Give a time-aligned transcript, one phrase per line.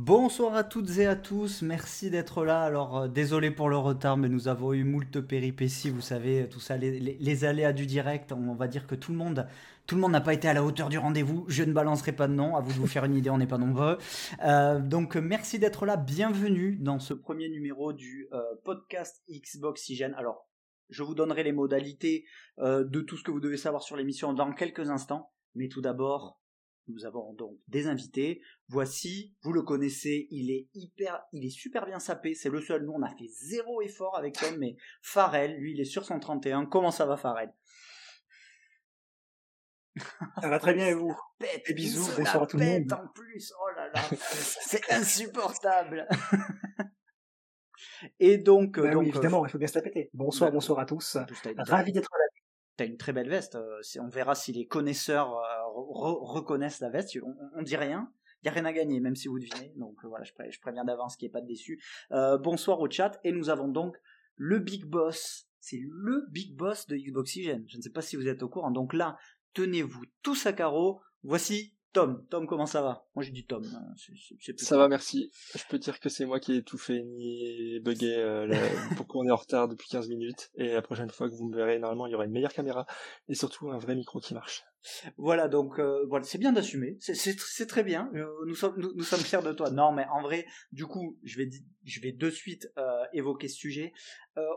[0.00, 2.62] Bonsoir à toutes et à tous, merci d'être là.
[2.62, 6.60] Alors euh, désolé pour le retard, mais nous avons eu moult péripéties, vous savez, tout
[6.60, 8.30] ça, les, les, aléas du direct.
[8.30, 9.48] On va dire que tout le monde,
[9.88, 11.46] tout le monde n'a pas été à la hauteur du rendez-vous.
[11.48, 13.48] Je ne balancerai pas de nom, à vous de vous faire une idée, on n'est
[13.48, 13.98] pas nombreux.
[14.44, 20.14] Euh, donc merci d'être là, bienvenue dans ce premier numéro du euh, podcast Xboxygène.
[20.16, 20.48] Alors
[20.90, 22.24] je vous donnerai les modalités
[22.58, 26.38] de tout ce que vous devez savoir sur l'émission dans quelques instants, mais tout d'abord
[26.88, 28.40] nous avons donc des invités.
[28.68, 32.34] Voici, vous le connaissez, il est hyper, il est super bien sapé.
[32.34, 32.84] C'est le seul.
[32.84, 36.66] Nous, on a fait zéro effort avec Tom, mais Farel, lui, il est sur 131.
[36.66, 37.52] Comment ça va, Farel
[40.40, 41.14] Ça va très bien et vous?
[41.66, 42.92] Et bisous, bonsoir à tout le monde.
[42.92, 46.06] En plus, oh là là, c'est insupportable.
[48.20, 50.08] et donc, bah donc évidemment, il faut bien se la péter.
[50.14, 51.18] Bonsoir, bah, bonsoir à tous.
[51.58, 52.27] Ravi d'être là
[52.78, 53.56] t'as une très belle veste.
[53.56, 55.42] Euh, on verra si les connaisseurs euh,
[55.74, 57.18] reconnaissent la veste.
[57.54, 58.10] On, dit rien.
[58.42, 59.74] Il n'y a rien à gagner, même si vous devinez.
[59.76, 61.82] Donc euh, voilà, je, préviens d'avance qu'il n'y ait pas de déçu.
[62.10, 63.20] bonsoir au chat.
[63.24, 63.96] Et nous avons donc
[64.36, 65.46] le Big Boss.
[65.60, 67.64] C'est le Big Boss de Xboxygène.
[67.68, 68.70] Je ne sais pas si vous êtes au courant.
[68.70, 69.18] Donc là,
[69.52, 71.02] tenez-vous tous à carreau.
[71.24, 73.06] Voici Tom, Tom, comment ça va?
[73.14, 73.64] Moi j'ai dit Tom.
[73.64, 73.94] Hein,
[74.58, 75.30] ça va, merci.
[75.54, 78.46] Je peux dire que c'est moi qui ai tout fait ni bugué euh,
[78.96, 80.50] pourquoi on est en retard depuis 15 minutes.
[80.56, 82.86] Et la prochaine fois que vous me verrez, normalement il y aura une meilleure caméra
[83.28, 84.64] et surtout un vrai micro qui marche.
[85.16, 88.10] Voilà, donc euh, voilà, c'est bien d'assumer, c'est très bien.
[88.14, 89.70] Euh, nous sommes nous, sommes fiers de toi.
[89.70, 91.48] Non, mais en vrai, du coup, je vais
[91.84, 92.70] je vais de suite
[93.14, 93.92] évoquer ce sujet.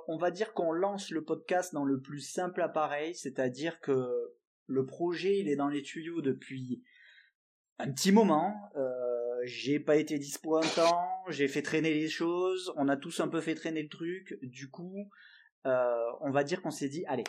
[0.08, 4.36] on va dire qu'on lance le podcast dans le plus simple appareil, c'est-à-dire que
[4.68, 6.82] le projet il est dans les tuyaux depuis
[7.80, 8.54] un petit moment.
[8.76, 8.90] Euh,
[9.44, 13.28] j'ai pas été dispo un temps, j'ai fait traîner les choses, on a tous un
[13.28, 14.38] peu fait traîner le truc.
[14.44, 15.10] Du coup,
[15.66, 17.24] euh, on va dire qu'on s'est dit, allez,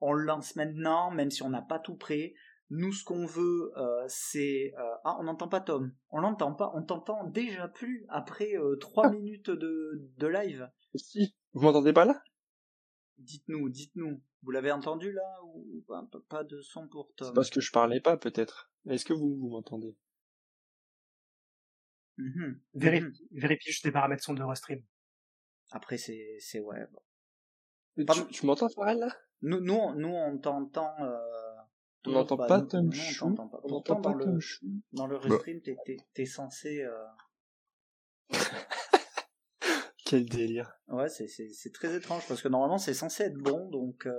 [0.00, 2.34] on le lance maintenant, même si on n'a pas tout prêt.
[2.70, 4.72] Nous, ce qu'on veut, euh, c'est...
[5.04, 5.94] ah, on n'entend pas Tom.
[6.10, 6.72] On l'entend pas.
[6.74, 10.68] On t'entend déjà plus après trois minutes de, de live.
[10.96, 12.22] Si, vous m'entendez pas là?
[13.18, 14.20] Dites-nous, dites-nous.
[14.42, 15.84] Vous l'avez entendu là ou
[16.28, 17.28] pas, de son pour Tom?
[17.28, 18.70] C'est parce que je parlais pas peut-être.
[18.88, 19.96] Est-ce que vous, vous m'entendez?
[22.18, 24.80] Mmh vérifie, vérifie, juste les paramètres son de Restream.
[25.72, 26.86] Après c'est c'est ouais.
[28.30, 29.08] Tu, m'entends Farrell là?
[29.42, 30.94] Nous nous nous on t'entend.
[31.00, 31.16] Euh...
[32.06, 33.34] On n'entend pas Tom Chou.
[33.64, 34.38] On n'entend pas dans le
[34.92, 35.76] dans le Restream t'es
[36.12, 36.84] t'es censé.
[36.84, 37.04] Euh...
[40.14, 40.72] Quel délire.
[40.86, 44.12] Ouais, c'est, c'est, c'est très étrange parce que normalement c'est censé être bon, donc euh,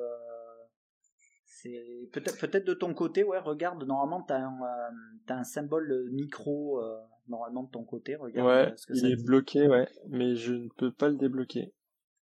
[1.46, 3.40] c'est peut-être peut-être de ton côté, ouais.
[3.40, 4.96] Regarde, normalement t'as un euh,
[5.26, 6.98] t'as un symbole micro euh,
[7.30, 8.18] normalement de ton côté.
[8.18, 8.46] Regarde.
[8.46, 11.74] Ouais, il est bloqué, ouais, mais je ne peux pas le débloquer.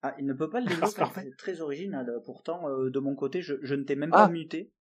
[0.01, 1.05] Ah, il ne peut pas le débloquer.
[1.15, 2.21] c'est très original.
[2.25, 4.73] Pourtant, de mon côté, je, je ne t'ai même pas ah muté.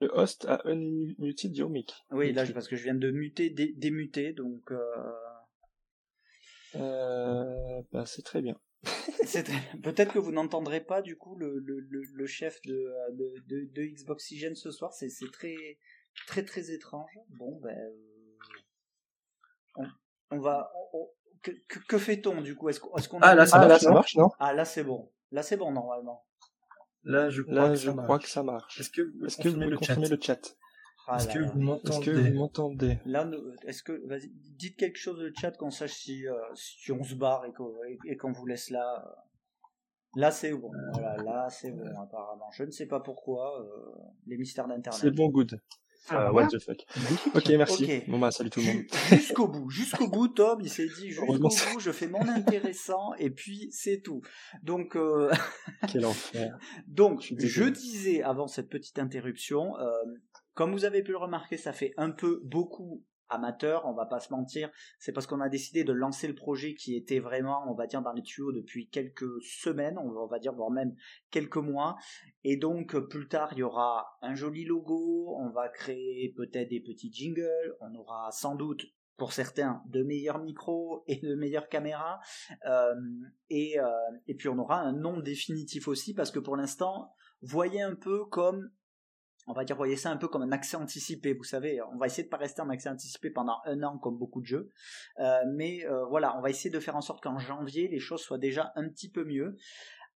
[0.00, 1.92] Le host a unmuted your mic.
[2.10, 4.72] Oui, là, parce que je viens de muter, démuter, donc.
[4.72, 4.78] Euh,
[6.74, 8.58] bah, c'est très bien.
[9.82, 13.82] Peut-être que vous n'entendrez pas du coup le, le, le, chef de, de, de, de
[13.82, 14.92] Xboxygène ce soir.
[14.92, 15.56] C'est très
[16.26, 17.10] très très étrange.
[17.30, 17.76] Bon ben
[19.76, 19.84] on,
[20.30, 20.72] on, va.
[21.42, 21.50] que,
[21.88, 22.68] que, fait-on du coup?
[22.68, 24.30] Est-ce qu'on ah là ça, marche, ça marche non?
[24.38, 25.10] Ah là c'est bon.
[25.30, 26.24] Là c'est bon normalement.
[27.04, 28.80] Là je crois, que, je ça crois que ça marche.
[28.80, 30.56] Est-ce que, est-ce que vous me confirmez le chat?
[31.10, 33.28] Ah est-ce que, vous m'entendez Là,
[33.66, 37.14] est-ce que, vas-y, dites quelque chose de chat qu'on sache si, euh, si on se
[37.14, 37.44] barre
[38.04, 39.04] et qu'on vous laisse là.
[40.16, 40.70] Là, c'est bon.
[40.92, 42.50] Voilà, là, c'est bon, apparemment.
[42.52, 43.62] Je ne sais pas pourquoi.
[43.62, 43.94] Euh,
[44.26, 45.00] les mystères d'Internet.
[45.00, 45.60] C'est bon, good.
[46.10, 46.84] Ah, what the fuck.
[47.34, 48.02] Ok, merci.
[48.08, 48.84] Bon bah salut tout le monde.
[49.10, 53.30] Jusqu'au bout, jusqu'au bout, Tom, il s'est dit jusqu'au bout, je fais mon intéressant et
[53.30, 54.22] puis c'est tout.
[54.62, 55.30] Donc, euh...
[55.92, 56.56] quel enfer.
[56.86, 59.90] Donc, je, disais avant cette petite interruption, euh,
[60.58, 64.18] comme vous avez pu le remarquer, ça fait un peu beaucoup amateur, on va pas
[64.18, 64.68] se mentir.
[64.98, 68.02] C'est parce qu'on a décidé de lancer le projet qui était vraiment, on va dire,
[68.02, 70.96] dans les tuyaux depuis quelques semaines, on va dire, voire même
[71.30, 71.94] quelques mois.
[72.42, 76.80] Et donc, plus tard, il y aura un joli logo, on va créer peut-être des
[76.80, 78.84] petits jingles, on aura sans doute
[79.16, 82.18] pour certains de meilleurs micros et de meilleures caméras
[82.66, 82.94] euh,
[83.50, 83.82] euh,
[84.28, 87.12] et puis on aura un nom définitif aussi parce que pour l'instant
[87.42, 88.70] voyez un peu comme
[89.48, 91.32] on va dire, voyez ça un peu comme un accès anticipé.
[91.32, 94.18] Vous savez, on va essayer de pas rester en accès anticipé pendant un an comme
[94.18, 94.70] beaucoup de jeux,
[95.18, 98.20] euh, mais euh, voilà, on va essayer de faire en sorte qu'en janvier les choses
[98.20, 99.56] soient déjà un petit peu mieux.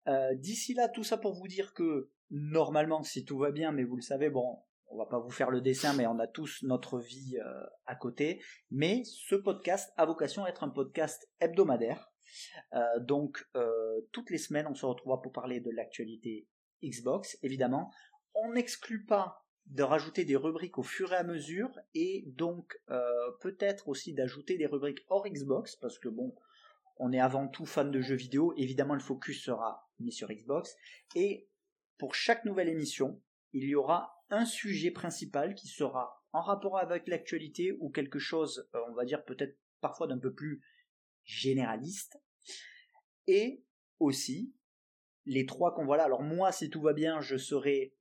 [0.07, 3.83] Euh, d'ici là, tout ça pour vous dire que normalement, si tout va bien, mais
[3.83, 6.63] vous le savez, bon, on va pas vous faire le dessin, mais on a tous
[6.63, 7.37] notre vie
[7.85, 8.43] à côté.
[8.71, 12.11] Mais ce podcast a vocation à être un podcast hebdomadaire.
[12.99, 13.47] donc
[14.11, 16.49] toutes les semaines, on se retrouvera pour parler de l'actualité
[16.83, 17.91] Xbox, évidemment
[18.33, 23.31] on n'exclut pas de rajouter des rubriques au fur et à mesure et donc euh,
[23.39, 26.35] peut-être aussi d'ajouter des rubriques hors Xbox, parce que bon,
[26.97, 30.75] on est avant tout fan de jeux vidéo, évidemment le focus sera mis sur Xbox,
[31.15, 31.47] et
[31.97, 33.21] pour chaque nouvelle émission,
[33.53, 38.69] il y aura un sujet principal qui sera en rapport avec l'actualité ou quelque chose,
[38.75, 40.61] euh, on va dire peut-être parfois d'un peu plus
[41.23, 42.17] généraliste,
[43.27, 43.63] et
[43.99, 44.53] aussi
[45.25, 46.05] les trois qu'on voit là.
[46.05, 47.95] Alors moi, si tout va bien, je serai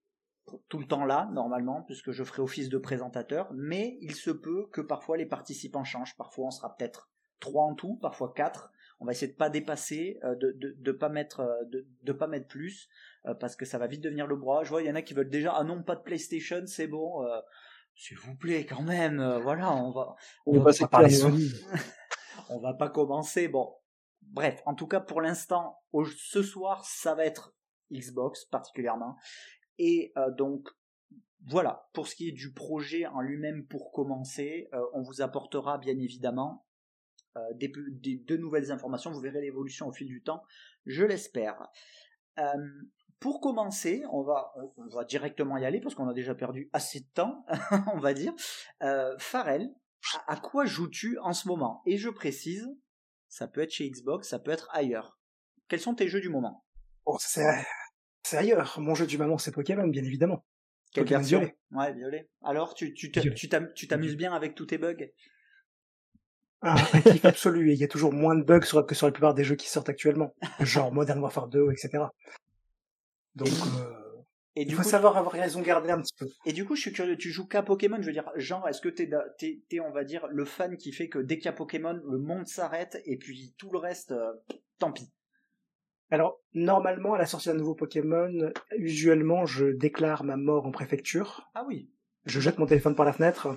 [0.69, 4.69] tout le temps là, normalement, puisque je ferai office de présentateur, mais il se peut
[4.73, 6.17] que parfois les participants changent.
[6.17, 7.11] Parfois on sera peut-être
[7.41, 8.71] trois en tout, parfois quatre.
[9.01, 12.47] On va essayer de pas dépasser, euh, de, de, pas mettre, euh, de, pas mettre
[12.49, 12.89] plus,
[13.25, 14.63] euh, parce que ça va vite devenir le bras.
[14.63, 16.87] Je vois, il y en a qui veulent déjà, ah non, pas de PlayStation, c'est
[16.87, 17.27] bon.
[17.95, 20.17] S'il vous plaît, quand même, voilà, on va,
[20.47, 21.03] on, va pas
[22.51, 23.49] on va pas commencer.
[23.49, 23.75] Bon,
[24.23, 25.83] bref, en tout cas pour l'instant,
[26.17, 27.55] ce soir, ça va être
[27.91, 29.17] Xbox particulièrement.
[29.83, 30.69] Et euh, donc
[31.47, 35.79] voilà, pour ce qui est du projet en lui-même pour commencer, euh, on vous apportera
[35.79, 36.67] bien évidemment
[37.37, 40.43] euh, des, de nouvelles informations, vous verrez l'évolution au fil du temps,
[40.85, 41.67] je l'espère.
[43.21, 44.53] pour commencer, on va,
[45.09, 47.47] directement y aller parce qu'on a déjà perdu assez de temps,
[47.95, 48.35] on va dire.
[49.19, 49.75] Farel,
[50.27, 51.81] à quoi joues-tu en ce moment?
[51.87, 52.69] Et je précise,
[53.29, 55.19] ça peut être chez Xbox, ça peut être ailleurs.
[55.69, 56.67] Quels sont tes jeux du moment?
[57.07, 57.17] Oh,
[58.23, 58.79] c'est ailleurs.
[58.79, 60.45] Mon jeu du moment, c'est Pokémon, bien évidemment.
[60.93, 61.57] Quelle Violet.
[61.71, 62.29] Ouais, violet.
[62.43, 65.07] Alors, tu, tu, tu t'amuses bien avec tous tes bugs?
[66.63, 67.71] Ah, un kiff absolu.
[67.71, 69.69] Et il y a toujours moins de bugs que sur la plupart des jeux qui
[69.69, 70.35] sortent actuellement.
[70.61, 72.05] Genre Modern Warfare 2, etc.
[73.37, 74.01] Donc, euh,
[74.57, 76.29] il faut savoir avoir raison garder un petit peu.
[76.45, 78.81] Et du coup, je suis curieux, tu joues qu'à Pokémon, je veux dire, genre, est-ce
[78.81, 79.09] que t'es,
[79.39, 81.99] t'es, t'es, on va dire, le fan qui fait que dès qu'il y a Pokémon,
[82.05, 84.33] le monde s'arrête et puis tout le reste, euh,
[84.79, 85.09] tant pis
[86.11, 91.49] alors, normalement, à la sortie d'un nouveau Pokémon, usuellement, je déclare ma mort en préfecture.
[91.55, 91.89] Ah oui.
[92.25, 93.57] Je jette mon téléphone par la fenêtre.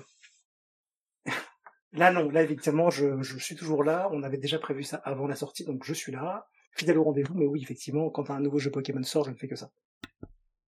[1.92, 2.30] là, non.
[2.30, 4.08] Là, effectivement, je, suis toujours là.
[4.12, 6.46] On avait déjà prévu ça avant la sortie, donc je suis là.
[6.76, 9.48] Fidèle au rendez-vous, mais oui, effectivement, quand un nouveau jeu Pokémon sort, je ne fais
[9.48, 9.70] que ça.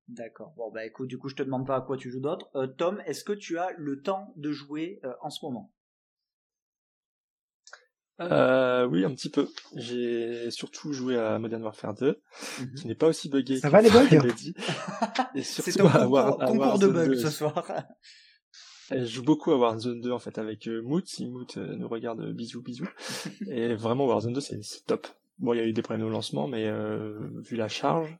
[0.08, 0.54] D'accord.
[0.56, 2.48] Bon, bah écoute, du coup, je te demande pas à quoi tu joues d'autre.
[2.54, 5.72] Euh, Tom, est-ce que tu as le temps de jouer euh, en ce moment?
[8.20, 9.48] Euh, oui, un petit peu.
[9.74, 12.20] J'ai surtout joué à Modern Warfare 2,
[12.60, 12.74] mhm.
[12.74, 13.58] qui n'est pas aussi buggé.
[13.58, 14.54] Ça va les bugs dit.
[15.34, 17.66] Et surtout C'est un concours, de bugs ce soir.
[18.90, 21.88] je joue beaucoup à Warzone 2 en fait avec euh, Moot, si Moot euh, nous
[21.88, 22.88] regarde euh, bisous bisous.
[23.50, 25.06] Et vraiment Warzone 2 c'est top.
[25.38, 28.16] Bon, il y a eu des problèmes au lancement, mais euh, vu la charge,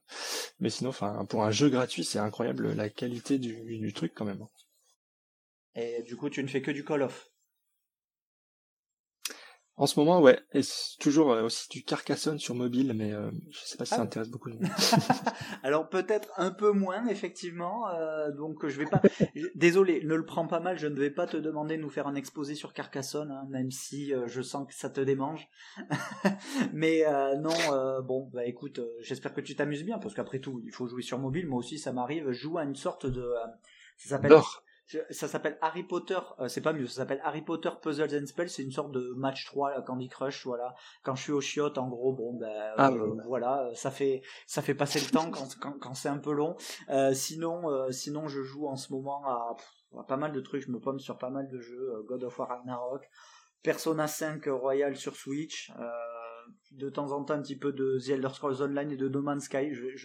[0.61, 4.27] mais sinon, enfin, pour un jeu gratuit, c'est incroyable la qualité du, du truc quand
[4.27, 4.47] même.
[5.75, 7.31] Et du coup, tu ne fais que du Call of
[9.79, 10.63] en ce moment, ouais, et
[11.01, 14.05] toujours euh, aussi du Carcassonne sur mobile, mais euh, je sais pas si ça ah.
[14.05, 14.57] intéresse beaucoup de
[15.63, 17.87] Alors peut-être un peu moins, effectivement.
[17.91, 19.03] Euh, donc je vais pas.
[19.55, 20.79] Désolé, ne le prends pas mal.
[20.79, 23.71] Je ne vais pas te demander de nous faire un exposé sur Carcassonne, hein, même
[23.71, 25.47] si je sens que ça te démange.
[26.73, 27.05] mais
[27.39, 27.55] non,
[28.03, 31.19] bon, bah écoute, j'espère que tu t'amuses bien, parce qu'après tout, il faut jouer sur
[31.19, 31.47] mobile.
[31.47, 32.31] Moi aussi, ça m'arrive.
[32.31, 33.31] Je joue à une sorte de.
[33.99, 34.33] ça s'appelle
[35.11, 38.51] ça s'appelle Harry Potter, euh, c'est pas mieux, ça s'appelle Harry Potter Puzzles and Spells,
[38.51, 40.75] c'est une sorte de match 3 Candy Crush, voilà.
[41.03, 44.63] Quand je suis au chiottes, en gros, bon, ben, ah, euh, voilà, ça fait, ça
[44.63, 46.57] fait passer le temps quand, quand, quand c'est un peu long.
[46.91, 49.57] Euh, sinon, euh, sinon, je joue en ce moment à,
[49.99, 52.39] à, pas mal de trucs, je me pomme sur pas mal de jeux, God of
[52.39, 53.09] War Ragnarok,
[53.63, 55.73] Persona 5 Royal sur Switch,
[56.77, 59.23] de temps en temps un petit peu de The Elder Scrolls Online et de No
[59.23, 59.73] Man's Sky.
[59.73, 59.97] Je,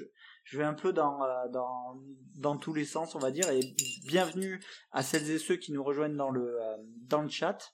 [0.43, 2.01] je, vais un peu dans, euh, dans,
[2.35, 3.59] dans tous les sens, on va dire, et
[4.05, 7.73] bienvenue à celles et ceux qui nous rejoignent dans le, euh, dans le chat.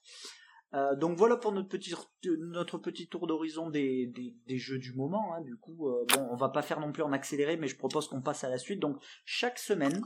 [0.74, 1.94] Euh, donc voilà pour notre petit,
[2.40, 4.12] notre petit tour d'horizon des,
[4.46, 5.34] des, jeux du moment.
[5.34, 5.42] Hein.
[5.42, 8.20] Du coup, bon, on va pas faire non plus en accéléré, mais je propose qu'on
[8.20, 8.80] passe à la suite.
[8.80, 10.02] Donc chaque semaine,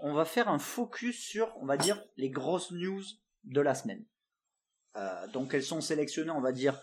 [0.00, 3.02] on va faire un focus sur, on va dire, les grosses news
[3.44, 4.04] de la semaine.
[5.32, 6.80] Donc elles sont sélectionnées, on va dire,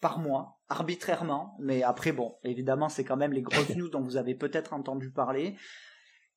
[0.00, 4.16] par mois, arbitrairement, mais après, bon, évidemment, c'est quand même les grosses news dont vous
[4.16, 5.56] avez peut-être entendu parler.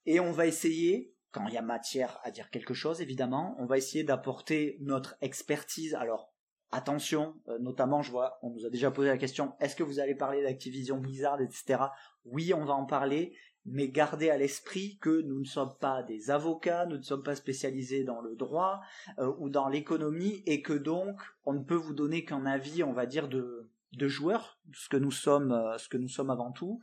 [0.06, 3.66] Et on va essayer, quand il y a matière à dire quelque chose, évidemment, on
[3.66, 5.94] va essayer d'apporter notre expertise.
[5.94, 6.34] Alors,
[6.72, 10.00] attention, euh, notamment, je vois, on nous a déjà posé la question, est-ce que vous
[10.00, 11.84] allez parler d'Activision Blizzard, etc.
[12.26, 16.32] Oui, on va en parler, mais gardez à l'esprit que nous ne sommes pas des
[16.32, 18.82] avocats, nous ne sommes pas spécialisés dans le droit
[19.20, 22.94] euh, ou dans l'économie, et que donc on ne peut vous donner qu'un avis, on
[22.94, 26.52] va dire, de, de joueurs, ce que nous sommes, euh, ce que nous sommes avant
[26.52, 26.82] tout.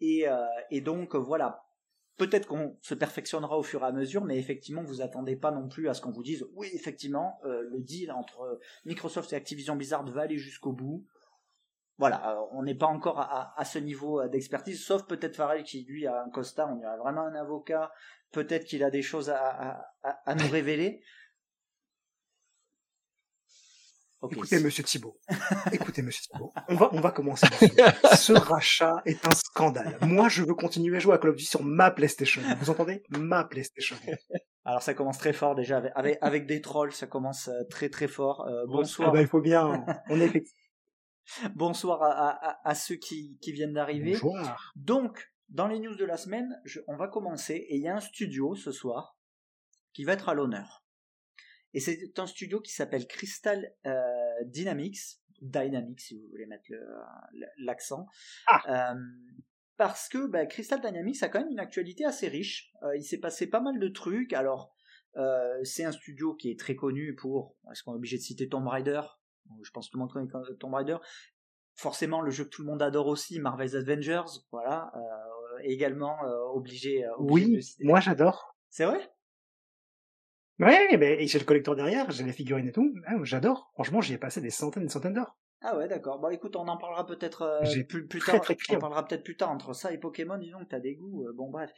[0.00, 1.64] Et, euh, et donc voilà,
[2.18, 5.68] peut-être qu'on se perfectionnera au fur et à mesure, mais effectivement, vous attendez pas non
[5.68, 10.04] plus à ce qu'on vous dise, oui, effectivement, le deal entre Microsoft et Activision Blizzard
[10.06, 11.04] va aller jusqu'au bout
[12.02, 15.84] voilà, euh, on n'est pas encore à, ce niveau euh, d'expertise, sauf peut-être Farrell qui
[15.84, 17.92] lui a un costard, on a vraiment un avocat,
[18.32, 19.86] peut-être qu'il a des choses à,
[20.34, 21.00] nous révéler.
[24.32, 25.16] Écoutez, monsieur Thibault.
[25.72, 26.52] Écoutez, monsieur Thibault.
[26.66, 27.46] On va, on va commencer.
[28.16, 29.96] Ce rachat est un scandale.
[30.00, 32.42] Moi, je veux continuer à jouer à Call of Duty sur ma PlayStation.
[32.58, 33.04] Vous entendez?
[33.10, 33.94] Ma PlayStation.
[34.64, 35.80] Alors, ça commence très fort déjà.
[35.94, 38.44] Avec, avec, des trolls, ça commence euh, très très fort.
[38.48, 39.10] Euh, bonsoir.
[39.10, 39.84] Ah bah, il faut bien.
[40.08, 40.42] On est
[41.54, 44.12] Bonsoir à, à, à, ceux qui, qui viennent d'arriver.
[44.12, 44.72] Bonsoir.
[44.76, 48.00] Donc, dans les news de la semaine, on va commencer et il y a un
[48.00, 49.18] studio ce soir
[49.92, 50.84] qui va être à l'honneur.
[51.74, 53.94] Et c'est un studio qui s'appelle Crystal euh,
[54.44, 56.70] Dynamics, Dynamics si vous voulez mettre
[57.58, 58.06] l'accent.
[58.46, 58.92] Ah.
[58.92, 59.00] Euh,
[59.76, 62.72] parce que bah, Crystal Dynamics a quand même une actualité assez riche.
[62.82, 64.32] Euh, il s'est passé pas mal de trucs.
[64.32, 64.74] Alors,
[65.64, 67.56] c'est un studio qui est très connu pour.
[67.70, 69.02] Est-ce qu'on est obligé de citer Tomb Raider?
[69.62, 70.96] Je pense que tout le monde connaît Tomb Raider.
[71.74, 74.40] Forcément, le jeu que tout le monde adore aussi, Marvel's Avengers.
[74.50, 74.92] Voilà.
[75.62, 76.18] également
[76.54, 77.56] obligé, obligé.
[77.56, 78.56] Oui, moi j'adore.
[78.70, 79.10] C'est vrai?
[80.58, 82.94] Ouais, mais j'ai le collecteur derrière, j'ai les figurines et tout.
[83.06, 83.70] Ah, j'adore.
[83.74, 85.36] Franchement, j'y ai passé des centaines et des centaines d'heures.
[85.64, 86.18] Ah ouais, d'accord.
[86.18, 88.40] Bon, écoute, on en parlera peut-être euh, plus, plus tard.
[88.70, 90.36] on parlera peut-être plus tard entre ça et Pokémon.
[90.36, 91.24] Disons que t'as des goûts.
[91.24, 91.72] Euh, bon, bref.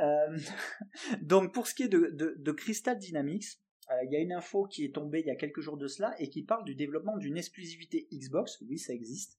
[0.00, 0.38] Euh,
[1.22, 3.65] donc, pour ce qui est de, de, de Crystal Dynamics, euh,
[4.04, 6.14] il y a une info qui est tombée il y a quelques jours de cela
[6.18, 9.38] et qui parle du développement d'une exclusivité Xbox, oui ça existe,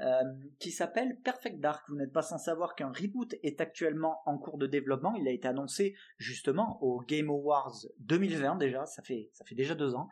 [0.00, 0.22] euh,
[0.58, 1.88] qui s'appelle Perfect Dark.
[1.88, 5.14] Vous n'êtes pas sans savoir qu'un reboot est actuellement en cours de développement.
[5.14, 9.74] Il a été annoncé justement au Game Awards 2020 déjà, ça fait, ça fait déjà
[9.74, 10.08] deux ans.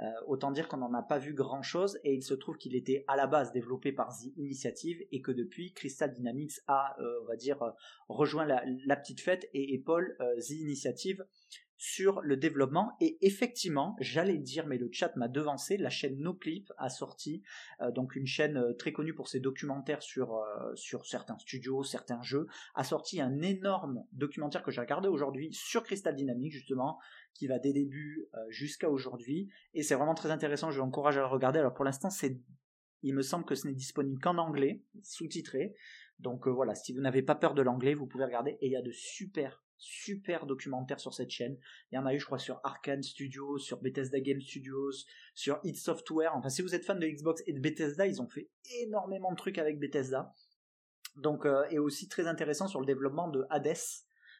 [0.00, 2.74] Euh, autant dire qu'on n'en a pas vu grand chose et il se trouve qu'il
[2.74, 7.26] était à la base développé par The Initiative et que depuis Crystal Dynamics a, on
[7.26, 7.58] va dire,
[8.08, 11.24] rejoint la, la petite fête et épaule The Initiative
[11.76, 12.96] sur le développement.
[13.00, 17.42] Et effectivement j'allais dire mais le chat m'a devancé la chaîne NoClip a sorti
[17.80, 21.82] euh, donc une chaîne euh, très connue pour ses documentaires sur euh, sur certains studios
[21.82, 26.98] certains jeux a sorti un énorme documentaire que j'ai regardé aujourd'hui sur Crystal Dynamics justement
[27.34, 29.50] qui va des débuts jusqu'à aujourd'hui.
[29.74, 31.58] Et c'est vraiment très intéressant je vous encourage à le regarder.
[31.58, 32.40] Alors pour l'instant c'est
[33.02, 35.74] il me semble que ce n'est disponible qu'en anglais sous-titré.
[36.18, 38.56] Donc voilà si vous n'avez pas peur de l'anglais vous pouvez regarder.
[38.62, 41.58] Et il y a de super super documentaires sur cette chaîne.
[41.90, 44.92] Il y en a eu, je crois, sur Arkane Studios, sur Bethesda Game Studios,
[45.34, 46.34] sur id Software.
[46.34, 48.50] Enfin, si vous êtes fan de Xbox et de Bethesda, ils ont fait
[48.82, 50.34] énormément de trucs avec Bethesda.
[51.16, 53.76] Donc, euh, et aussi très intéressant sur le développement de Hades,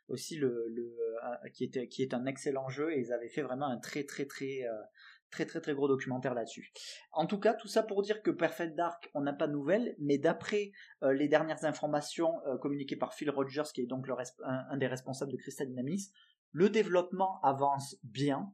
[0.09, 4.27] aussi euh, qui est un excellent jeu et ils avaient fait vraiment un très très
[4.27, 4.83] très euh,
[5.31, 6.73] très très très gros documentaire là-dessus.
[7.13, 9.95] En tout cas, tout ça pour dire que Perfect Dark, on n'a pas de nouvelles,
[9.99, 14.07] mais d'après euh, les dernières informations euh, communiquées par Phil Rogers, qui est donc
[14.45, 16.11] un, des responsables de Crystal Dynamics,
[16.53, 18.53] le développement avance bien.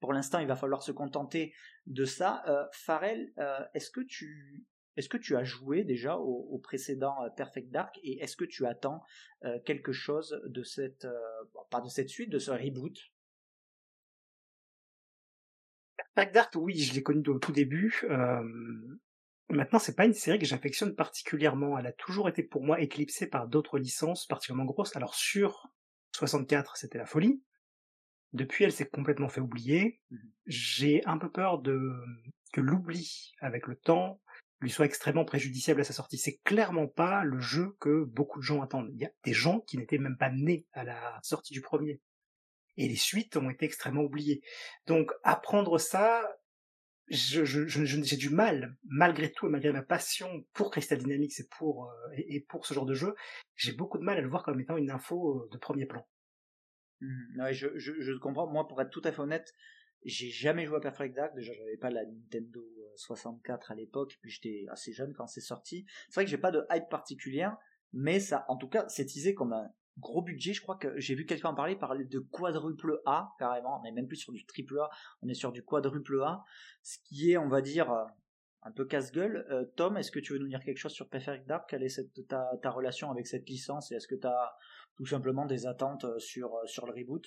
[0.00, 1.54] Pour l'instant, il va falloir se contenter
[1.86, 2.42] de ça.
[2.48, 3.32] Euh, Farrell,
[3.74, 8.36] est-ce que tu est-ce que tu as joué déjà au, précédent Perfect Dark et est-ce
[8.36, 9.02] que tu attends
[9.64, 11.06] quelque chose de cette,
[11.70, 12.94] pas de cette suite, de ce reboot?
[16.16, 18.02] Dark, oui, je l'ai connu au tout début.
[18.10, 18.42] Euh,
[19.48, 21.78] maintenant, c'est pas une série que j'affectionne particulièrement.
[21.78, 24.94] Elle a toujours été pour moi éclipsée par d'autres licences particulièrement grosses.
[24.96, 25.72] Alors sur
[26.16, 27.42] 64, c'était la folie.
[28.32, 30.00] Depuis, elle s'est complètement fait oublier.
[30.10, 30.16] Mmh
[30.46, 31.92] J'ai un peu peur de
[32.52, 34.20] que l'oubli avec le temps
[34.60, 36.18] lui soit extrêmement préjudiciable à sa sortie.
[36.18, 38.90] C'est clairement pas le jeu que beaucoup de gens attendent.
[38.92, 42.00] Il y a des gens qui n'étaient même pas nés à la sortie du premier
[42.76, 44.42] et les suites ont été extrêmement oubliées.
[44.86, 46.22] Donc apprendre ça,
[47.08, 51.90] je, j'ai du mal, malgré tout, et malgré ma passion pour Crystal Dynamics et pour,
[51.90, 53.14] euh, et, pour ce genre de jeu,
[53.54, 56.06] j'ai beaucoup de mal à le voir comme étant une info euh, de premier plan.
[57.00, 58.46] Mmh, je comprends.
[58.46, 59.52] Moi, pour être tout à fait honnête,
[60.04, 61.34] j'ai jamais joué à Perfect Dark.
[61.34, 62.64] Déjà, j'avais pas la Nintendo
[62.96, 65.84] 64 euh, à l'époque, puis j'étais assez jeune quand c'est sorti.
[66.08, 67.56] C'est vrai que j'ai pas de hype particulière,
[67.92, 69.68] mais ça, en tout cas, c'est teasé comme un
[69.98, 70.52] gros budget.
[70.52, 73.78] Je crois que j'ai vu quelqu'un en parler, parler de quadruple A carrément.
[73.80, 74.90] On n'est même plus sur du triple A,
[75.22, 76.44] on est sur du quadruple A,
[76.82, 78.04] ce qui est, on va dire, euh,
[78.62, 79.46] un peu casse-gueule.
[79.50, 81.68] Euh, Tom, est-ce que tu veux nous dire quelque chose sur Perfect Dark?
[81.68, 83.92] Quelle est cette, ta, ta, relation avec cette licence?
[83.92, 84.56] Et est-ce que tu as
[84.96, 86.50] tout simplement des attentes euh, sur,
[86.86, 87.26] le reboot?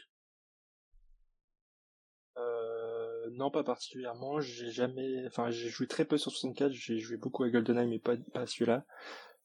[3.32, 4.40] Non, pas particulièrement.
[4.40, 6.72] J'ai jamais, enfin, j'ai joué très peu sur 64.
[6.72, 8.86] J'ai joué beaucoup à GoldenEye, mais pas, pas celui-là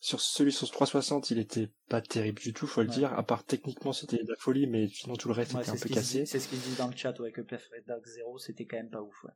[0.00, 3.12] sur celui sur 360, il était pas terrible du tout, faut le dire.
[3.12, 5.88] À part techniquement, c'était de la folie, mais sinon tout le reste était un peu
[5.90, 6.24] cassé.
[6.24, 8.90] C'est ce qu'il dit dans le chat, ouais, que Perfect Dark 0, c'était quand même
[8.90, 9.32] pas ouf, ouais.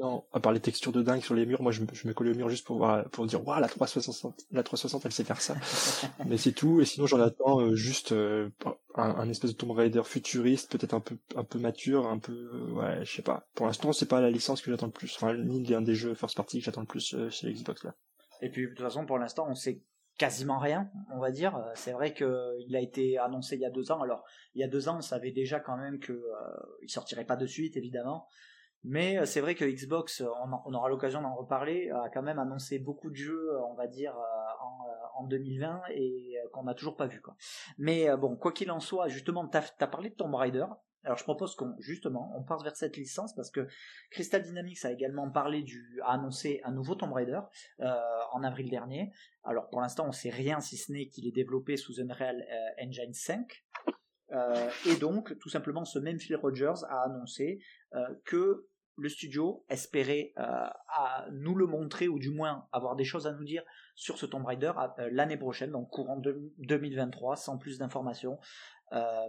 [0.00, 2.14] Non, à part les textures de dingue sur les murs, moi je me, je me
[2.14, 5.24] collais au mur juste pour voir, pour dire, waouh, la 360, la 360, elle sait
[5.24, 5.54] faire ça.
[6.26, 8.48] mais c'est tout, et sinon j'en attends euh, juste euh,
[8.94, 12.72] un, espèce de Tomb Raider futuriste, peut-être un peu, un peu mature, un peu, euh,
[12.72, 13.46] ouais, je sais pas.
[13.54, 16.14] Pour l'instant, c'est pas la licence que j'attends le plus, enfin, ni l'un des jeux
[16.14, 17.94] first party que j'attends le plus chez Xbox là.
[18.40, 19.82] Et puis de toute façon, pour l'instant, on sait
[20.18, 21.56] quasiment rien, on va dire.
[21.56, 24.00] Euh, c'est vrai qu'il a été annoncé il y a deux ans.
[24.00, 24.24] Alors,
[24.54, 27.36] il y a deux ans, on savait déjà quand même qu'il euh, il sortirait pas
[27.36, 28.28] de suite, évidemment.
[28.84, 30.28] Mais euh, c'est vrai que Xbox, euh,
[30.66, 33.86] on, aura l'occasion d'en reparler, a quand même annoncé beaucoup de jeux, euh, on va
[33.86, 34.14] dire,
[35.16, 37.22] en, 2020 et qu'on n'a toujours pas vu.
[37.22, 37.34] Quoi.
[37.78, 40.66] Mais bon, quoi qu'il en soit, justement, tu as, parlé de Tomb Raider.
[41.04, 43.66] Alors je propose qu'on justement on passe vers cette licence parce que
[44.10, 47.40] Crystal Dynamics a également parlé du a annoncé un nouveau Tomb Raider
[47.78, 49.12] en avril dernier.
[49.42, 52.46] Alors pour l'instant on sait rien si ce n'est qu'il est développé sous Unreal
[52.82, 53.64] Engine 5.
[54.86, 57.60] et donc tout simplement ce même Phil Rogers a annoncé
[58.24, 60.66] que le studio espérait euh,
[61.32, 63.62] nous le montrer ou du moins avoir des choses à nous dire
[63.94, 68.38] sur ce Tomb Raider euh, l'année prochaine, donc courant de 2023, sans plus d'informations.
[68.92, 69.28] Euh,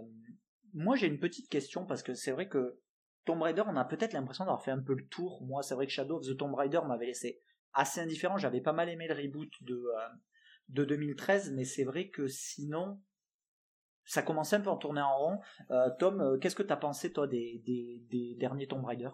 [0.76, 2.78] moi j'ai une petite question parce que c'est vrai que
[3.24, 5.42] Tomb Raider, on a peut-être l'impression d'avoir fait un peu le tour.
[5.42, 7.42] Moi c'est vrai que Shadow of the Tomb Raider m'avait laissé
[7.72, 9.82] assez indifférent, j'avais pas mal aimé le reboot de,
[10.68, 13.00] de 2013, mais c'est vrai que sinon
[14.04, 15.40] ça commençait un peu à tourner en rond.
[15.98, 19.10] Tom, qu'est-ce que tu as pensé toi des, des derniers Tomb Raider?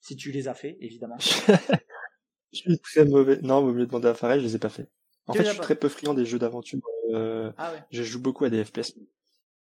[0.00, 1.18] Si tu les as fait, évidemment.
[2.52, 3.40] je suis très mauvais.
[3.42, 4.88] Non, vaut mieux demander à Farrell, je les ai pas fait.
[5.26, 6.80] En fait, je suis très peu friand des jeux d'aventure.
[7.12, 7.82] Euh, ah ouais.
[7.90, 8.94] Je joue beaucoup à des FPS.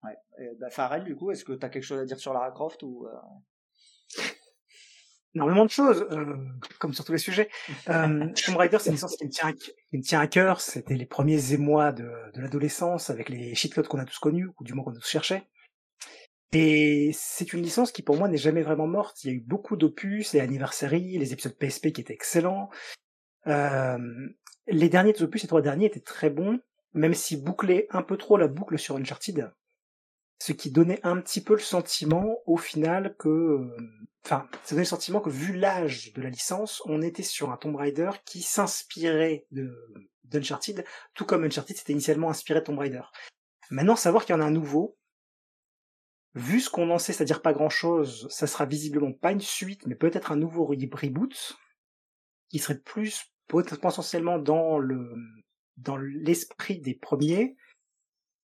[0.07, 0.51] Ouais.
[0.59, 3.07] bah, du coup, est-ce que tu as quelque chose à dire sur Lara Croft ou
[3.07, 4.21] euh...
[5.35, 6.35] Énormément de choses, euh,
[6.79, 7.49] comme sur tous les sujets.
[7.89, 10.61] Euh, Tomb Raider, c'est une licence qui me tient, qui me tient à cœur.
[10.61, 14.63] C'était les premiers émois de, de l'adolescence avec les shitcodes qu'on a tous connus, ou
[14.63, 15.43] du moins qu'on a tous cherché.
[16.53, 19.23] Et c'est une licence qui pour moi n'est jamais vraiment morte.
[19.23, 22.69] Il y a eu beaucoup d'opus, les anniversaries, les épisodes PSP qui étaient excellents.
[23.47, 23.97] Euh,
[24.67, 26.59] les derniers opus, les trois derniers étaient très bons,
[26.93, 29.51] même si bouclaient un peu trop la boucle sur Uncharted.
[30.39, 33.75] Ce qui donnait un petit peu le sentiment, au final, que,
[34.23, 37.57] enfin, ça donnait le sentiment que vu l'âge de la licence, on était sur un
[37.57, 39.73] Tomb Raider qui s'inspirait de
[40.25, 43.01] d'Uncharted, tout comme Uncharted s'était initialement inspiré de Tomb Raider.
[43.71, 44.97] Maintenant, savoir qu'il y en a un nouveau,
[46.37, 49.95] Vu ce qu'on en sait, c'est-à-dire pas grand-chose, ça sera visiblement pas une suite, mais
[49.95, 51.57] peut-être un nouveau reboot,
[52.49, 55.15] qui serait plus potentiellement dans le
[55.77, 57.55] dans l'esprit des premiers.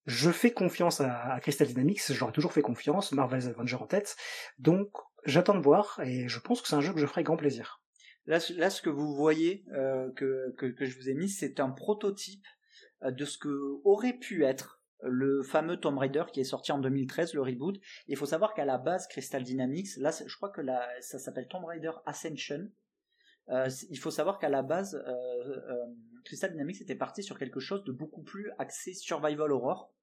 [0.05, 4.17] Je fais confiance à, Crystal Dynamics, j'aurais toujours fait confiance, Marvel's Avengers en tête,
[4.59, 4.89] donc
[5.25, 7.81] j'attends de voir, et je pense que c'est un jeu que je ferai grand plaisir.
[8.25, 12.45] Là, ce que vous voyez, euh, que, je vous ai mis, c'est un prototype
[13.03, 16.79] euh, de ce que aurait pu être le fameux Tomb Raider qui est sorti en
[16.79, 17.79] 2013, le reboot.
[18.07, 20.61] Il faut savoir qu'à la base, Crystal Dynamics, là, je crois que
[21.01, 22.69] ça s'appelle Tomb Raider Ascension.
[23.49, 25.86] Euh, il faut savoir qu'à la base, euh, euh,
[26.23, 29.93] Crystal Dynamics était parti sur quelque chose de beaucoup plus axé survival horror.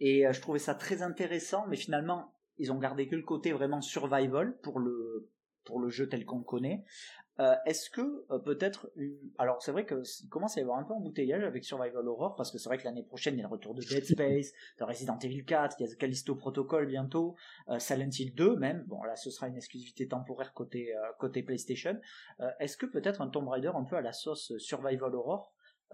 [0.00, 3.80] Et je trouvais ça très intéressant, mais finalement, ils ont gardé que le côté vraiment
[3.80, 5.30] survival pour le
[5.64, 6.84] pour le jeu tel qu'on le connaît.
[7.40, 8.92] Euh, est-ce que euh, peut-être
[9.38, 12.52] alors c'est vrai que commence à y avoir un peu embouteillage avec Survival Horror parce
[12.52, 14.84] que c'est vrai que l'année prochaine il y a le retour de Dead Space, de
[14.84, 17.34] Resident Evil 4, il y a Callisto Protocol bientôt,
[17.70, 18.84] euh, Silent Hill 2 même.
[18.86, 21.98] Bon là ce sera une exclusivité temporaire côté côté PlayStation.
[22.60, 25.52] Est-ce que peut-être un Tomb Raider un peu à la sauce Survival Horror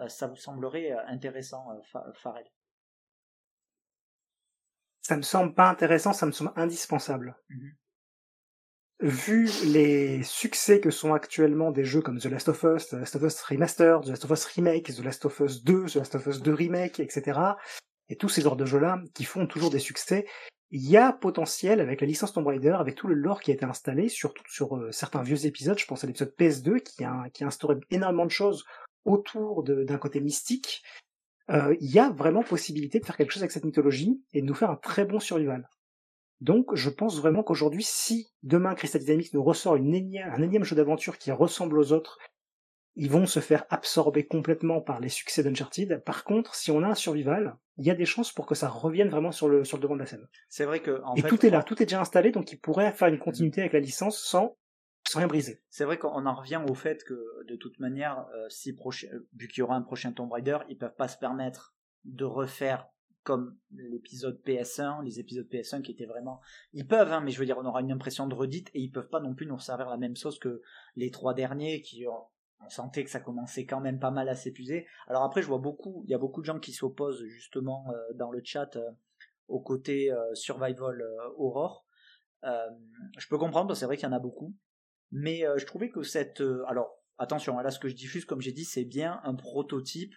[0.08, 1.64] ça vous semblerait intéressant
[2.14, 2.46] Farrell?
[5.00, 7.36] Ça me semble pas intéressant, ça me semble indispensable.
[7.48, 7.70] Mmh
[9.00, 13.16] vu les succès que sont actuellement des jeux comme The Last of Us, The Last
[13.16, 16.14] of Us Remastered, The Last of Us Remake, The Last of Us 2, The Last
[16.14, 17.40] of Us 2 Remake, etc.,
[18.08, 20.26] et tous ces genres de jeux-là qui font toujours des succès,
[20.72, 23.54] il y a potentiel avec la licence Tomb Raider, avec tout le lore qui a
[23.54, 27.28] été installé, surtout sur euh, certains vieux épisodes, je pense à l'épisode PS2 qui a,
[27.32, 28.64] qui a instauré énormément de choses
[29.04, 30.82] autour d'un côté mystique,
[31.50, 34.46] euh, il y a vraiment possibilité de faire quelque chose avec cette mythologie et de
[34.46, 35.68] nous faire un très bon survival.
[36.40, 40.76] Donc je pense vraiment qu'aujourd'hui, si demain Crystal Dynamics nous ressort une un énième jeu
[40.76, 42.18] d'aventure qui ressemble aux autres,
[42.96, 46.02] ils vont se faire absorber complètement par les succès d'Uncharted.
[46.04, 48.68] Par contre, si on a un survival, il y a des chances pour que ça
[48.68, 50.26] revienne vraiment sur le, sur le devant de la scène.
[50.48, 53.08] C'est vrai que Et tout est là, tout est déjà installé, donc ils pourraient faire
[53.08, 54.56] une continuité avec la licence sans
[55.08, 55.62] sans rien briser.
[55.70, 57.14] C'est vrai qu'on en revient au fait que
[57.48, 58.76] de toute manière, euh, si
[59.32, 61.74] vu qu'il y aura un prochain Tomb Raider, ils peuvent pas se permettre
[62.04, 62.86] de refaire
[63.22, 66.40] comme l'épisode PS1, les épisodes PS1 qui étaient vraiment...
[66.72, 68.90] Ils peuvent, hein, mais je veux dire, on aura une impression de redite, et ils
[68.90, 70.62] peuvent pas non plus nous servir la même sauce que
[70.96, 72.24] les trois derniers qui ont...
[72.62, 74.86] On sentait que ça commençait quand même pas mal à s'épuiser.
[75.08, 78.12] Alors après, je vois beaucoup, il y a beaucoup de gens qui s'opposent justement euh,
[78.16, 78.90] dans le chat euh,
[79.48, 81.02] au côté euh, survival
[81.38, 81.86] horror.
[82.42, 84.54] je peux comprendre, c'est vrai qu'il y en a beaucoup,
[85.10, 88.66] mais je trouvais que cette, alors attention, là ce que je diffuse, comme j'ai dit,
[88.66, 90.14] c'est bien un prototype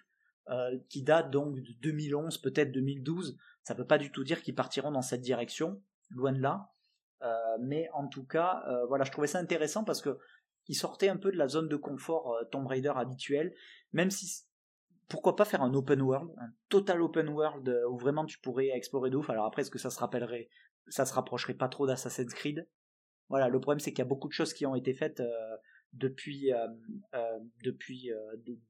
[0.49, 3.37] euh, qui date donc de 2011, peut-être 2012.
[3.63, 6.69] Ça ne veut pas du tout dire qu'ils partiront dans cette direction, loin de là.
[7.21, 10.19] Euh, mais en tout cas, euh, voilà, je trouvais ça intéressant parce que
[10.67, 13.53] ils sortaient un peu de la zone de confort Tomb Raider habituelle,
[13.93, 14.43] même si
[15.07, 19.09] pourquoi pas faire un open world, un total open world où vraiment tu pourrais explorer
[19.09, 19.29] de ouf.
[19.29, 20.49] Alors après, est-ce que ça se rappellerait,
[20.87, 22.67] ça se rapprocherait pas trop d'Assassin's Creed?
[23.29, 25.21] Voilà, le problème c'est qu'il y a beaucoup de choses qui ont été faites
[25.93, 26.51] depuis
[27.63, 28.09] depuis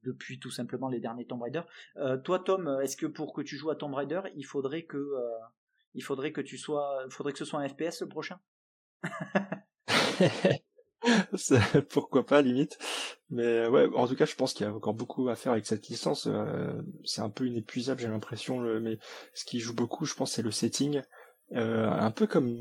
[0.02, 1.62] depuis tout simplement les derniers Tomb Raider.
[2.24, 5.12] toi Tom, est-ce que pour que tu joues à Tomb Raider, il faudrait que
[5.94, 8.38] il faudrait que tu sois faudrait que ce soit un FPS le prochain?
[11.90, 12.78] Pourquoi pas limite.
[13.30, 15.66] Mais ouais en tout cas je pense qu'il y a encore beaucoup à faire avec
[15.66, 16.28] cette licence.
[17.04, 18.98] C'est un peu inépuisable j'ai l'impression mais
[19.34, 21.02] ce qui joue beaucoup je pense c'est le setting
[21.52, 22.58] euh, un peu comme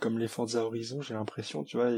[0.00, 1.90] comme les Forza Horizon, j'ai l'impression, tu vois,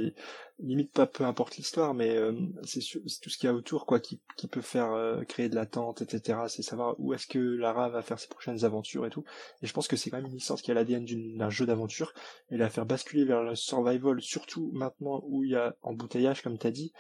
[0.61, 3.99] limite pas peu importe l'histoire, mais euh, c'est tout ce qu'il y a autour, quoi,
[4.01, 6.41] qui, qui peut faire euh, créer de l'attente, etc.
[6.49, 9.25] C'est savoir où est-ce que Lara va faire ses prochaines aventures et tout.
[9.63, 11.05] Et je pense que c'est quand même une licence qui a l'ADN
[11.37, 12.13] d'un jeu d'aventure
[12.51, 16.57] et la faire basculer vers le survival, surtout maintenant où il y a embouteillage, comme
[16.57, 16.93] t'as dit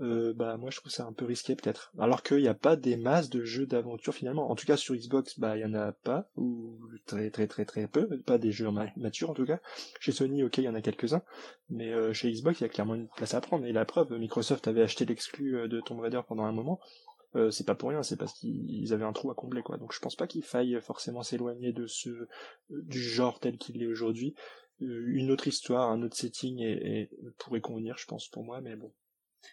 [0.00, 1.92] euh, bah moi je trouve ça un peu risqué peut-être.
[1.98, 4.50] Alors qu'il n'y a pas des masses de jeux d'aventure finalement.
[4.50, 7.64] En tout cas sur Xbox, bah il y en a pas ou très très très
[7.64, 9.60] très peu, pas des jeux matures en tout cas.
[10.00, 11.22] Chez Sony, ok, il y en a quelques-uns,
[11.70, 13.64] mais euh, chez Xbox il y a clairement une place à prendre.
[13.64, 16.78] Et la preuve, Microsoft avait acheté l'exclu euh, de Tomb Raider pendant un moment.
[17.34, 19.78] Euh, c'est pas pour rien, c'est parce qu'ils avaient un trou à combler quoi.
[19.78, 22.10] Donc je pense pas qu'il faille forcément s'éloigner de ce
[22.70, 24.34] du genre tel qu'il est aujourd'hui.
[24.80, 28.76] une autre histoire, un autre setting et, et pourrait convenir, je pense pour moi, mais
[28.76, 28.92] bon,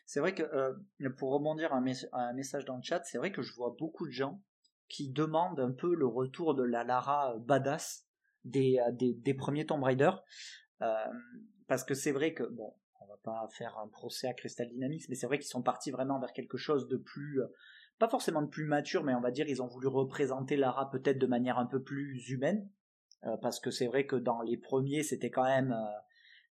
[0.06, 0.74] c'est vrai que euh,
[1.18, 4.12] pour rebondir à un, message dans le chat, c'est vrai que je vois beaucoup de
[4.12, 4.42] gens
[4.90, 8.06] qui demandent un peu le retour de la Lara badass
[8.44, 10.12] des, euh, des, premiers Tomb Raider.
[10.82, 10.96] Euh,
[11.68, 15.08] parce que c'est vrai que, bon, on va pas faire un procès à Crystal Dynamics,
[15.10, 17.42] mais c'est vrai qu'ils sont partis vraiment vers quelque chose de plus,
[18.00, 21.18] pas forcément de plus mature, mais on va dire ils ont voulu représenter Lara peut-être
[21.18, 22.70] de manière un peu plus humaine.
[23.42, 25.74] parce que c'est vrai que dans les premiers, c'était quand même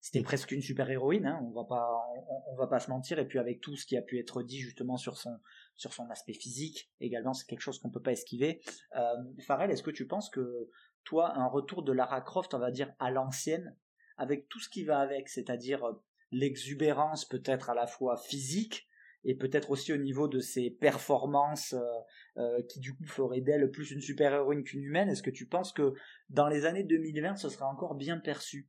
[0.02, 1.88] c'était presque une super héroïne, hein, on va pas
[2.48, 4.58] on, va pas se mentir et puis avec tout ce qui a pu être dit
[4.58, 5.38] justement sur son
[5.76, 8.60] sur son aspect physique également c'est quelque chose qu'on peut pas esquiver.
[8.96, 10.68] Euh, est-ce que tu penses que
[11.04, 13.74] toi un retour de Lara Croft on va dire à l'ancienne
[14.16, 15.92] avec tout ce qui va avec, c'est-à-dire euh,
[16.30, 18.88] l'exubérance peut-être à la fois physique
[19.24, 21.82] et peut-être aussi au niveau de ses performances euh,
[22.38, 25.08] euh, qui du coup feraient d'elle plus une super héroïne qu'une humaine.
[25.08, 25.94] Est-ce que tu penses que
[26.28, 28.68] dans les années 2020 ce sera encore bien perçu?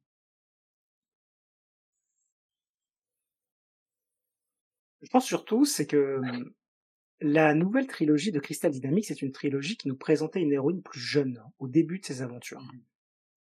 [5.04, 6.22] Je pense surtout, c'est que
[7.22, 11.00] la nouvelle trilogie de Crystal Dynamics c'est une trilogie qui nous présentait une héroïne plus
[11.00, 12.62] jeune au début de ses aventures.
[12.62, 12.82] Mmh.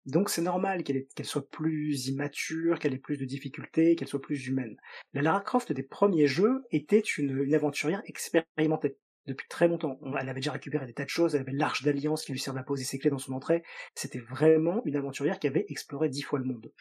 [0.09, 4.47] Donc c'est normal qu'elle soit plus immature, qu'elle ait plus de difficultés, qu'elle soit plus
[4.47, 4.75] humaine.
[5.13, 10.01] La Lara Croft des premiers jeux était une, aventurière expérimentée depuis très longtemps.
[10.19, 12.61] Elle avait déjà récupéré des tas de choses, elle avait l'arche d'alliance qui lui servait
[12.61, 13.63] à poser ses clés dans son entrée.
[13.95, 16.73] C'était vraiment une aventurière qui avait exploré dix fois le monde.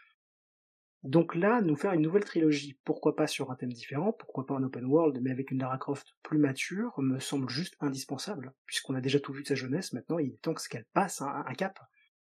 [1.08, 4.56] Donc là, nous faire une nouvelle trilogie, pourquoi pas sur un thème différent, pourquoi pas
[4.56, 8.94] en open world, mais avec une Lara Croft plus mature, me semble juste indispensable, puisqu'on
[8.94, 11.80] a déjà tout vu de sa jeunesse, maintenant il est temps qu'elle passe un, cap.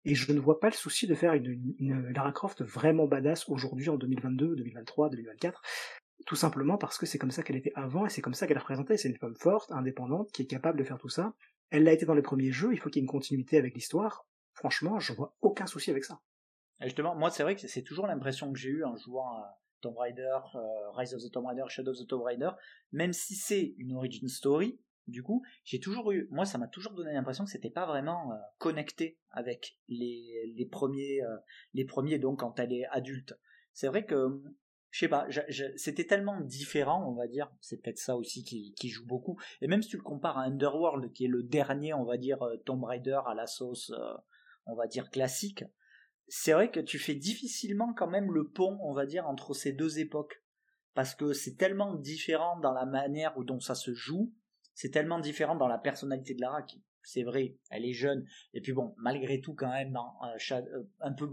[0.04, 3.88] Et je ne vois pas le souci de faire une, Lara Croft vraiment badass aujourd'hui
[3.88, 5.62] en 2022, 2023, 2024,
[6.26, 8.58] tout simplement parce que c'est comme ça qu'elle était avant et c'est comme ça qu'elle
[8.58, 8.98] a représenté.
[8.98, 11.32] C'est une femme forte, indépendante, qui est capable de faire tout ça.
[11.70, 13.74] Elle l'a été dans les premiers jeux, il faut qu'il y ait une continuité avec
[13.74, 14.26] l'histoire.
[14.52, 16.20] Franchement, je vois aucun souci avec ça
[16.86, 19.96] justement, moi, c'est vrai que c'est toujours l'impression que j'ai eue en jouant à Tomb
[19.96, 22.50] Raider, euh, Rise of the Tomb Raider, Shadow of the Tomb Raider,
[22.92, 26.92] même si c'est une origin story, du coup, j'ai toujours eu, moi, ça m'a toujours
[26.92, 31.36] donné l'impression que c'était pas vraiment euh, connecté avec les, les premiers, euh,
[31.72, 33.34] les premiers, donc quand elle est adulte.
[33.72, 34.42] C'est vrai que,
[34.90, 35.26] je sais pas,
[35.76, 39.38] c'était tellement différent, on va dire, c'est peut-être ça aussi qui, qui, joue beaucoup.
[39.62, 42.38] Et même si tu le compares à Underworld, qui est le dernier, on va dire,
[42.66, 43.92] Tomb Raider à la sauce,
[44.66, 45.64] on va dire classique,
[46.28, 49.72] c'est vrai que tu fais difficilement quand même le pont, on va dire, entre ces
[49.72, 50.42] deux époques.
[50.94, 54.34] Parce que c'est tellement différent dans la manière dont ça se joue,
[54.74, 58.60] c'est tellement différent dans la personnalité de Lara qui, c'est vrai, elle est jeune, et
[58.60, 61.28] puis bon, malgré tout quand même, dans, euh, un peu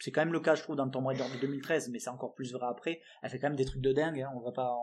[0.00, 2.34] c'est quand même le cas je trouve dans Tomb Raider de 2013 mais c'est encore
[2.34, 3.00] plus vrai après.
[3.22, 4.74] Elle fait quand même des trucs de dingue hein, on va pas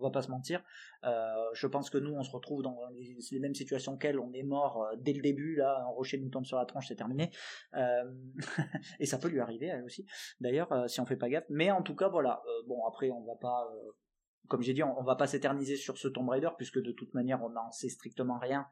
[0.00, 0.64] on va pas se mentir.
[1.04, 1.10] Euh,
[1.52, 4.18] je pense que nous on se retrouve dans les, mêmes situations qu'elle.
[4.18, 6.88] On est mort euh, dès le début là un rocher nous tombe sur la tronche
[6.88, 7.30] c'est terminé.
[7.74, 8.10] Euh,
[8.98, 10.06] et ça peut lui arriver elle aussi
[10.40, 11.46] d'ailleurs si on fait pas gaffe.
[11.50, 12.42] Mais en tout cas voilà.
[12.66, 13.68] Bon après on va pas
[14.48, 17.42] comme j'ai dit, on, va pas s'éterniser sur ce Tomb Raider puisque de toute manière
[17.42, 18.66] on n'en sait strictement rien.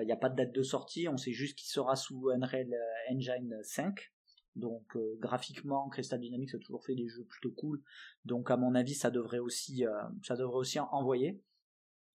[0.00, 2.68] Il n'y a pas de date de sortie, on sait juste qu'il sera sous Unreal
[3.10, 4.12] Engine 5.
[4.56, 7.82] Donc euh, graphiquement, Crystal Dynamics a toujours fait des jeux plutôt cool.
[8.24, 9.92] Donc à mon avis, ça devrait aussi, euh,
[10.22, 11.40] ça devrait aussi envoyer.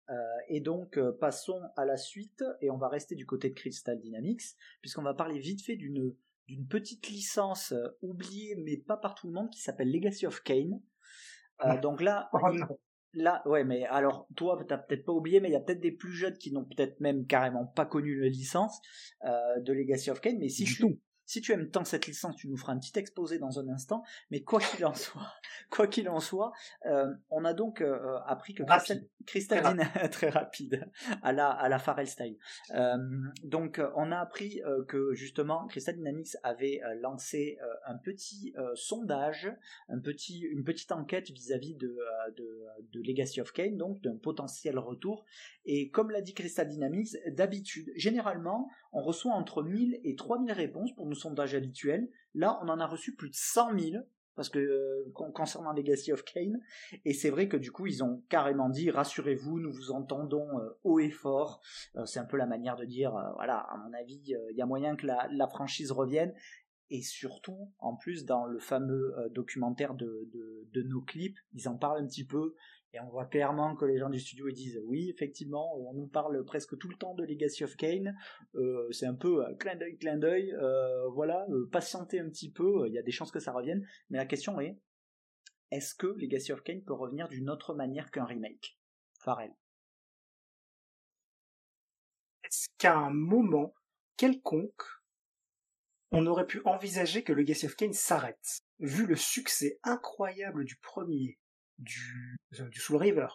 [0.09, 0.14] Euh,
[0.48, 4.40] et donc passons à la suite et on va rester du côté de Crystal Dynamics
[4.81, 6.14] puisqu'on va parler vite fait d'une
[6.46, 10.81] d'une petite licence oubliée mais pas par tout le monde qui s'appelle Legacy of Kane.
[11.83, 12.38] donc là, oh,
[13.12, 15.92] là, ouais, mais alors toi, t'as peut-être pas oublié, mais il y a peut-être des
[15.92, 18.81] plus jeunes qui n'ont peut-être même carrément pas connu la licence
[19.24, 20.38] de Legacy of Kane.
[20.38, 20.98] Mais si je tout
[21.29, 24.03] Si tu aimes tant cette licence, tu nous feras un petit exposé dans un instant.
[24.31, 25.31] Mais quoi qu'il en soit,
[25.69, 26.53] quoi qu'il en soit,
[26.87, 28.62] euh, on a donc euh, appris que
[29.27, 30.88] Crystal, très, très rapide
[31.23, 32.38] à la à la style.
[33.45, 39.53] donc on a appris que justement Crystal Dynamics avait lancé un petit sondage,
[39.91, 41.95] un petit une petite enquête vis-à-vis de,
[42.38, 45.27] de, de Legacy of Kane, donc d'un potentiel retour.
[45.67, 50.94] Et comme l'a dit Crystal Dynamics, d'habitude, généralement, on reçoit entre 1000 et 3000 réponses
[50.94, 52.09] pour nos sondages habituels.
[52.35, 54.05] Là, on en a reçu plus de 100 000
[54.38, 56.61] parce que euh, concernant Legacy of Kane,
[57.05, 60.79] et c'est vrai que du coup ils ont carrément dit rassurez-vous, nous vous entendons euh,
[60.85, 61.61] haut et fort.
[61.96, 64.66] Euh, c'est un peu la manière de dire voilà, à mon avis, il y a
[64.66, 66.33] moyen que la, franchise revienne.
[66.90, 70.31] Et surtout, en plus, dans le fameux documentaire de,
[70.85, 72.55] nos clips, ils en parlent un petit peu.
[72.94, 76.42] Et on voit clairement que les gens du studio disent oui, effectivement, on nous parle
[76.44, 78.16] presque tout le temps de Legacy of Kane.
[78.55, 80.53] Euh, c'est un peu euh, clin d'œil, clin d'œil.
[80.55, 82.87] Euh, voilà, patientez un petit peu.
[82.87, 83.87] Il y a des chances que ça revienne.
[84.09, 84.79] Mais la question est
[85.70, 88.79] est-ce que Legacy of Kane peut revenir d'une autre manière qu'un remake?
[89.20, 89.53] Farrell.
[92.44, 93.74] Est-ce qu'à un moment
[94.16, 94.83] quelconque,
[96.11, 101.38] on aurait pu envisager que Legacy of Kane s'arrête, vu le succès incroyable du premier
[101.79, 103.29] du, euh, du Soul River.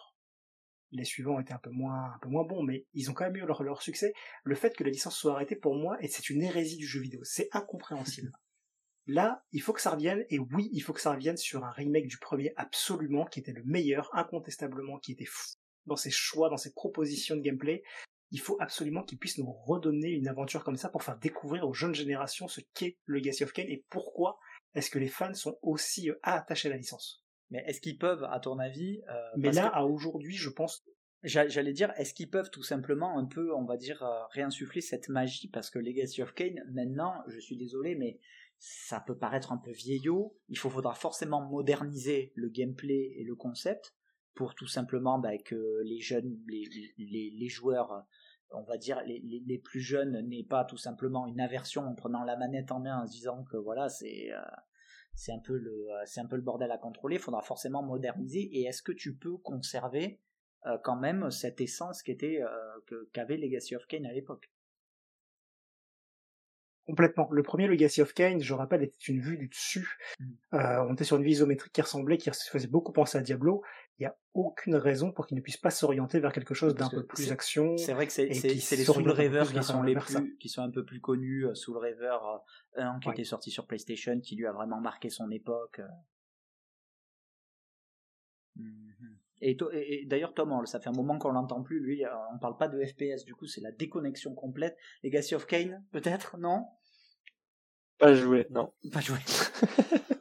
[0.92, 3.36] Les suivants étaient un peu moins, un peu moins bons, mais ils ont quand même
[3.36, 4.12] eu leur, leur succès.
[4.44, 7.20] Le fait que la licence soit arrêtée pour moi, c'est une hérésie du jeu vidéo.
[7.24, 8.30] C'est incompréhensible.
[9.06, 11.70] Là, il faut que ça revienne, et oui, il faut que ça revienne sur un
[11.70, 16.48] remake du premier absolument, qui était le meilleur, incontestablement, qui était fou dans ses choix,
[16.48, 17.82] dans ses propositions de gameplay.
[18.30, 21.74] Il faut absolument qu'il puisse nous redonner une aventure comme ça pour faire découvrir aux
[21.74, 24.38] jeunes générations ce qu'est le Legacy of Kane et pourquoi
[24.74, 27.23] est-ce que les fans sont aussi euh, attachés à la licence.
[27.54, 30.84] Mais est-ce qu'ils peuvent, à ton avis euh, Mais là, à aujourd'hui, je pense.
[31.22, 35.08] J'allais dire, est-ce qu'ils peuvent tout simplement un peu, on va dire, euh, réinsuffler cette
[35.08, 35.48] magie?
[35.48, 38.18] Parce que Legacy of Kane, maintenant, je suis désolé, mais
[38.58, 40.36] ça peut paraître un peu vieillot.
[40.48, 43.94] Il faut, faudra forcément moderniser le gameplay et le concept
[44.34, 48.04] pour tout simplement bah, que les jeunes, les, les, les, joueurs,
[48.50, 52.24] on va dire les, les, plus jeunes, n'aient pas tout simplement une aversion en prenant
[52.24, 54.40] la manette en main en se disant que voilà, c'est euh,
[55.14, 57.16] c'est un peu le euh, c'est un peu le bordel à contrôler.
[57.16, 58.40] Il faudra forcément moderniser.
[58.40, 60.20] Et est-ce que tu peux conserver
[60.66, 64.50] euh, quand même cette essence qui était euh, qu'avait Legacy of Kane à l'époque?
[66.86, 67.28] Complètement.
[67.30, 69.96] Le premier Legacy of Kane, je rappelle, était une vue du dessus.
[70.18, 70.32] Mm.
[70.54, 73.62] Euh, on était sur une vue isométrique qui ressemblait, qui faisait beaucoup penser à Diablo.
[73.98, 76.88] Il n'y a aucune raison pour qu'il ne puisse pas s'orienter vers quelque chose d'un
[76.88, 77.76] peu plus action.
[77.76, 80.84] C'est vrai que c'est les Soul Reaver qui sont les plus, qui sont un peu
[80.84, 81.46] plus connus.
[81.46, 82.18] Euh, Soul Reaver
[82.76, 85.80] 1 qui était sorti sur PlayStation, qui lui a vraiment marqué son époque.
[88.58, 89.14] Mm-hmm.
[89.40, 91.78] Et, d'ailleurs, Tom, ça fait un moment qu'on l'entend plus.
[91.78, 93.24] Lui, euh, on parle pas de FPS.
[93.24, 94.76] Du coup, c'est la déconnexion complète.
[95.02, 96.64] Legacy of Kane, peut-être, non?
[97.98, 98.72] Pas joué, non.
[98.90, 99.18] Pas joué.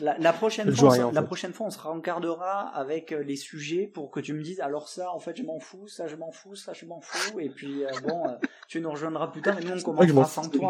[0.00, 4.20] la, prochaine fois, la prochaine fois, on se rencardera avec euh, les sujets pour que
[4.20, 4.60] tu me dises.
[4.60, 5.88] Alors ça, en fait, je m'en fous.
[5.88, 6.54] Ça, je m'en fous.
[6.54, 7.40] Ça, je m'en fous.
[7.40, 9.58] Et puis euh, bon, tu nous rejoindras plus tard.
[9.58, 10.68] Et nous, on commencera sans toi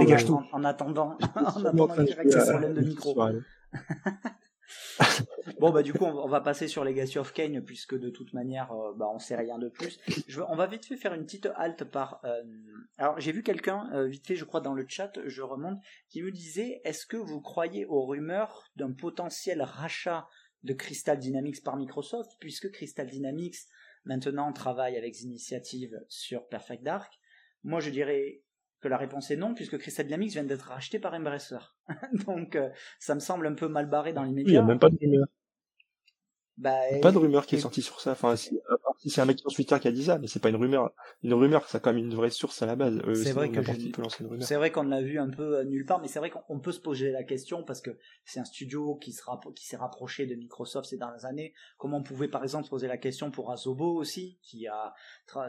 [0.53, 3.17] en, attendant, en attendant problème de micro.
[5.61, 8.71] bon bah du coup on va passer sur Legacy of Kane puisque de toute manière
[8.73, 9.99] euh, bah on sait rien de plus.
[10.49, 12.21] On va vite fait faire une petite halte par.
[12.25, 12.43] Euh,
[12.99, 15.79] alors j'ai vu quelqu'un euh, vite fait je crois dans le chat, je remonte,
[16.09, 20.27] qui me disait est-ce que vous croyez aux rumeurs d'un potentiel rachat
[20.65, 23.57] de Crystal Dynamics par Microsoft puisque Crystal Dynamics
[24.05, 27.19] maintenant travaille avec Initiative sur Perfect Dark?
[27.65, 28.43] Moi je dirais
[28.81, 31.59] que la réponse est non, puisque Crystal Dynamics vient d'être racheté par Embracer.
[32.27, 34.53] Donc, euh, ça me semble un peu mal barré dans l'immédiat.
[34.53, 35.27] Il n'y a même pas de rumeur.
[36.59, 38.11] Bah, pas de rumeur qui est sortie sur ça.
[38.11, 38.61] Enfin, si,
[39.07, 40.93] c'est un mec sur Twitter qui a dit ça, mais c'est pas une rumeur.
[41.23, 42.99] Une rumeur, ça a quand même une vraie source à la base.
[43.07, 43.61] Euh, c'est vrai que
[44.41, 46.81] c'est vrai qu'on l'a vu un peu nulle part, mais c'est vrai qu'on peut se
[46.81, 51.27] poser la question parce que c'est un studio qui s'est rapproché de Microsoft ces dernières
[51.27, 51.55] années.
[51.77, 54.95] Comment on pouvait par exemple se poser la question pour Asobo aussi, qui a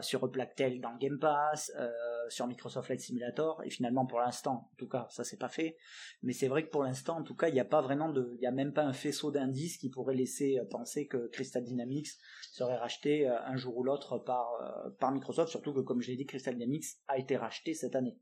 [0.02, 1.90] sur Blacktail dans Game Pass, euh,
[2.28, 5.76] sur Microsoft Flight Simulator, et finalement pour l'instant, en tout cas, ça c'est pas fait.
[6.22, 8.32] Mais c'est vrai que pour l'instant, en tout cas, il n'y a pas vraiment de,
[8.36, 12.08] il y a même pas un faisceau d'indices qui pourrait laisser penser que Crystal Dynamics
[12.52, 16.08] serait racheté euh, un jour ou l'autre par, euh, par Microsoft, surtout que comme je
[16.08, 18.18] l'ai dit, Crystal Dynamics a été racheté cette année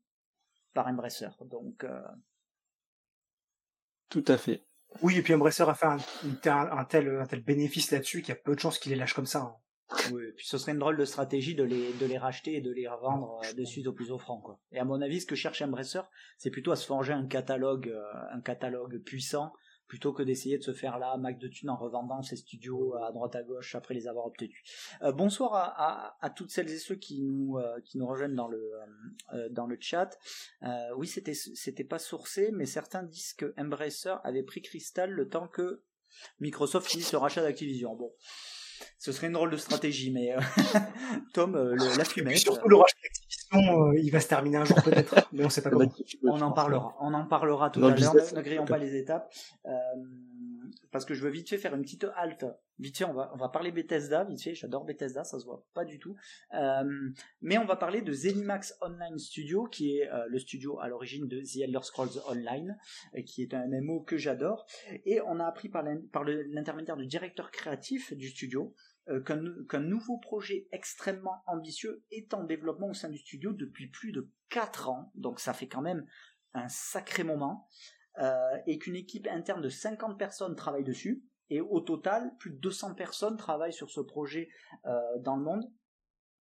[0.74, 1.28] par Embracer.
[1.40, 2.00] Donc euh,
[4.08, 4.64] tout à fait.
[5.02, 5.98] Oui, et puis Embracer a fait un,
[6.50, 9.14] un, tel, un tel bénéfice là-dessus qu'il y a peu de chances qu'il les lâche
[9.14, 9.40] comme ça.
[9.40, 9.56] Hein.
[10.12, 12.60] Oui, et puis ce serait une drôle de stratégie de les, de les racheter et
[12.60, 14.40] de les revendre de suite au plus offrant.
[14.40, 14.60] Quoi.
[14.72, 16.00] Et à mon avis, ce que cherche Embracer,
[16.36, 17.94] c'est plutôt à se forger un catalogue,
[18.30, 19.52] un catalogue puissant
[19.88, 23.10] plutôt que d'essayer de se faire là mac de thunes en revendant ses studios à
[23.10, 24.62] droite à gauche après les avoir obtenus.
[25.02, 28.70] Euh, bonsoir à, toutes celles et ceux qui nous euh, qui nous rejoignent dans le
[29.32, 30.18] euh, dans le chat.
[30.96, 35.48] oui, c'était c'était pas sourcé, mais certains disent que Embracer avait pris Crystal le temps
[35.48, 35.82] que
[36.40, 37.94] Microsoft finisse le rachat d'Activision.
[37.96, 38.12] Bon,
[38.98, 40.40] ce serait une drôle de stratégie, mais euh,
[41.34, 42.38] Tom, euh, la fumette.
[42.38, 45.62] Surtout le rachat d'Activision, euh, il va se terminer un jour peut-être, mais on sait
[45.62, 45.90] pas comment.
[46.24, 48.14] On en parlera, on en parlera tout à l'heure.
[48.14, 49.32] Ne, grillons pas les étapes
[50.90, 52.44] parce que je veux vite fait faire une petite halte.
[52.78, 55.66] Vite fait, on va, on va parler Bethesda, vite fait, j'adore Bethesda, ça se voit
[55.74, 56.14] pas du tout.
[56.54, 60.88] Euh, mais on va parler de Zenimax Online Studio, qui est euh, le studio à
[60.88, 62.78] l'origine de The Elder Scrolls Online,
[63.26, 64.66] qui est un MMO que j'adore.
[65.04, 68.74] Et on a appris par l'intermédiaire du directeur créatif du studio
[69.10, 74.12] euh, qu'un nouveau projet extrêmement ambitieux est en développement au sein du studio depuis plus
[74.12, 76.04] de 4 ans, donc ça fait quand même
[76.52, 77.66] un sacré moment.
[78.18, 81.22] Euh, et qu'une équipe interne de 50 personnes travaille dessus.
[81.50, 84.48] Et au total, plus de 200 personnes travaillent sur ce projet
[84.86, 85.64] euh, dans le monde.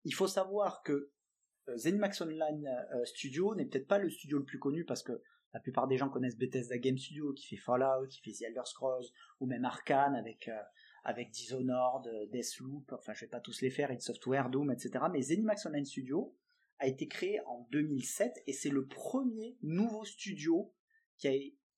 [0.04, 1.10] Il faut savoir que
[1.68, 2.68] euh, ZeniMax Online
[3.04, 5.22] Studio n'est peut-être pas le studio le plus connu parce que
[5.54, 8.64] la plupart des gens connaissent Bethesda Game Studio qui fait Fallout, qui fait The Elder
[8.64, 9.06] Scrolls
[9.40, 10.50] ou même Arkane avec
[11.04, 15.04] avec Dishonored, Deathloop, enfin je vais pas tous les faire, id Software, Doom, etc.
[15.12, 16.36] Mais ZeniMax Online Studio
[16.78, 20.72] a été créé en 2007 et c'est le premier nouveau studio
[21.18, 21.32] qui a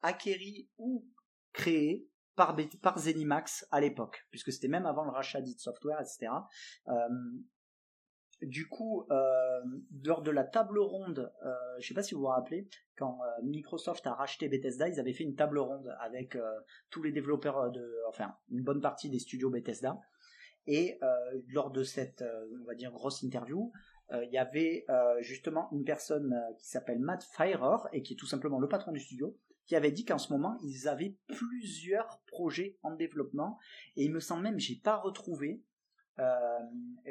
[0.05, 1.05] acquéri ou
[1.53, 6.33] créé par, Zenimax à l'époque, puisque c'était même avant le rachat d'It Software, etc.
[6.89, 6.93] Euh,
[8.43, 9.61] du coup, euh,
[10.05, 13.21] lors de la table ronde, euh, je ne sais pas si vous vous rappelez, quand
[13.43, 16.37] Microsoft a racheté Bethesda, ils avaient fait une table ronde avec
[16.91, 19.99] tous les développeurs de, enfin, une bonne partie des studios Bethesda.
[20.67, 20.99] Et
[21.49, 22.23] lors de cette,
[22.63, 23.73] on va dire, grosse interview,
[24.13, 24.87] il y avait
[25.23, 29.01] justement une personne qui s'appelle Matt Firer et qui est tout simplement le patron du
[29.01, 33.59] studio, qui avait dit qu'en ce moment ils avaient plusieurs projets en développement.
[33.97, 35.63] Et il me semble même j'ai pas retrouvé
[36.19, 36.59] euh,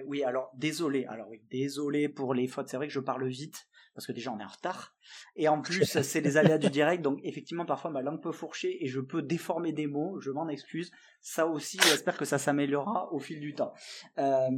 [0.05, 1.05] oui alors désolé.
[1.05, 2.69] Alors oui désolé pour les fautes.
[2.69, 4.95] C'est vrai que je parle vite parce que déjà on est en retard.
[5.35, 8.83] Et en plus c'est les aléas du direct donc effectivement parfois ma langue peut fourcher
[8.83, 10.19] et je peux déformer des mots.
[10.21, 10.91] Je m'en excuse.
[11.21, 13.73] Ça aussi j'espère que ça s'améliorera au fil du temps.
[14.17, 14.49] Euh,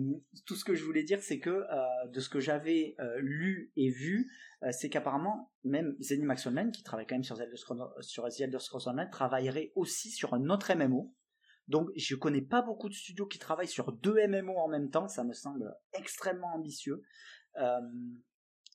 [0.46, 3.90] tout ce que je voulais dire c'est que euh, de ce que j'avais lu et
[3.90, 4.30] vu
[4.72, 9.72] c'est qu'apparemment, même Zenimax Online, qui travaille quand même sur The Elder Scrolls Online, travaillerait
[9.76, 11.14] aussi sur un autre MMO.
[11.68, 15.08] Donc, je connais pas beaucoup de studios qui travaillent sur deux MMO en même temps,
[15.08, 17.02] ça me semble extrêmement ambitieux.
[17.58, 17.80] Euh,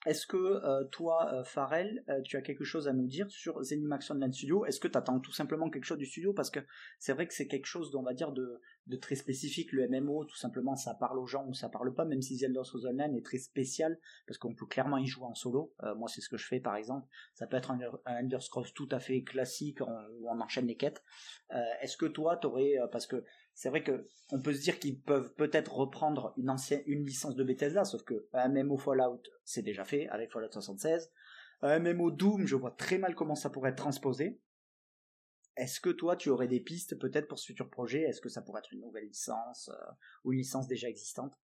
[0.07, 3.63] est-ce que euh, toi, euh, Farrell, euh, tu as quelque chose à nous dire sur
[3.63, 4.65] Zenimax Online Studio?
[4.65, 6.33] Est-ce que tu attends tout simplement quelque chose du studio?
[6.33, 6.61] Parce que
[6.99, 8.63] c'est vrai que c'est quelque chose, on va dire, de,
[9.03, 9.73] très spécifique.
[9.73, 12.65] Le MMO, tout simplement, ça parle aux gens ou ça parle pas, même si Zelda
[12.65, 15.75] Scrolls Online est très spécial, parce qu'on peut clairement y jouer en solo.
[15.97, 17.07] moi, c'est ce que je fais, par exemple.
[17.35, 20.77] Ça peut être un, un Elder Scrolls tout à fait classique, où on enchaîne les
[20.77, 21.05] quêtes.
[21.83, 22.77] Est-ce que toi, t'aurais...
[22.91, 23.23] parce que
[23.61, 27.37] c'est vrai que on peut se dire qu'ils peuvent peut-être reprendre une ancienne une licence
[27.37, 31.13] de Bethesda, sauf que un MMO Fallout c'est déjà fait avec Fallout 76.
[31.61, 34.41] Un MMO Doom, je vois très mal comment ça pourrait être transposé.
[35.59, 38.01] Est-ce que toi tu aurais des pistes peut-être pour ce futur projet?
[38.01, 39.91] Est-ce que ça pourrait être une nouvelle licence euh,
[40.25, 41.39] ou une licence déjà existante?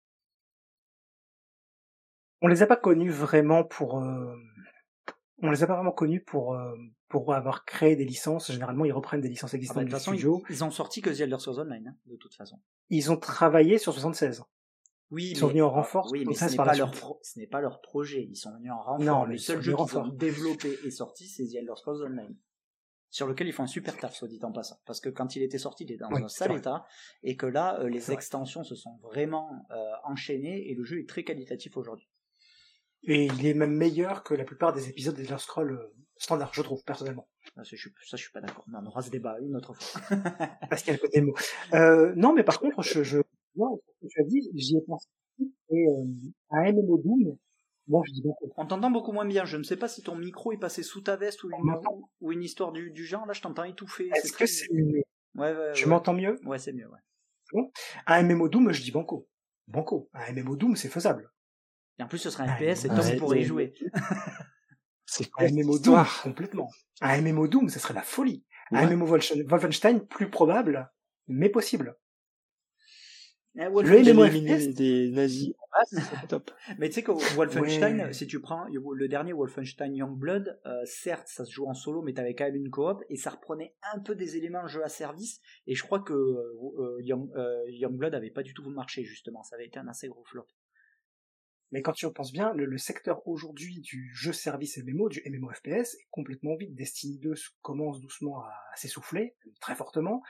[2.42, 4.36] On les a pas connus vraiment pour euh,
[5.42, 6.74] on les a pas vraiment connus pour euh,
[7.08, 8.52] pour avoir créé des licences.
[8.52, 10.42] Généralement, ils reprennent des licences existantes ah bah, du studio.
[10.50, 12.60] Ils, ont sorti que The Elder Scrolls Online, hein, de toute façon.
[12.90, 14.42] Ils ont travaillé sur 76.
[15.10, 16.08] Oui, ils sont venus en renfort.
[16.10, 16.92] Oui, mais ce n'est pas, leur
[17.22, 18.26] ce n'est pas leur projet.
[18.28, 19.04] Ils sont venus en renfort.
[19.04, 22.36] Non, le seul jeu qu'ils ont développé et sorti, c'est The Elder Scrolls Online
[23.14, 24.76] sur lequel ils font un super taf, soit dit en passant.
[24.86, 26.84] Parce que quand il était sorti, il était dans un sale état,
[27.22, 31.08] et que là, euh, les extensions se sont vraiment euh, enchaînées, et le jeu est
[31.08, 32.08] très qualitatif aujourd'hui.
[33.06, 36.62] Et il est même meilleur que la plupart des épisodes des Scroll euh, standard, je
[36.62, 37.28] trouve, personnellement.
[37.56, 38.64] Ah, ça, je, ça, je suis pas d'accord.
[38.72, 40.00] on aura ce débat une autre fois.
[40.70, 41.34] Parce qu'il y a le côté mot.
[41.74, 43.18] Euh, non, mais par contre, je, je,
[43.56, 45.08] non, tu as dit, j'y ai pensé.
[45.70, 46.04] Et, euh,
[46.50, 47.36] un MMO Doom,
[47.86, 48.34] moi, je dis bon.
[48.56, 49.44] On t'entend beaucoup moins bien.
[49.44, 51.74] Je ne sais pas si ton micro est passé sous ta veste ou une,
[52.20, 53.26] ou une histoire du, du genre.
[53.26, 54.10] Là, je t'entends étouffé.
[54.14, 55.02] Est-ce que c'est mieux?
[55.34, 56.38] Ouais, ouais, Tu m'entends mieux?
[56.46, 57.00] Ouais, c'est mieux, ouais.
[57.52, 57.70] Bon.
[58.06, 59.28] Un MMO Doom, je dis banco.
[59.68, 60.08] Banco.
[60.14, 61.30] Un MMO Doom, c'est faisable.
[61.98, 63.74] Et en plus, ce sera un PS et Tom pourrait y jouer.
[65.06, 66.70] C'est un MMO Doom, complètement.
[67.00, 68.44] Un MMO Doom, ce serait la folie.
[68.72, 70.90] Un MMO Wolfenstein, plus probable,
[71.28, 71.96] mais possible.
[73.56, 74.26] Eh, le MMO
[74.72, 75.54] des nazis
[75.86, 76.50] c'est top.
[76.78, 81.44] mais tu sais que Wolfenstein, si tu prends le dernier Wolfenstein Youngblood, euh, certes, ça
[81.44, 84.14] se joue en solo, mais t'avais quand même une coop, et ça reprenait un peu
[84.14, 88.42] des éléments jeu à service, et je crois que euh, Young, euh, Youngblood avait pas
[88.42, 89.42] du tout marché, justement.
[89.42, 90.46] Ça avait été un assez gros flop.
[91.72, 95.94] Mais quand tu repenses bien, le, secteur aujourd'hui du jeu service MMO, du MMO FPS,
[95.94, 96.74] est complètement vide.
[96.74, 100.22] Destiny 2 commence doucement à, s'essouffler, très fortement.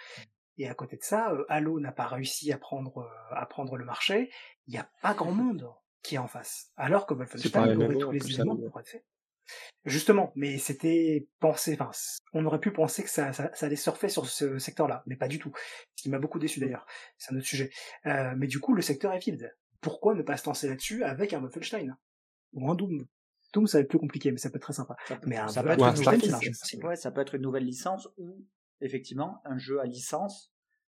[0.56, 3.76] Et à côté de ça, euh, Halo n'a pas réussi à prendre, euh, à prendre
[3.76, 4.30] le marché.
[4.66, 5.68] Il n'y a pas grand monde
[6.02, 6.70] qui est en face.
[6.76, 9.04] Alors que Wolfenstein aurait tous les éléments pour être fait.
[9.84, 11.90] Justement, mais c'était pensé, enfin,
[12.32, 15.38] on aurait pu penser que ça, ça, allait surfer sur ce secteur-là, mais pas du
[15.38, 15.52] tout.
[15.96, 16.86] Ce qui m'a beaucoup déçu d'ailleurs,
[17.18, 17.70] c'est un autre sujet.
[18.06, 19.54] Euh, mais du coup, le secteur est vide.
[19.84, 21.96] Pourquoi ne pas se lancer là-dessus avec un Wolfenstein
[22.54, 23.06] ou un Doom
[23.52, 24.96] Doom, ça va être plus compliqué, mais ça peut être très sympa.
[25.26, 28.44] mais ça, peut être une ouais, ça peut être une nouvelle licence ou
[28.80, 30.54] effectivement un jeu à licence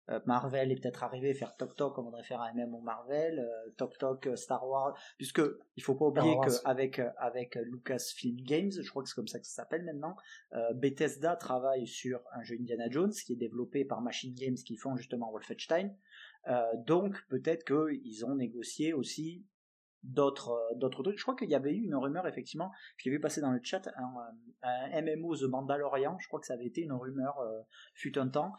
[0.09, 3.71] euh, Marvel est peut-être arrivé faire Toc Toc, on voudrait faire un MMO Marvel, euh,
[3.77, 5.41] Toc Toc euh, Star Wars, puisque
[5.75, 9.47] il faut pas oublier qu'avec avec Lucasfilm Games, je crois que c'est comme ça que
[9.47, 10.15] ça s'appelle maintenant,
[10.75, 14.95] Bethesda travaille sur un jeu Indiana Jones qui est développé par Machine Games qui font
[14.95, 15.95] justement Wolfenstein.
[16.85, 19.45] Donc peut-être qu'ils ont négocié aussi
[20.03, 21.17] d'autres d'autres trucs.
[21.17, 23.87] Je crois qu'il y avait eu une rumeur effectivement, j'ai vu passer dans le chat
[23.97, 24.13] un,
[24.61, 27.35] un, MMO The Mandalorian, je crois que ça avait été une rumeur
[27.93, 28.53] fut un temps.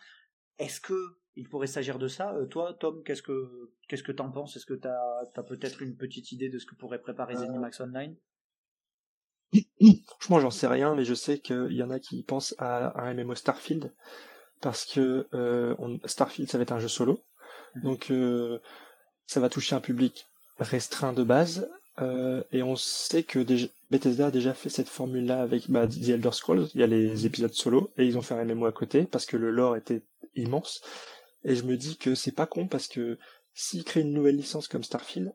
[0.58, 0.94] Est-ce que
[1.36, 2.34] il pourrait s'agir de ça?
[2.34, 4.56] Euh, toi, Tom, qu'est-ce que qu'est-ce que t'en penses?
[4.56, 4.96] Est-ce que t'as
[5.34, 8.16] as, peut-être une petite idée de ce que pourrait préparer Zenimax Online?
[10.18, 13.14] Franchement, j'en sais rien, mais je sais qu'il y en a qui pensent à un
[13.14, 13.94] MMO Starfield
[14.60, 15.76] parce que euh,
[16.06, 17.22] Starfield, ça va être un jeu solo.
[17.82, 18.58] Donc euh,
[19.26, 20.26] ça va toucher un public
[20.58, 21.68] restreint de base.
[22.52, 23.38] et on sait que
[23.90, 26.68] Bethesda a déjà fait cette formule-là avec bah, The Elder Scrolls.
[26.74, 29.26] Il y a les épisodes solo et ils ont fait un MMO à côté parce
[29.26, 30.02] que le lore était
[30.34, 30.82] immense.
[31.44, 33.18] Et je me dis que c'est pas con parce que
[33.54, 35.32] s'ils créent une nouvelle licence comme Starfield,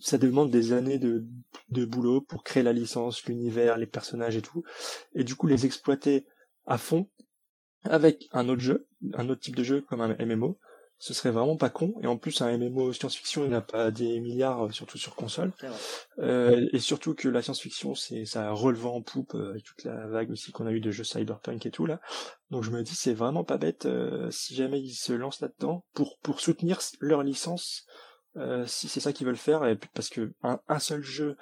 [0.00, 1.24] ça demande des années de,
[1.70, 4.64] de boulot pour créer la licence, l'univers, les personnages et tout.
[5.14, 6.26] Et du coup, les exploiter
[6.66, 7.08] à fond
[7.84, 10.58] avec un autre jeu, un autre type de jeu comme un MMO,
[10.98, 11.94] ce serait vraiment pas con.
[12.02, 15.52] Et en plus, un MMO science-fiction, il n'a pas des milliards, euh, surtout sur console.
[16.18, 20.06] Euh, et surtout que la science-fiction, c'est ça relevant en poupe euh, avec toute la
[20.06, 22.00] vague aussi qu'on a eu de jeux cyberpunk et tout là.
[22.50, 23.88] Donc je me dis, c'est vraiment pas bête
[24.30, 27.86] si jamais ils se lancent là-dedans pour pour soutenir leur licence.
[28.66, 31.36] si c'est ça qu'ils veulent faire, et parce que un seul jeu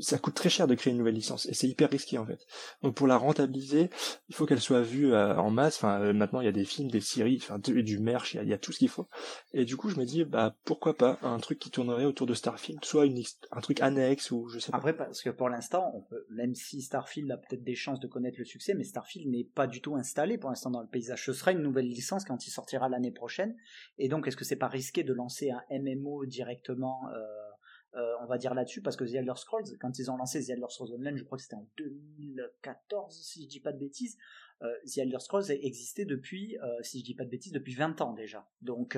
[0.00, 2.46] ça coûte très cher de créer une nouvelle licence et c'est hyper risqué en fait.
[2.82, 3.90] Donc pour la rentabiliser,
[4.28, 5.76] il faut qu'elle soit vue euh, en masse.
[5.76, 8.52] Enfin euh, maintenant il y a des films, des séries, enfin du merch, il y,
[8.52, 9.08] a, tout ce qu'il faut.
[9.52, 12.34] Et du coup je me dis bah pourquoi pas un truc qui tournerait autour de
[12.34, 13.04] Starfield, soit
[13.50, 14.78] un truc annexe ou je sais pas.
[14.78, 18.44] Après parce que pour l'instant, même si Starfield a peut-être des chances de connaître le
[18.44, 21.24] succès, mais Starfield n'est pas du tout installé pour l'instant dans le paysage.
[21.24, 23.56] Ce sera une nouvelle licence quand il sortira l'année prochaine.
[23.98, 27.49] Et donc est-ce que c'est pas risqué de lancer un MMO directement euh,
[27.96, 30.50] euh, on va dire là-dessus, parce que The Elder Scrolls, quand ils ont lancé The
[30.50, 34.16] Elder Scrolls Online, je crois que c'était en 2014, si je dis pas de bêtises,
[34.62, 38.00] euh, The Elder Scrolls existait depuis, euh, si je dis pas de bêtises, depuis 20
[38.00, 38.48] ans déjà.
[38.60, 38.96] Donc,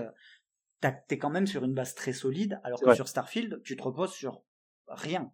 [1.08, 4.12] t'es quand même sur une base très solide, alors que sur Starfield, tu te reposes
[4.12, 4.44] sur
[4.88, 5.32] rien.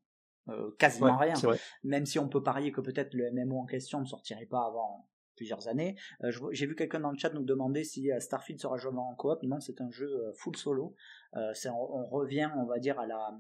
[0.79, 1.35] quasiment rien.
[1.83, 5.09] Même si on peut parier que peut-être le MMO en question ne sortirait pas avant
[5.39, 5.97] plusieurs années.
[6.25, 9.15] Euh, j'ai vu quelqu'un dans le chat nous demander si euh, Starfield sera jouable en
[9.15, 9.43] coop.
[9.45, 10.95] Non, c'est un jeu euh, full solo.
[11.33, 13.39] On, revient, on va dire à la,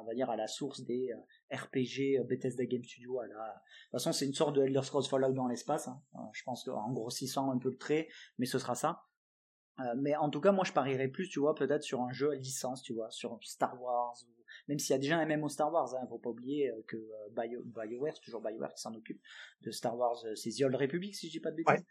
[0.00, 1.10] on va dire à la source des
[1.52, 3.20] RPG Bethesda Game Studio.
[3.20, 3.34] À la...
[3.34, 5.88] De toute façon, c'est une sorte de Elder Scrolls Fallout dans l'espace.
[5.88, 6.00] Hein.
[6.32, 8.08] Je pense qu'en grossissant un peu le trait,
[8.38, 9.04] mais ce sera ça.
[9.98, 12.34] mais en tout cas, moi, je parierais plus, tu vois, peut-être sur un jeu à
[12.34, 14.16] licence, tu vois, sur Star Wars
[14.68, 16.96] même s'il y a déjà un MMO Star Wars, hein, faut pas oublier euh, que
[16.96, 19.20] euh, BioWare, c'est toujours BioWare qui s'en occupe
[19.62, 21.84] de Star Wars, euh, c'est The Old Republic si je dis pas de bêtises.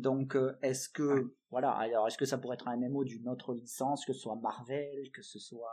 [0.00, 4.04] donc est-ce que voilà, alors est-ce que ça pourrait être un MMO d'une autre licence,
[4.04, 5.70] que ce soit Marvel, que ce soit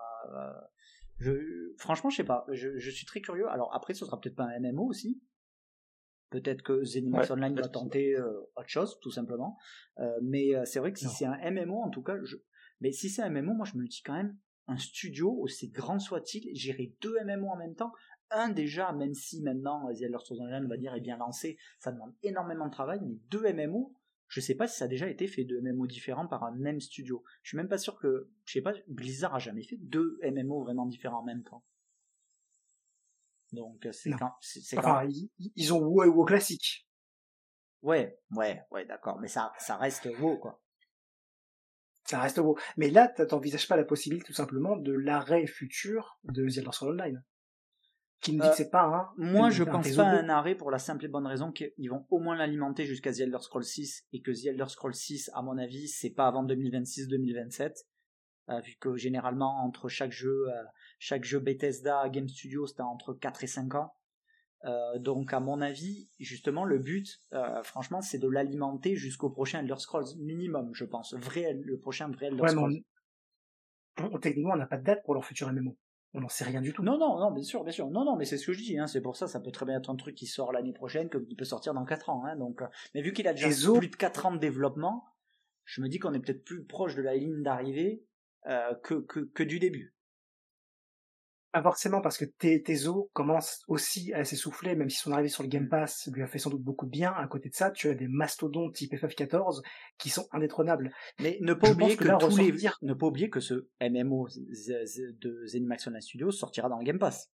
[1.20, 2.46] je, franchement, je sais pas.
[2.52, 3.48] Je, suis très curieux.
[3.48, 5.22] Alors après, ce sera peut-être pas un MMO aussi.
[6.32, 9.58] Peut-être que Zenimax Online va tenter autre chose, tout simplement.
[10.22, 12.38] mais c'est vrai que si c'est un MMO, en tout cas, je...
[12.82, 14.38] mais si c'est un MMO, moi je me dis quand même,
[14.68, 17.91] un studio, aussi grand soit-il, gérer deux MMO en même temps.
[18.32, 21.57] Un déjà, même si maintenant The Elder Scrolls Online, on va dire, est bien lancé,
[21.80, 23.93] ça demande énormément de travail, mais deux MMO,
[24.28, 26.80] je sais pas si ça a déjà été fait deux MMO différents par un même
[26.80, 27.24] studio.
[27.43, 30.64] Je suis même pas sûr que, je sais pas, Blizzard a jamais fait deux MMO
[30.64, 31.64] vraiment différents en même temps.
[33.51, 35.07] Donc c'est quand, c'est enfin,
[35.55, 36.88] ils, ont WoW et WoW classique.
[37.84, 40.62] Ouais, ouais, ouais, d'accord, mais ça, ça reste WoW quoi
[42.06, 42.58] ça reste beau.
[42.78, 46.93] Mais là, t'envisages pas la possibilité tout simplement de l'arrêt futur de The Elder Scrolls
[46.93, 47.24] Online.
[48.22, 49.10] Qui ne dit que c'est pas un.
[49.18, 52.06] Moi, je pense pas à un arrêt pour la simple et bonne raison qu'ils vont
[52.10, 55.41] au moins l'alimenter jusqu'à The Elder Scrolls 6 et que The Elder Scrolls 6, à
[55.41, 57.84] mon avis, c'est pas avant 2026-2027.
[58.49, 60.64] Euh, vu que généralement, entre chaque jeu, euh,
[60.99, 63.93] chaque jeu Bethesda, Game Studio, c'était entre 4 et 5 ans.
[64.66, 69.59] Euh, donc à mon avis, justement, le but, euh, franchement, c'est de l'alimenter jusqu'au prochain
[69.59, 71.14] Elder Scrolls minimum, je pense.
[71.14, 72.82] Vrai, le prochain vrai Elder Scrolls.
[74.22, 75.78] techniquement, on n'a pas de date pour leur futur MMO.
[76.16, 76.84] On n'en sait rien du tout.
[76.84, 77.89] Non, non, non, bien sûr, bien sûr.
[77.89, 78.78] Non, non, mais c'est ce que je dis.
[78.78, 78.86] Hein.
[78.86, 81.26] C'est pour ça, ça peut très bien être un truc qui sort l'année prochaine, comme
[81.26, 82.24] qui peut sortir dans 4 ans.
[82.26, 82.36] Hein.
[82.36, 85.05] Donc, euh, mais vu qu'il a déjà plus de 4 ans de développement,
[85.66, 88.05] je me dis qu'on est peut-être plus proche de la ligne d'arrivée
[88.45, 89.95] euh, que, que, que du début.
[91.54, 95.49] Pas forcément, parce que Tezo commence aussi à s'essouffler, même si son arrivée sur le
[95.49, 97.12] Game Pass lui a fait sans doute beaucoup de bien.
[97.12, 99.62] À côté de ça, tu as des mastodontes type FF14
[99.99, 100.91] qui sont indétrônables.
[101.20, 102.54] Mais ne pas oublier que, tous les...
[102.82, 107.32] ne pas oublier que ce MMO de Zenimax Studios sortira dans le Game Pass.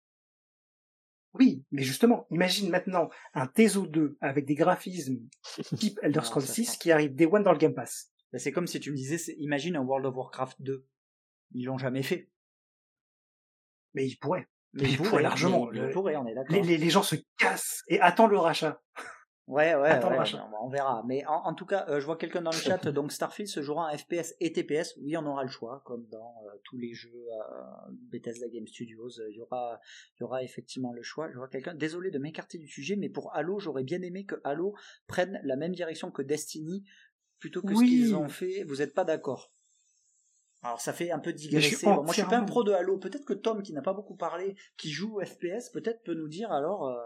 [1.35, 5.21] Oui, mais justement, imagine maintenant un Tezo 2 avec des graphismes
[5.79, 8.11] type Elder Scrolls 6 qui arrive Day One dans le Game Pass.
[8.35, 10.85] C'est comme si tu me disais, imagine un World of Warcraft 2.
[11.53, 12.29] Ils l'ont jamais fait.
[13.99, 14.47] Mais il pourrait.
[14.75, 15.73] Mais il, pourrait, largement.
[15.73, 16.55] il pourrait, on est d'accord.
[16.55, 18.81] Les, les, gens se cassent et attendent le rachat.
[19.49, 19.99] Ouais, ouais,
[20.61, 21.03] on verra.
[21.07, 22.77] Mais en, tout cas, euh, je vois quelqu'un dans le chat.
[22.93, 24.95] donc Starfield se jouera en FPS et TPS.
[25.01, 27.63] Oui, on aura le choix, comme dans euh, tous les jeux euh,
[28.13, 29.09] Bethesda Game Studios.
[29.31, 29.81] Il y aura,
[30.17, 31.31] il y aura effectivement le choix.
[31.33, 31.75] Je vois quelqu'un.
[31.75, 34.75] Désolé de m'écarter du sujet, mais pour Halo, j'aurais bien aimé que Halo
[35.07, 36.85] prenne la même direction que Destiny
[37.39, 38.65] plutôt que ce qu'ils ont fait.
[38.65, 39.51] Vous n'êtes pas d'accord?
[40.63, 41.87] Alors ça fait un peu digresser.
[41.87, 42.99] moi je suis pas un pro de Halo.
[42.99, 46.51] Peut-être que Tom, qui n'a pas beaucoup parlé, qui joue FPS, peut-être peut nous dire
[46.51, 46.89] alors.
[46.89, 46.97] Euh,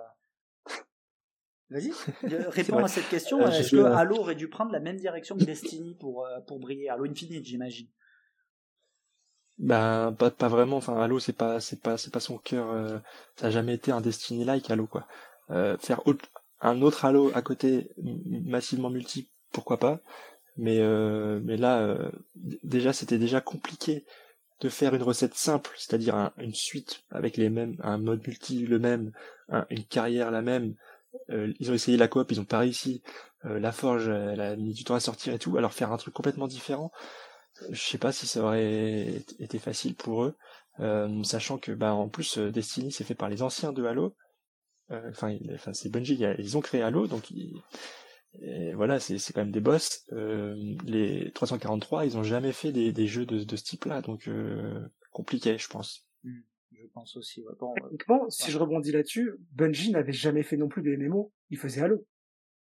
[1.69, 1.93] vas-y,
[2.49, 3.41] réponds à cette question.
[3.41, 6.61] Euh, Est-ce que Halo aurait dû prendre la même direction que Destiny pour euh, pour
[6.61, 7.89] briller Halo Infinite, j'imagine?
[9.59, 10.79] Ben pas, pas vraiment.
[10.79, 13.03] Enfin Halo c'est pas c'est pas c'est pas son cœur.
[13.37, 15.07] ça a jamais été un Destiny like Halo quoi.
[15.79, 16.01] faire
[16.61, 20.01] un autre Halo à côté massivement multi, pourquoi pas?
[20.57, 24.05] Mais euh, mais là euh, déjà c'était déjà compliqué
[24.61, 28.79] de faire une recette simple, c'est-à-dire une suite avec les mêmes, un mode multi le
[28.79, 29.11] même,
[29.71, 30.77] une carrière la même.
[31.31, 33.03] Euh, ils ont essayé la coop, ils ont pas réussi.
[33.43, 35.57] la forge, elle a mis du temps à sortir et tout.
[35.59, 36.93] Alors faire un truc complètement différent,
[37.71, 40.37] je sais pas si ça aurait été facile pour eux,
[41.25, 44.15] sachant que bah en plus Destiny c'est fait par les anciens de Halo.
[44.91, 47.61] Enfin, enfin c'est Bungie, ils ont créé Halo, donc ils,
[48.41, 50.05] et voilà, c'est quand même des boss.
[50.13, 50.57] Euh,
[50.87, 54.81] les 343, ils ont jamais fait des, des jeux de, de ce type-là, donc euh,
[55.11, 56.07] compliqué, je pense.
[56.25, 56.41] Hmm,
[56.73, 57.43] je pense aussi.
[57.43, 57.53] Ouais.
[57.75, 61.33] Techniquement, si je rebondis là-dessus, Bungie n'avait jamais fait non plus de MMO.
[61.51, 62.07] Ils faisaient Halo.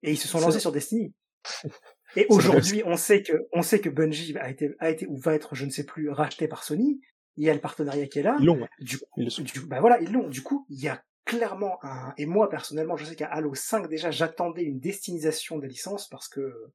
[0.03, 1.15] Et ils se sont lancés sur Destiny.
[2.17, 5.35] Et aujourd'hui, on sait que on sait que Bungie a été a été ou va
[5.35, 7.01] être, je ne sais plus, racheté par Sony.
[7.37, 8.37] Il y a le partenariat qui est là.
[8.39, 8.69] Ils l'ont.
[8.81, 10.29] Du, du, bah voilà, ils l'ont.
[10.29, 11.03] Du coup, il y a
[11.37, 15.69] clairement un, et moi personnellement, je sais qu'à Halo 5 déjà, j'attendais une destinisation des
[15.69, 16.71] licences parce que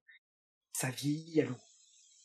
[0.74, 1.56] ça vieillit Halo.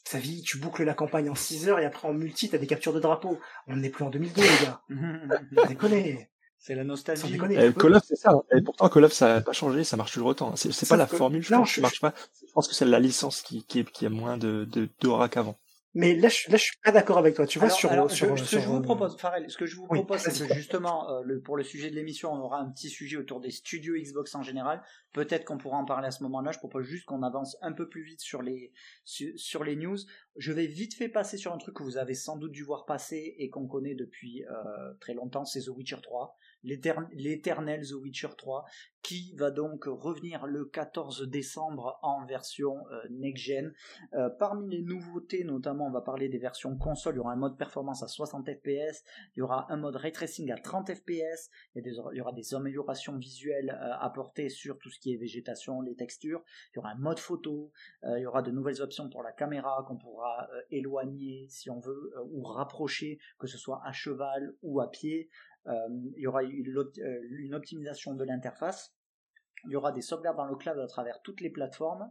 [0.07, 2.67] Ça vieillit, tu boucles la campagne en 6 heures et après en multi, t'as des
[2.67, 3.39] captures de drapeaux.
[3.67, 4.83] On n'est plus en 2002, les gars.
[5.69, 6.29] déconner.
[6.59, 7.35] C'est la nostalgie.
[7.35, 8.33] Et Call of, c'est ça.
[8.57, 10.57] Et pourtant, Call of, ça n'a pas changé, ça marche toujours autant.
[10.57, 12.15] C'est pas la formule, je pense, marche pas.
[12.41, 15.59] Je pense que c'est la licence qui, qui, qui a moins de, de, d'aura qu'avant.
[15.95, 17.47] Mais là, je, là, je suis pas d'accord avec toi.
[17.47, 20.19] Tu vois, sur, sur, ce que je vous propose, Farrell, ce que je vous propose,
[20.19, 23.17] c'est que justement, euh, le, pour le sujet de l'émission, on aura un petit sujet
[23.17, 24.83] autour des studios Xbox en général.
[25.13, 26.51] Peut-être qu'on pourra en parler à ce moment-là.
[26.51, 28.73] Je propose juste qu'on avance un peu plus vite sur les
[29.05, 29.99] sur, les news.
[30.37, 32.87] Je vais vite fait passer sur un truc que vous avez sans doute dû voir
[32.87, 38.31] passer et qu'on connaît depuis euh, très longtemps, c'est The Witcher 3 l'éternel The Witcher
[38.37, 38.65] 3,
[39.05, 43.73] qui va donc revenir le 14 décembre en version euh, next-gen.
[44.15, 47.37] Euh, parmi les nouveautés, notamment, on va parler des versions console, il y aura un
[47.37, 49.05] mode performance à 60 fps,
[49.37, 53.19] il y aura un mode ray tracing à 30 fps, il y, aura des améliorations
[53.19, 56.43] visuelles euh, apportées sur tout ce qui est végétation, les textures,
[56.73, 57.71] il y aura un mode photo,
[58.05, 62.13] il y aura de nouvelles options pour la caméra qu'on pourra éloigner si on veut,
[62.31, 65.29] ou rapprocher, que ce soit à cheval ou à pied.
[65.67, 68.95] Euh, il y aura euh, une optimisation de l'interface,
[69.67, 72.11] il y aura des sauvegardes dans le cloud à travers toutes les plateformes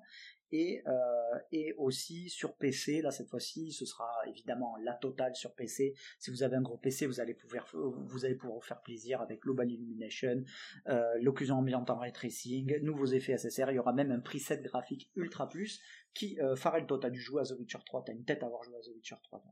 [0.52, 3.02] et, euh, et aussi sur PC.
[3.02, 5.94] Là, cette fois-ci, ce sera évidemment la totale sur PC.
[6.20, 9.42] Si vous avez un gros PC, vous allez pouvoir, vous allez pouvoir faire plaisir avec
[9.42, 10.44] Global Illumination,
[10.90, 13.72] euh, l'occlusion ambiante en ray tracing, nouveaux effets SSR.
[13.72, 15.82] Il y aura même un preset graphique ultra plus
[16.14, 18.04] qui, euh, Farrell, toi, t'as dû jouer à The Witcher 3.
[18.06, 19.44] T'as une tête à avoir joué à The Witcher 3.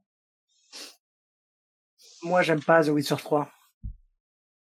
[2.24, 3.52] Moi, j'aime pas The Witcher 3.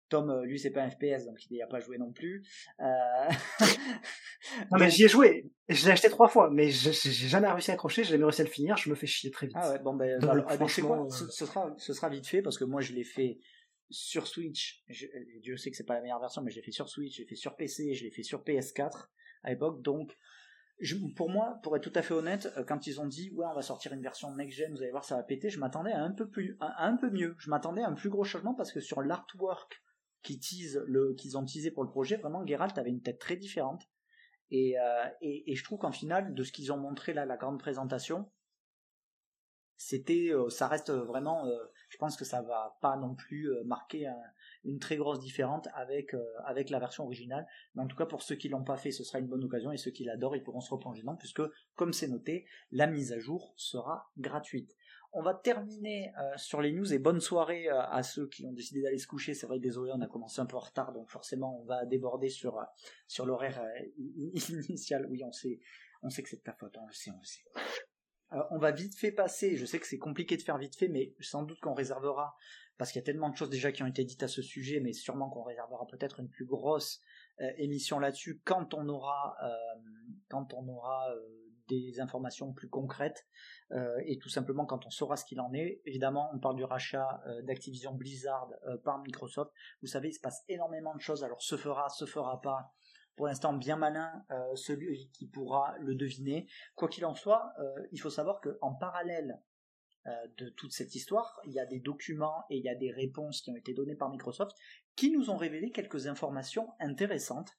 [0.09, 2.45] Tom, euh, lui, c'est pas un FPS, donc il n'y a pas joué non plus.
[2.81, 3.29] Euh...
[4.71, 5.51] non, mais j'y ai joué.
[5.69, 8.45] Je l'ai acheté trois fois, mais j'ai jamais réussi à accrocher, j'ai jamais réussi à
[8.45, 9.57] le finir, je me fais chier très vite.
[9.59, 12.65] Ah ouais, bon, ben, alors, ah, franchement, ce, sera, ce sera vite fait, parce que
[12.65, 13.39] moi, je l'ai fait
[13.91, 14.85] sur Switch.
[14.89, 15.07] Je,
[15.43, 17.23] Dieu sait que c'est pas la meilleure version, mais je l'ai fait sur Switch, je
[17.23, 19.09] l'ai fait sur PC, je l'ai fait sur PS4
[19.43, 20.17] à l'époque, donc,
[20.81, 23.47] je, pour moi, pour être tout à fait honnête, euh, quand ils ont dit ouais
[23.51, 25.93] on va sortir une version next gen, vous allez voir ça va péter, je m'attendais
[25.93, 27.35] à un peu plus, à un peu mieux.
[27.39, 29.83] Je m'attendais à un plus gros changement parce que sur l'artwork
[30.35, 33.89] qui le, qu'ils ont teasé pour le projet, vraiment Geralt avait une tête très différente.
[34.51, 38.31] Et, euh, je trouve qu'en final, de ce qu'ils ont montré là, la grande présentation,
[39.77, 41.47] c'était, ça reste vraiment,
[41.91, 44.11] je pense que ça va pas non plus marquer
[44.65, 46.15] une très grosse différence avec
[46.47, 47.47] avec la version originale.
[47.75, 49.73] Mais en tout cas, pour ceux qui l'ont pas fait, ce sera une bonne occasion
[49.73, 51.43] et ceux qui l'adorent, ils pourront se replonger dedans puisque,
[51.75, 54.75] comme c'est noté, la mise à jour sera gratuite.
[55.19, 58.53] On va terminer euh, sur les news et bonne soirée euh, à ceux qui ont
[58.53, 59.33] décidé d'aller se coucher.
[59.33, 62.29] C'est vrai, désolé, on a commencé un peu en retard, donc forcément on va déborder
[62.29, 63.65] sur, euh, l'horaire
[63.97, 65.07] initial.
[65.09, 65.59] Oui, on sait,
[66.03, 67.41] on sait que c'est de ta faute, on le sait, on le sait.
[68.51, 71.15] on va vite fait passer, je sais que c'est compliqué de faire vite fait, mais
[71.21, 72.37] sans doute qu'on réservera,
[72.77, 74.81] parce qu'il y a tellement de choses déjà qui ont été dites à ce sujet,
[74.81, 77.01] mais sûrement qu'on réservera peut-être une plus grosse
[77.57, 79.35] émission là-dessus quand on aura,
[80.29, 81.09] quand on aura
[81.69, 83.27] des informations plus concrètes
[83.73, 85.81] euh, et tout simplement quand on saura ce qu'il en est.
[85.85, 89.53] Évidemment, on parle du rachat euh, d'Activision Blizzard euh, par Microsoft.
[89.83, 91.25] Vous savez, il se passe énormément de choses.
[91.25, 92.73] Alors, se fera, se fera pas.
[93.17, 94.13] Pour l'instant, bien malin
[94.57, 96.47] celui qui pourra le deviner.
[96.75, 97.55] Quoi qu'il en soit,
[97.91, 99.41] il faut savoir qu'en parallèle
[100.37, 103.41] de toute cette histoire, il y a des documents et il y a des réponses
[103.41, 104.55] qui ont été données par Microsoft
[104.97, 107.53] qui nous ont révélé quelques informations intéressantes,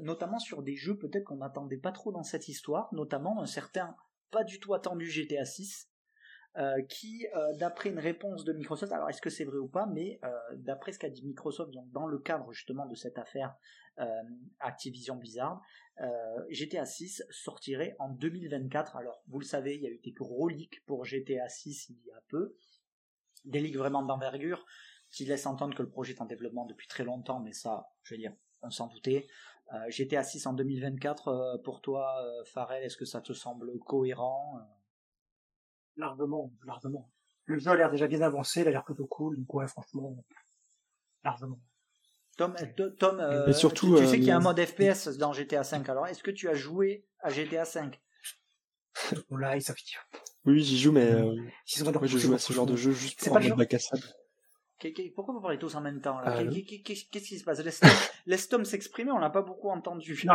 [0.00, 3.96] notamment sur des jeux peut-être qu'on n'attendait pas trop dans cette histoire, notamment un certain
[4.30, 5.88] pas du tout attendu GTA 6,
[6.58, 9.86] euh, qui, euh, d'après une réponse de Microsoft, alors est-ce que c'est vrai ou pas,
[9.86, 13.54] mais euh, d'après ce qu'a dit Microsoft, dans le cadre justement de cette affaire
[14.58, 15.60] Activision Blizzard,
[16.48, 18.96] GTA 6 sortirait en 2024.
[18.96, 21.98] Alors vous le savez, il y a eu des gros leaks pour GTA 6 il
[22.06, 22.56] y a peu,
[23.44, 24.64] des leaks vraiment d'envergure
[25.10, 28.14] qui laissent entendre que le projet est en développement depuis très longtemps, mais ça, je
[28.14, 28.32] veux dire,
[28.62, 29.26] on s'en doutait.
[29.74, 33.78] Euh, GTA 6 en 2024, euh, pour toi, euh, Farrell, est-ce que ça te semble
[33.80, 34.60] cohérent
[35.96, 37.10] Largement, largement.
[37.44, 40.16] Le jeu a l'air déjà bien avancé, il a l'air plutôt cool, donc ouais, franchement,
[41.24, 41.58] largement.
[42.36, 42.54] Tom,
[42.98, 46.22] Tom surtout, tu, sais qu'il y a un mode FPS dans GTA 5, alors est-ce
[46.22, 48.00] que tu as joué à GTA 5
[49.30, 49.82] Oula, ça fait...
[50.44, 51.36] Oui, j'y joue, mais euh,
[51.66, 54.02] je joue à ce genre de jeu juste pour mettre bac à sable.
[55.14, 56.42] Pourquoi vous parlez tous en même temps là?
[56.44, 57.62] Qu'est-ce qui se passe?
[58.26, 60.14] Laisse Tom s'exprimer, on l'a pas beaucoup entendu.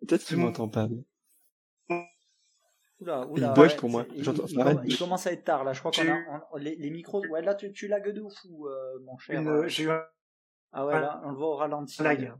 [0.00, 0.88] Peut-être qu'il m'entend pas.
[3.00, 4.06] Oula, oula, il pour moi.
[4.14, 4.24] Il,
[4.86, 5.72] il, commence à être tard là.
[5.72, 7.24] Je crois qu'on a les, les, micros.
[7.26, 9.40] Ouais, là tu, tu lagues de fou, euh, mon cher.
[9.40, 10.02] Une, J'ai eu un...
[10.72, 12.02] Ah ouais, là on le voit au ralenti.
[12.02, 12.32] Lag.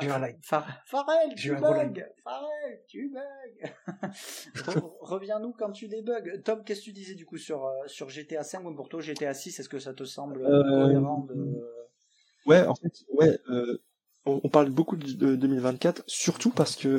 [0.00, 2.04] Farrell, tu bugs.
[2.24, 3.70] Farrell, tu bugs.
[5.00, 6.42] Reviens-nous quand tu débugs.
[6.42, 9.00] Tom, qu'est-ce que tu disais du coup sur, euh, sur GTA 5 ou pour toi
[9.00, 11.34] GTA 6 Est-ce que ça te semble euh, cohérent de...
[12.46, 13.78] Ouais, en fait, ouais, euh,
[14.24, 16.98] on, parle beaucoup de 2024, surtout parce que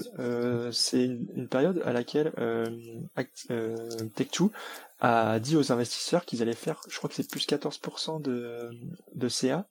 [0.72, 2.70] c'est une, période à laquelle euh,
[3.18, 4.52] Tech2
[5.02, 8.70] a dit aux investisseurs qu'ils allaient faire, je crois que c'est plus 14% de,
[9.16, 9.68] de CA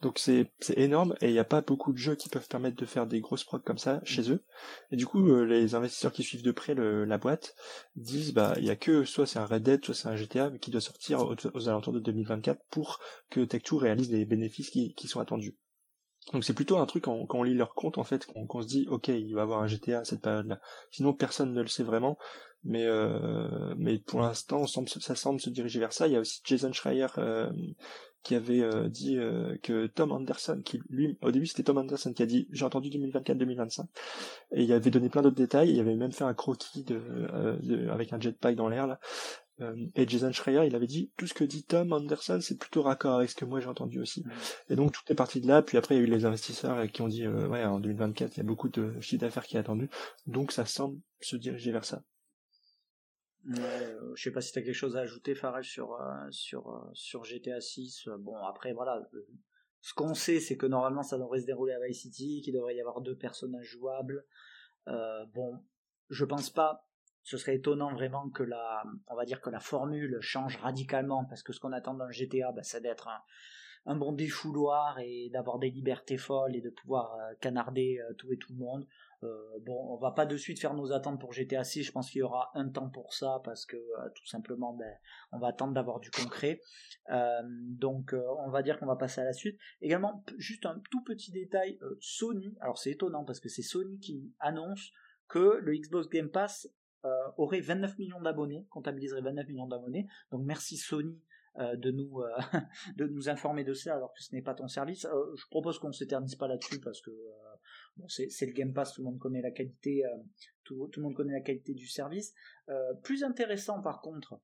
[0.00, 2.86] donc c'est énorme et il n'y a pas beaucoup de jeux qui peuvent permettre de
[2.86, 4.44] faire des grosses prods comme ça chez eux.
[4.92, 7.56] Et du coup, euh, les investisseurs qui suivent de près le, la boîte
[7.96, 10.52] disent bah il y a que soit c'est un Red Dead, soit c'est un GTA
[10.60, 15.08] qui doit sortir aux, alentours de 2024 pour que Tech2 réalise les bénéfices qui, qui
[15.08, 15.56] sont attendus.
[16.32, 18.66] Donc c'est plutôt un truc quand, quand, on lit leur compte en fait qu'on se
[18.66, 20.60] dit ok il va avoir un GTA à cette période-là.
[20.92, 22.18] Sinon personne ne le sait vraiment,
[22.62, 26.06] mais euh, mais pour l'instant ça semble se diriger vers ça.
[26.06, 27.50] Il y a aussi Jason Schreier euh,
[28.28, 32.12] qui avait euh, dit euh, que Tom Anderson, qui lui, au début c'était Tom Anderson
[32.12, 33.86] qui a dit j'ai entendu 2024-2025,
[34.52, 37.00] et il avait donné plein d'autres détails, il avait même fait un croquis de,
[37.32, 39.00] euh, avec un jetpack dans l'air là,
[39.94, 43.14] et Jason Schreier il avait dit tout ce que dit Tom Anderson c'est plutôt raccord
[43.14, 44.24] avec ce que moi j'ai entendu aussi.
[44.24, 44.30] Mm.
[44.68, 46.86] Et donc tout est parti de là, puis après il y a eu les investisseurs
[46.92, 49.60] qui ont dit ouais en 2024 il y a beaucoup de chiffre d'affaires qui est
[49.60, 49.88] attendu,
[50.26, 52.02] donc ça semble se diriger vers ça.
[53.46, 56.68] Euh, je sais pas si tu as quelque chose à ajouter, Farage, sur, euh, sur,
[56.68, 58.08] euh, sur GTA 6.
[58.18, 59.08] Bon, après, voilà.
[59.80, 62.74] Ce qu'on sait, c'est que normalement, ça devrait se dérouler à Vice City, qu'il devrait
[62.74, 64.24] y avoir deux personnages jouables.
[64.86, 65.62] bon,
[66.10, 66.84] je pense pas.
[67.22, 71.42] Ce serait étonnant vraiment que la, on va dire que la formule change radicalement, parce
[71.42, 73.20] que ce qu'on attend d'un GTA, bah, c'est d'être un,
[73.88, 78.52] un bon défouloir et d'avoir des libertés folles et de pouvoir canarder tout et tout
[78.52, 78.86] le monde.
[79.24, 81.82] Euh, bon, on va pas de suite faire nos attentes pour GTA 6.
[81.82, 84.92] Je pense qu'il y aura un temps pour ça parce que euh, tout simplement, ben,
[85.32, 86.60] on va attendre d'avoir du concret.
[87.10, 89.58] Euh, donc, on va dire qu'on va passer à la suite.
[89.80, 91.78] Également, juste un tout petit détail.
[92.00, 92.56] Sony.
[92.60, 94.92] Alors, c'est étonnant parce que c'est Sony qui annonce
[95.28, 96.68] que le Xbox Game Pass
[97.36, 100.06] aurait 29 millions d'abonnés, comptabiliserait 29 millions d'abonnés.
[100.30, 101.20] Donc, merci Sony
[101.58, 102.22] de nous
[102.96, 105.02] de nous informer de ça alors que ce n'est pas ton service.
[105.02, 107.10] je propose qu'on s'éternise pas là-dessus parce que
[108.06, 112.34] c'est le Game Pass, tout le monde connaît la qualité, euh, du service.
[112.68, 114.40] Euh, plus intéressant par contre,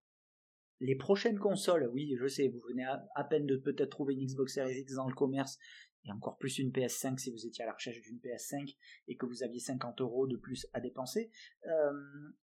[0.80, 4.54] les prochaines consoles, oui, je sais, vous venez à, peine de peut-être trouver une Xbox
[4.54, 5.58] Series X dans le commerce,
[6.04, 8.76] et encore plus une PS5 si vous étiez à la recherche d'une PS5
[9.08, 11.30] et que vous aviez 50 euros de plus à dépenser.
[11.66, 11.92] Euh,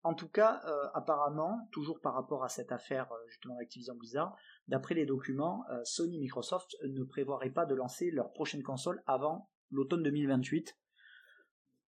[0.06, 4.38] en tout cas, euh, apparemment, toujours par rapport à cette affaire euh, justement d'Activision Blizzard,
[4.68, 9.02] d'après les documents, euh, Sony et Microsoft ne prévoiraient pas de lancer leur prochaine console
[9.08, 10.78] avant l'automne 2028.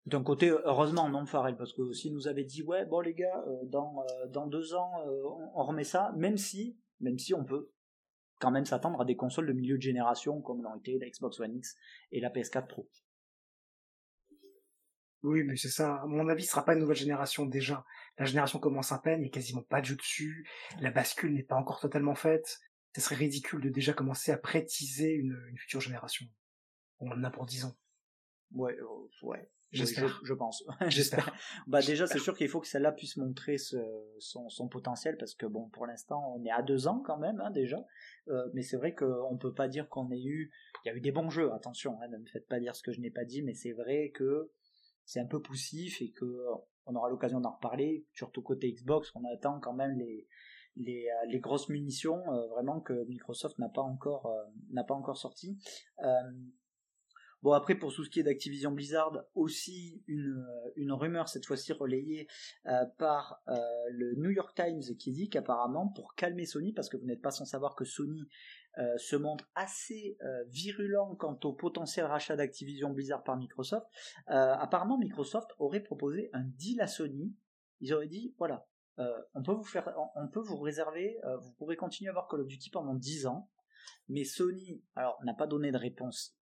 [0.06, 3.44] D'un côté, heureusement, non, Farrell, parce que s'ils nous avaient dit, ouais, bon les gars,
[3.66, 4.92] dans, dans deux ans,
[5.56, 7.72] on remet ça, même si, même si on peut
[8.40, 11.40] quand même s'attendre à des consoles de milieu de génération, comme l'ont été la Xbox
[11.40, 11.76] One X
[12.12, 12.88] et la PS4 Pro.
[15.26, 15.96] Oui, mais c'est ça.
[15.96, 17.84] À mon avis, ce sera pas une nouvelle génération déjà.
[18.20, 20.48] La génération commence à peine, il n'y a quasiment pas de jeu dessus.
[20.80, 22.60] La bascule n'est pas encore totalement faite.
[22.96, 26.28] Ce serait ridicule de déjà commencer à prétiser une, future génération.
[27.00, 27.76] On en a pour dix ans.
[28.52, 29.50] Ouais, euh, ouais.
[29.72, 30.22] J'espère.
[30.24, 30.64] je, pense.
[30.88, 31.36] J'espère.
[31.66, 35.48] bah déjà, c'est sûr qu'il faut que celle-là puisse montrer son, son, potentiel parce que
[35.48, 37.84] bon, pour l'instant, on est à deux ans quand même hein, déjà.
[38.28, 40.52] Euh, mais c'est vrai qu'on peut pas dire qu'on ait eu.
[40.86, 41.52] Il y a eu des bons jeux.
[41.52, 43.74] Attention, hein, ne me faites pas dire ce que je n'ai pas dit, mais c'est
[43.74, 44.52] vrai que
[45.06, 49.12] c'est un peu poussif et que euh, on aura l'occasion d'en reparler, surtout côté Xbox,
[49.16, 50.28] on attend quand même les,
[50.78, 55.58] euh, grosses munitions euh, vraiment que Microsoft n'a pas encore sorti.
[57.44, 62.28] Bon après pour tout ce qui est d'Activision Blizzard aussi une rumeur cette fois-ci relayée
[62.98, 63.44] par
[63.92, 67.30] le New York Times qui dit qu'apparemment pour calmer Sony parce que vous n'êtes pas
[67.30, 68.28] sans savoir que Sony
[68.78, 73.88] euh, se montre assez euh, virulent quant au potentiel rachat d'Activision Blizzard par Microsoft.
[74.30, 77.34] Euh, apparemment, Microsoft aurait proposé un deal à Sony.
[77.80, 78.68] Ils auraient dit voilà,
[78.98, 79.94] on peut vous faire,
[80.34, 83.50] vous réserver, vous pourrez continuer à avoir Call of Duty pendant 10 ans.
[84.08, 86.38] Mais Sony, n'a pas donné de réponse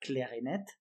[0.00, 0.78] claire et nette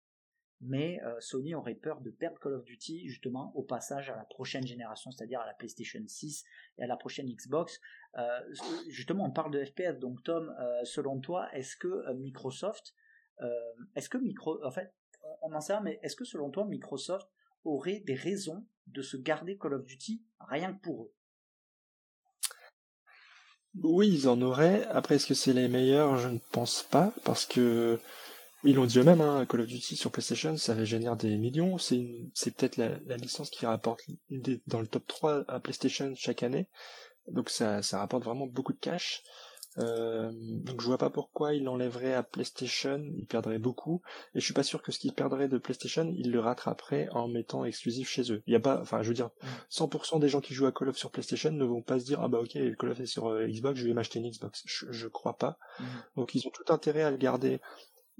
[0.61, 4.25] mais euh, Sony aurait peur de perdre Call of Duty justement au passage à la
[4.25, 6.43] prochaine génération, c'est-à-dire à la PlayStation 6
[6.77, 7.79] et à la prochaine Xbox.
[8.17, 8.39] Euh,
[8.89, 12.93] justement, on parle de FPS, donc Tom, euh, selon toi, est-ce que Microsoft,
[13.95, 14.91] est-ce que Micro, en fait,
[15.43, 17.29] on en sait rien, mais est-ce que selon toi, Microsoft
[17.63, 21.13] aurait des raisons de se garder Call of Duty rien que pour eux?
[23.83, 24.85] Oui, ils en auraient.
[24.87, 26.17] Après, est-ce que c'est les meilleurs?
[26.17, 27.99] Je ne pense pas, parce que
[28.63, 31.77] ils l'ont dit eux-mêmes, hein, Call of Duty sur PlayStation, ça génère des millions.
[31.77, 34.01] C'est peut-être la, licence qui rapporte
[34.67, 36.67] dans le top 3 à PlayStation chaque année.
[37.27, 39.23] Donc ça, ça rapporte vraiment beaucoup de cash.
[39.79, 44.01] Euh, donc je vois pas pourquoi il l'enlèverait à PlayStation, il perdrait beaucoup,
[44.33, 47.27] et je suis pas sûr que ce qu'il perdrait de PlayStation, il le rattraperait en
[47.27, 48.41] mettant exclusif chez eux.
[48.47, 49.29] Il y a pas, enfin je veux dire,
[49.69, 52.21] 100% des gens qui jouent à Call of sur PlayStation ne vont pas se dire
[52.21, 54.63] ah bah ok Call of est sur euh, Xbox, je vais m'acheter une Xbox.
[54.65, 55.59] Je, je crois pas.
[55.79, 55.83] Mm.
[56.15, 57.59] Donc ils ont tout intérêt à le garder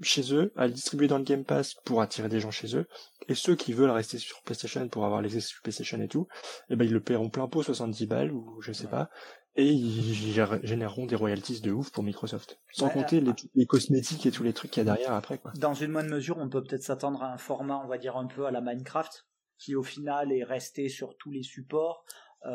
[0.00, 2.86] chez eux, à le distribuer dans le Game Pass pour attirer des gens chez eux,
[3.28, 6.28] et ceux qui veulent rester sur PlayStation pour avoir les exclus PlayStation et tout,
[6.70, 9.10] eh ben ils le paieront plein pot 70 balles ou je sais pas,
[9.56, 10.14] et ils
[10.62, 12.60] généreront des royalties de ouf pour Microsoft.
[12.72, 15.52] Sans compter les, les, cosmétiques et tous les trucs qu'il y a derrière après quoi.
[15.56, 18.26] Dans une bonne mesure, on peut peut-être s'attendre à un format, on va dire un
[18.26, 19.26] peu à la Minecraft,
[19.58, 22.04] qui au final est resté sur tous les supports.
[22.46, 22.52] Euh,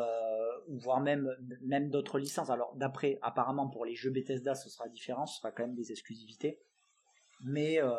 [0.70, 1.30] voire même
[1.62, 2.50] même d'autres licences.
[2.50, 5.92] Alors d'après, apparemment pour les jeux Bethesda, ce sera différent, ce sera quand même des
[5.92, 6.62] exclusivités.
[7.42, 7.92] Mais euh,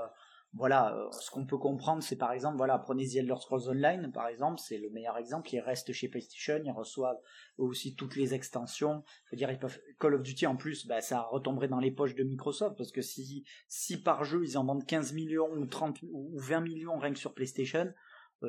[0.57, 4.13] voilà, euh, ce qu'on peut comprendre, c'est par exemple, voilà, prenez The Elder Scrolls Online,
[4.13, 5.53] par exemple, c'est le meilleur exemple.
[5.53, 7.19] Ils restent chez PlayStation, ils reçoivent
[7.59, 9.03] aussi toutes les extensions.
[9.33, 12.77] Ils peuvent Call of Duty en plus, bah, ça retomberait dans les poches de Microsoft
[12.77, 16.61] parce que si si par jeu ils en vendent 15 millions ou 30 ou 20
[16.61, 17.93] millions rien que sur PlayStation,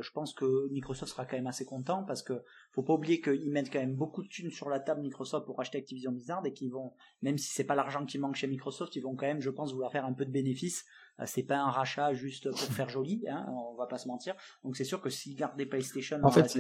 [0.02, 3.52] je pense que Microsoft sera quand même assez content parce que faut pas oublier qu'ils
[3.52, 6.54] mettent quand même beaucoup de thunes sur la table Microsoft pour acheter Activision Blizzard et
[6.54, 9.42] qu'ils vont, même si c'est pas l'argent qui manque chez Microsoft, ils vont quand même,
[9.42, 10.86] je pense, vouloir faire un peu de bénéfice.
[11.20, 14.36] Euh, c'est pas un rachat juste pour faire joli, hein, on va pas se mentir.
[14.64, 16.58] Donc c'est sûr que s'ils gardent des PlayStation en fait,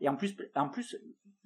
[0.00, 0.96] et en plus, en plus,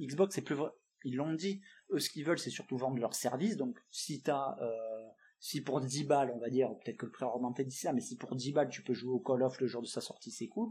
[0.00, 0.70] Xbox c'est plus vrai.
[1.04, 1.60] Ils l'ont dit,
[1.92, 3.56] eux ce qu'ils veulent c'est surtout vendre leurs services.
[3.56, 5.07] Donc si t'as euh,
[5.40, 7.92] si pour 10 balles, on va dire, peut-être que le prix a augmenté d'ici là,
[7.92, 10.00] mais si pour 10 balles tu peux jouer au Call of le jour de sa
[10.00, 10.70] sortie, c'est cool.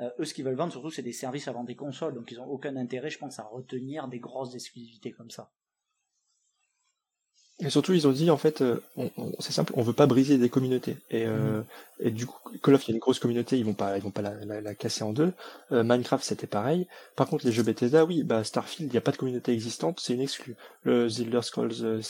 [0.00, 2.40] Euh, eux, ce qu'ils veulent vendre surtout, c'est des services avant des consoles, donc ils
[2.40, 5.52] ont aucun intérêt, je pense, à retenir des grosses exclusivités comme ça.
[7.60, 8.80] Et surtout, ils ont dit en fait, euh,
[9.40, 10.96] c'est simple, on veut pas briser des communautés.
[11.10, 11.64] Et, euh, mhm.
[11.98, 14.02] et du coup, Call of, il y a une grosse communauté, ils vont pas, ils
[14.02, 15.32] vont pas la, casser en deux.
[15.72, 16.86] Euh, Minecraft, c'était pareil.
[17.16, 19.98] Par contre, les jeux Bethesda, oui, bah Starfield, il n'y a pas de communauté existante,
[20.00, 20.54] c'est une exclue.
[20.84, 22.00] Le The Elder Scrolls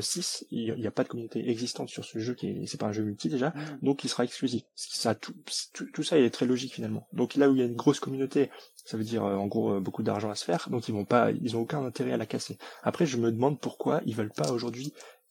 [0.00, 2.86] 6, il n'y a pas de communauté existante sur ce jeu qui est, c'est pas
[2.86, 3.78] un jeu multi déjà, mhm.
[3.82, 4.64] donc il sera exclusif.
[4.74, 5.34] Ça, tout,
[5.72, 7.06] tout, tout, ça, il est très logique finalement.
[7.12, 8.50] Donc là où il y a une grosse communauté,
[8.84, 11.56] ça veut dire en gros beaucoup d'argent à se faire, donc ils vont pas, ils
[11.56, 12.58] ont aucun intérêt à la casser.
[12.82, 14.63] Après, je me demande pourquoi ils veulent pas aujourd'hui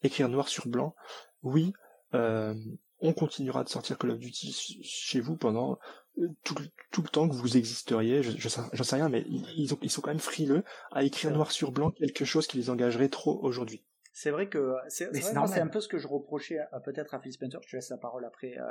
[0.03, 0.95] écrire noir sur blanc,
[1.41, 1.73] oui,
[2.13, 2.53] euh,
[2.99, 5.77] on continuera de sortir Call of Duty chez vous pendant
[6.19, 6.55] euh, tout,
[7.01, 10.01] le temps que vous existeriez, je, je j'en sais rien, mais ils, ont, ils sont
[10.01, 13.83] quand même frileux à écrire noir sur blanc quelque chose qui les engagerait trop aujourd'hui.
[14.13, 17.59] C'est vrai que c'est c'est un peu ce que je reprochais peut-être à Phil Spencer.
[17.63, 18.67] Je te laisse la parole après euh,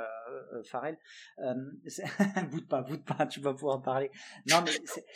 [0.53, 0.97] euh Farrell.
[1.39, 1.53] Euh,
[2.51, 4.09] boute pas, boute pas, tu vas pouvoir parler.
[4.49, 4.71] Non, mais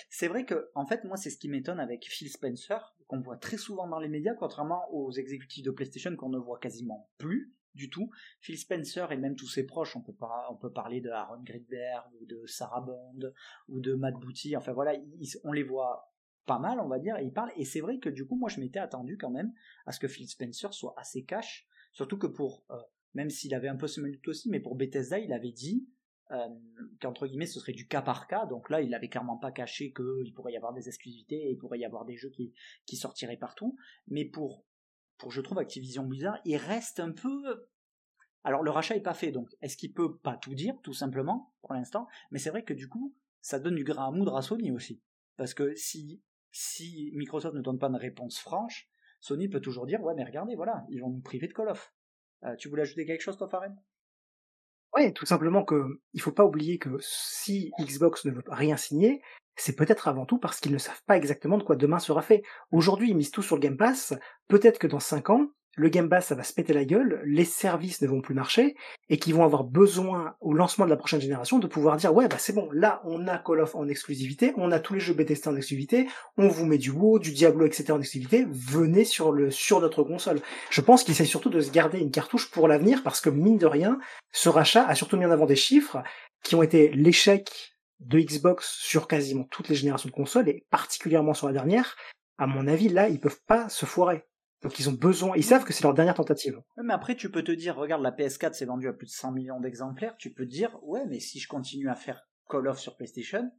[0.10, 3.38] c'est vrai que en fait moi c'est ce qui m'étonne avec Phil Spencer qu'on voit
[3.38, 7.54] très souvent dans les médias, contrairement aux exécutifs de PlayStation qu'on ne voit quasiment plus
[7.74, 8.12] du tout.
[8.42, 10.16] Phil Spencer et même tous ses proches, on peut,
[10.50, 13.32] on peut parler de Aaron Greenberg ou de Sarah Bond
[13.70, 14.94] ou de Matt Booty, enfin voilà,
[15.46, 16.12] on les voit
[16.48, 17.52] pas mal, on va dire, et ils parlent.
[17.56, 19.54] Et c'est vrai que du coup, moi, je m'étais attendu quand même
[19.86, 22.78] à ce que Phil Spencer soit assez cash, surtout que pour, euh,
[23.14, 25.88] même s'il avait un peu ce doute aussi, mais pour Bethesda, il avait dit
[26.32, 26.48] euh,
[27.00, 28.48] qu'entre guillemets, ce serait du cas par cas.
[28.48, 31.80] Donc là, il avait clairement pas caché qu'il pourrait y avoir des exclusivités il pourrait
[31.80, 32.54] y avoir des jeux qui,
[32.86, 33.78] qui sortiraient partout.
[34.08, 34.66] Mais pour,
[35.18, 37.68] pour je trouve Activision Blizzard, il reste un peu
[38.48, 41.54] alors le rachat est pas fait, donc est-ce qu'il peut pas tout dire, tout simplement,
[41.60, 42.08] pour l'instant?
[42.32, 45.02] Mais c'est vrai que du coup, ça donne du grain à moudre à Sony aussi.
[45.36, 46.22] Parce que si
[46.58, 48.90] si Microsoft ne donne pas de réponse franche,
[49.20, 51.94] Sony peut toujours dire ouais mais regardez voilà ils vont nous priver de Call of.
[52.44, 53.76] Euh, tu voulais ajouter quelque chose toi Faren
[54.96, 59.22] Ouais, tout simplement que il faut pas oublier que si Xbox ne veut rien signer,
[59.56, 62.42] c'est peut-être avant tout parce qu'ils ne savent pas exactement de quoi demain sera fait.
[62.72, 64.16] Aujourd'hui, ils misent tout sur le Game Pass.
[64.48, 67.46] Peut-être que dans 5 ans, le Game Pass, ça va se péter la gueule, les
[67.46, 68.76] services ne vont plus marcher,
[69.10, 72.28] et qu'ils vont avoir besoin, au lancement de la prochaine génération, de pouvoir dire, ouais,
[72.28, 75.14] bah c'est bon, là, on a Call of en exclusivité, on a tous les jeux
[75.14, 77.92] Bethesda en exclusivité, on vous met du WoW, du Diablo, etc.
[77.92, 80.42] en exclusivité, venez sur le, sur notre console.
[80.72, 83.60] Je pense qu'il essaie surtout de se garder une cartouche pour l'avenir, parce que mine
[83.60, 84.00] de rien,
[84.32, 86.02] ce rachat a surtout mis en avant des chiffres
[86.44, 91.36] qui ont été l'échec de Xbox sur quasiment toutes les générations de consoles, et particulièrement
[91.36, 91.96] sur la dernière,
[92.40, 94.24] à mon avis, là, ils peuvent pas se foirer.
[94.68, 96.62] Donc ils ont besoin, ils savent que c'est leur dernière tentative.
[96.84, 99.32] Mais après, tu peux te dire, regarde, la PS4 s'est vendue à plus de 100
[99.32, 102.78] millions d'exemplaires, tu peux te dire, ouais, mais si je continue à faire Call of
[102.78, 103.50] sur PlayStation,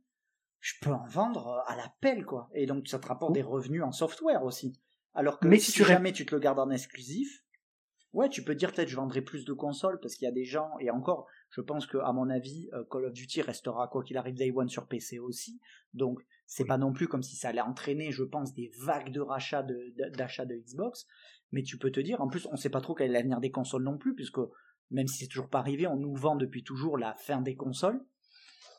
[0.61, 2.51] je peux en vendre euh, à la pelle, quoi.
[2.53, 4.79] Et donc ça te rapporte des revenus en software aussi.
[5.15, 7.43] Alors que mais si, jamais tu te le gardes en exclusif,
[8.13, 10.45] ouais, tu peux dire peut-être je vendrai plus de consoles parce qu'il y a des
[10.45, 14.05] gens, et encore, je pense que à mon avis, euh, Call of Duty restera quoi
[14.05, 15.59] qu'il arrive Day One sur PC aussi.
[15.95, 19.21] Donc c'est pas non plus comme si ça allait entraîner, je pense, des vagues de
[19.21, 19.67] rachats
[20.17, 21.07] d'achat de, Xbox.
[21.53, 23.51] Mais tu peux te dire, en plus, on sait pas trop quel est l'avenir des
[23.51, 24.41] consoles non plus, puisque
[24.91, 28.03] même si c'est toujours pas arrivé, on nous vend depuis toujours la fin des consoles.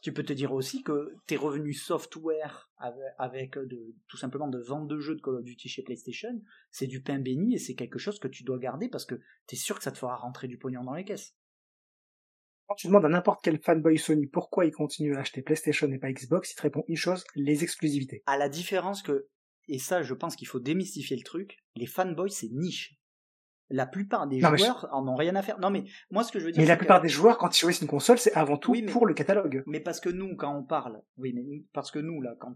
[0.01, 2.71] Tu peux te dire aussi que tes revenus software
[3.19, 6.41] avec, de, tout simplement de vente de jeux de Call of Duty chez PlayStation,
[6.71, 9.15] c'est du pain béni et c'est quelque chose que tu dois garder parce que
[9.47, 11.35] tu es sûr que ça te fera rentrer du pognon dans les caisses
[12.69, 15.97] quand tu demandes à n'importe quel fanboy Sony pourquoi il continue à acheter PlayStation et
[15.97, 18.21] pas Xbox, il te répond une chose, les exclusivités.
[18.27, 19.27] À la différence que,
[19.67, 22.95] et ça je pense qu'il faut démystifier le truc, les fanboys c'est niche.
[23.71, 25.59] La plupart des joueurs en ont rien à faire.
[25.59, 26.61] Non mais moi ce que je veux dire.
[26.61, 29.15] Mais la plupart des joueurs quand ils choisissent une console, c'est avant tout pour le
[29.15, 29.63] catalogue.
[29.65, 31.43] Mais parce que nous quand on parle, oui mais
[31.73, 32.55] parce que nous là quand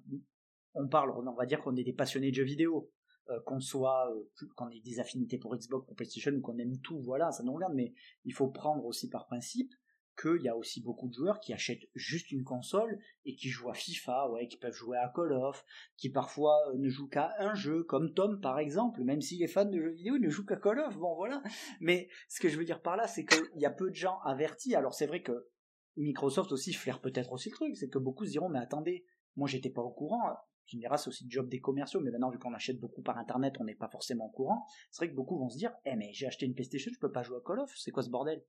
[0.75, 2.91] on parle, on va dire qu'on est des passionnés de jeux vidéo.
[3.29, 6.77] Euh, qu'on soit euh, qu'on ait des affinités pour Xbox pour PlayStation ou qu'on aime
[6.81, 7.93] tout voilà ça nous regarde mais
[8.25, 9.71] il faut prendre aussi par principe
[10.15, 13.69] qu'il y a aussi beaucoup de joueurs qui achètent juste une console et qui jouent
[13.69, 15.65] à FIFA, ouais, qui peuvent jouer à Call of,
[15.97, 19.47] qui parfois euh, ne jouent qu'à un jeu, comme Tom par exemple, même s'il est
[19.47, 21.41] fan de jeux vidéo, ne joue qu'à Call of, bon voilà.
[21.79, 24.19] Mais ce que je veux dire par là, c'est qu'il y a peu de gens
[24.23, 24.75] avertis.
[24.75, 25.49] Alors c'est vrai que
[25.97, 29.05] Microsoft aussi flaire peut-être aussi le truc, c'est que beaucoup se diront, mais attendez,
[29.35, 30.21] moi j'étais pas au courant.
[30.65, 33.01] Tu me diras, c'est aussi le job des commerciaux, mais maintenant vu qu'on achète beaucoup
[33.01, 34.65] par internet, on n'est pas forcément au courant.
[34.91, 37.11] C'est vrai que beaucoup vont se dire, eh mais j'ai acheté une PlayStation, je peux
[37.11, 38.43] pas jouer à Call of, c'est quoi ce bordel?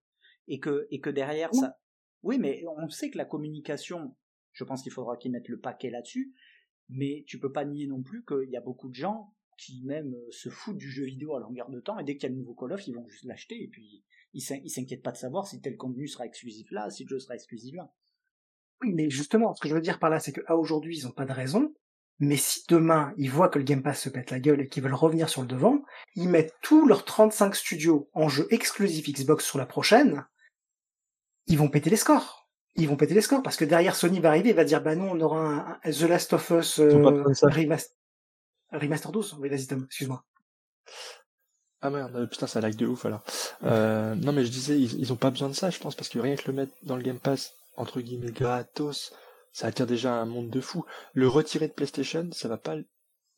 [0.49, 1.79] Et que, et que derrière ça.
[2.23, 4.17] Oui, mais on sait que la communication,
[4.53, 6.35] je pense qu'il faudra qu'ils mettent le paquet là-dessus,
[6.89, 10.15] mais tu peux pas nier non plus qu'il y a beaucoup de gens qui même
[10.15, 12.35] euh, se foutent du jeu vidéo à longueur de temps et dès qu'il y a
[12.35, 15.47] le nouveau Call of, ils vont juste l'acheter et puis ils s'inquiètent pas de savoir
[15.47, 17.93] si tel contenu sera exclusif là, si le jeu sera exclusif là.
[18.83, 21.13] Oui, mais justement, ce que je veux dire par là, c'est qu'à aujourd'hui, ils ont
[21.13, 21.73] pas de raison.
[22.21, 24.83] Mais si demain, ils voient que le Game Pass se pète la gueule et qu'ils
[24.83, 25.83] veulent revenir sur le devant,
[26.15, 30.25] ils mettent tous leurs 35 studios en jeu exclusif Xbox sur la prochaine,
[31.47, 32.49] ils vont péter les scores.
[32.77, 34.97] Ils vont péter les scores parce que derrière Sony va arriver et va dire bah
[34.97, 37.91] non on aura un, The Last of Us euh, remaster,
[38.73, 39.37] remaster 12.
[39.41, 40.25] Oui vas-y Tom, excuse-moi.
[41.81, 43.23] Ah merde, euh, putain ça lag de ouf alors.
[43.63, 46.09] Euh, non mais je disais ils, ils ont pas besoin de ça je pense parce
[46.09, 49.13] que rien que le mettre dans le Game Pass entre guillemets gratos,
[49.53, 50.85] ça attire déjà un monde de fou.
[51.13, 52.77] Le retirer de PlayStation, ça va pas.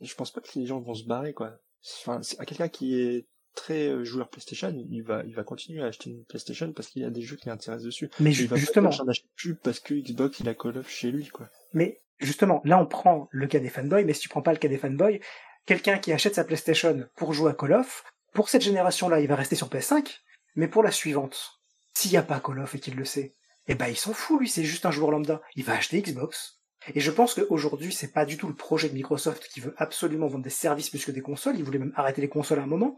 [0.01, 1.59] Je pense pas que les gens vont se barrer quoi.
[2.01, 3.27] Enfin, à quelqu'un qui est
[3.57, 7.03] très euh, joueur PlayStation, il va, il va continuer à acheter une PlayStation parce qu'il
[7.03, 8.09] y a des jeux qui l'intéressent dessus.
[8.21, 8.91] Mais il va justement,
[9.35, 11.49] plus parce que Xbox il a Call of chez lui, quoi.
[11.73, 14.59] Mais justement, là on prend le cas des fanboys, mais si tu prends pas le
[14.59, 15.21] cas des fanboys,
[15.65, 19.35] quelqu'un qui achète sa PlayStation pour jouer à Call of, pour cette génération-là, il va
[19.35, 20.21] rester sur PS5,
[20.55, 21.61] mais pour la suivante,
[21.95, 23.33] s'il n'y a pas Call of et qu'il le sait,
[23.69, 25.43] eh ben il s'en fout lui, c'est juste un joueur lambda.
[25.57, 26.61] Il va acheter Xbox.
[26.95, 30.29] Et je pense qu'aujourd'hui, c'est pas du tout le projet de Microsoft qui veut absolument
[30.29, 31.57] vendre des services plus que des consoles.
[31.57, 32.97] Ils voulaient même arrêter les consoles à un moment.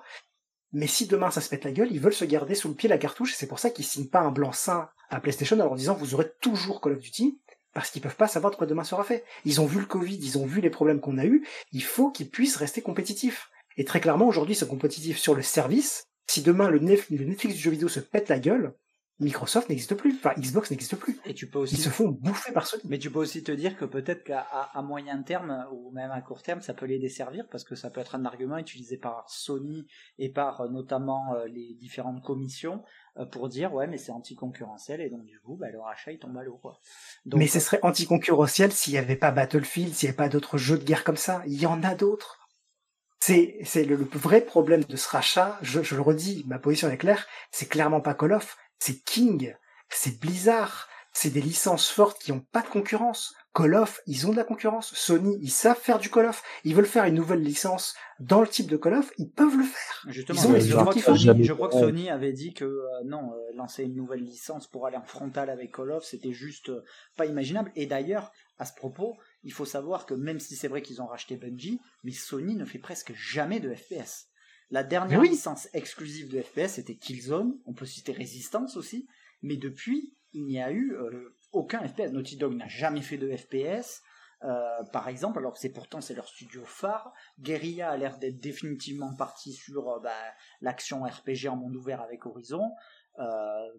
[0.72, 2.88] Mais si demain ça se pète la gueule, ils veulent se garder sous le pied
[2.88, 5.94] la cartouche, c'est pour ça qu'ils signent pas un blanc-seing à PlayStation en leur disant
[5.94, 7.40] vous aurez toujours Call of Duty,
[7.72, 9.24] parce qu'ils peuvent pas savoir de quoi demain sera fait.
[9.44, 12.10] Ils ont vu le Covid, ils ont vu les problèmes qu'on a eus, il faut
[12.10, 13.50] qu'ils puissent rester compétitifs.
[13.76, 16.04] Et très clairement, aujourd'hui, ils sont compétitifs sur le service.
[16.26, 18.74] Si demain le Netflix du jeu vidéo se pète la gueule,
[19.20, 21.18] Microsoft n'existe plus, enfin Xbox n'existe plus.
[21.24, 21.74] Et tu peux aussi.
[21.74, 22.82] Ils se font bouffer par Sony.
[22.86, 26.20] Mais tu peux aussi te dire que peut-être qu'à à moyen terme ou même à
[26.20, 29.28] court terme, ça peut les desservir parce que ça peut être un argument utilisé par
[29.28, 29.86] Sony
[30.18, 32.84] et par euh, notamment euh, les différentes commissions
[33.16, 36.18] euh, pour dire ouais mais c'est anticoncurrentiel et donc du coup bah, le rachat il
[36.18, 36.78] tombe à l'eau quoi.
[37.26, 40.78] mais ce serait anticoncurrentiel s'il n'y avait pas Battlefield, s'il n'y avait pas d'autres jeux
[40.78, 41.42] de guerre comme ça.
[41.46, 42.38] Il y en a d'autres.
[43.20, 45.58] C'est c'est le, vrai problème de ce rachat.
[45.60, 47.26] Je, je le redis, ma position est claire.
[47.50, 49.54] C'est clairement pas Call of c'est King,
[49.88, 53.34] c'est Blizzard, c'est des licences fortes qui n'ont pas de concurrence.
[53.54, 54.94] Call of, ils ont de la concurrence.
[54.94, 56.44] Sony, ils savent faire du Call of.
[56.64, 59.64] Ils veulent faire une nouvelle licence dans le type de Call of, ils peuvent le
[59.64, 60.04] faire.
[60.06, 63.56] Justement, je, crois que Sony, je, crois que Sony, avait dit que euh, non, euh,
[63.56, 66.84] lancer une nouvelle licence pour aller en frontal avec Call of, c'était juste euh,
[67.16, 67.72] pas imaginable.
[67.74, 71.06] Et d'ailleurs, à ce propos, il faut savoir que même si c'est vrai qu'ils ont
[71.06, 74.28] racheté Bungie, mais Sony ne fait presque jamais de FPS.
[74.70, 79.08] La dernière licence exclusive de FPS c'était Killzone, on peut citer Resistance aussi,
[79.42, 82.12] mais depuis, il n'y a eu euh, aucun FPS.
[82.12, 84.02] Naughty Dog n'a jamais fait de FPS.
[84.44, 87.12] Euh, par exemple, alors c'est pourtant c'est leur studio phare.
[87.40, 90.12] Guerrilla a l'air d'être définitivement parti sur euh, bah,
[90.60, 92.70] l'action RPG en monde ouvert avec Horizon.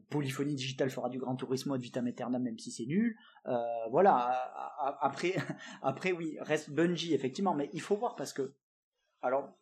[0.09, 3.15] Polyphonie Digital fera du Grand Turismo de Vitam Aeternam même si c'est nul.
[3.89, 4.51] voilà.
[4.99, 5.35] Après,
[5.81, 8.53] après oui, reste Bungie effectivement, mais il faut voir parce que
[9.21, 9.57] alors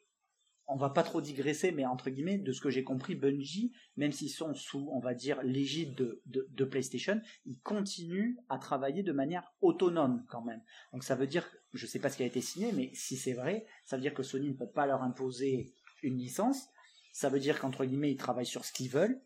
[0.68, 4.12] on va pas trop digresser, mais entre guillemets, de ce que j'ai compris, Bungie, même
[4.12, 9.54] s'ils sont sous, on va dire, l'égide de, PlayStation, ils continuent à travailler de manière
[9.62, 10.62] autonome quand même.
[10.92, 13.34] Donc ça veut dire, je sais pas ce qui a été signé, mais si c'est
[13.34, 16.68] vrai, ça veut dire que Sony ne peut pas leur imposer une licence.
[17.14, 19.22] Ça veut dire qu'entre guillemets, ils travaillent sur ce qu'ils veulent.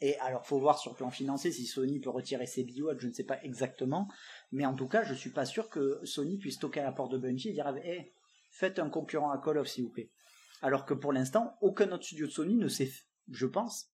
[0.00, 3.06] Et alors, faut voir sur le plan financier si Sony peut retirer ses billets, je
[3.06, 4.08] ne sais pas exactement.
[4.50, 7.12] Mais en tout cas, je suis pas sûr que Sony puisse toquer à la porte
[7.12, 8.12] de Bungie et dire, eh,
[8.50, 10.10] faites un concurrent à Call of, s'il vous plaît
[10.62, 12.90] alors que pour l'instant, aucun autre studio de Sony ne sait,
[13.30, 13.90] je pense,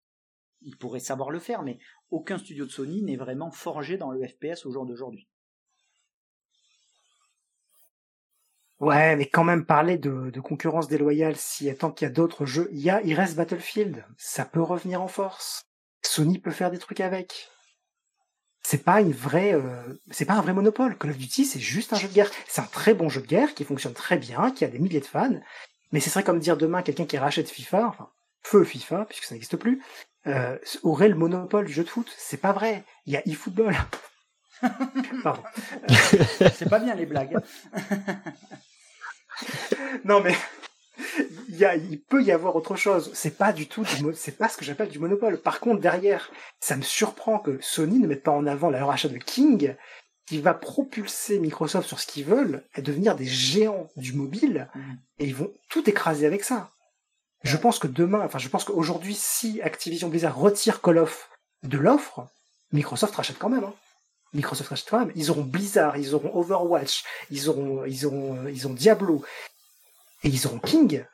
[0.61, 1.79] il pourrait savoir le faire, mais
[2.11, 5.29] aucun studio de Sony n'est vraiment forgé dans le FPS au jour d'aujourd'hui.
[8.81, 12.69] Ouais, mais quand même parler de, concurrence déloyale, si tant qu'il y a d'autres jeux,
[12.73, 15.65] il y a, il reste Battlefield, ça peut revenir en force.
[16.03, 17.49] Sony peut faire des trucs avec.
[18.63, 20.97] C'est pas une vraie, euh, c'est pas un vrai monopole.
[20.97, 22.31] Call of Duty, c'est juste un jeu de guerre.
[22.47, 25.01] C'est un très bon jeu de guerre qui fonctionne très bien, qui a des milliers
[25.01, 25.41] de fans,
[25.93, 28.11] mais ce serait comme dire demain quelqu'un qui rachète FIFA, enfin
[28.43, 29.83] feu FIFA, puisque ça n'existe plus,
[30.27, 32.13] euh, aurait le monopole du jeu de foot.
[32.17, 32.85] C'est pas vrai.
[33.07, 33.77] Il y a eFootball.
[35.23, 35.43] Pardon.
[35.89, 37.39] c'est pas bien les blagues.
[40.05, 40.35] non mais
[41.49, 43.11] il, y a, il peut y avoir autre chose.
[43.15, 43.85] C'est pas du tout
[44.15, 45.41] c'est pas ce que j'appelle du monopole.
[45.41, 46.31] Par contre derrière,
[46.61, 49.77] ça me surprend que Sony ne mette pas en avant la rachat de King
[50.29, 54.81] qui va propulser Microsoft sur ce qu'ils veulent et devenir des géants du mobile mm.
[55.21, 56.71] et ils vont tout écraser avec ça.
[57.45, 61.31] Je pense que demain, enfin je pense qu'aujourd'hui, si Activision Blizzard retire Call of
[61.63, 62.29] de l'offre,
[62.73, 63.65] Microsoft rachète quand même.
[63.65, 63.73] Hein.
[64.35, 65.13] Microsoft rachète quand même.
[65.15, 69.25] Ils auront Blizzard, ils auront Overwatch, ils auront, ils auront, ils ont Diablo
[70.25, 71.05] et ils auront King.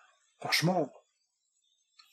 [0.41, 0.93] Franchement,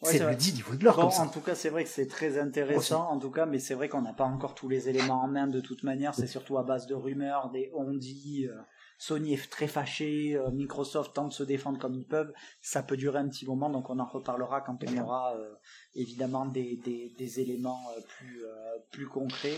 [0.04, 0.96] c'est le dit niveau de l'or.
[0.96, 3.74] Bon, en tout cas, c'est vrai que c'est très intéressant, en tout cas, mais c'est
[3.74, 6.16] vrai qu'on n'a pas encore tous les éléments en main de toute manière.
[6.16, 8.48] C'est surtout à base de rumeurs, des on dit.
[8.50, 8.56] Euh,
[8.98, 12.32] Sony est très fâché, euh, Microsoft tente de se défendre comme ils peuvent.
[12.62, 15.56] Ça peut durer un petit moment, donc on en reparlera quand il y aura euh,
[15.96, 17.82] évidemment des, des, des éléments
[18.20, 18.44] plus,
[18.92, 19.58] plus concrets.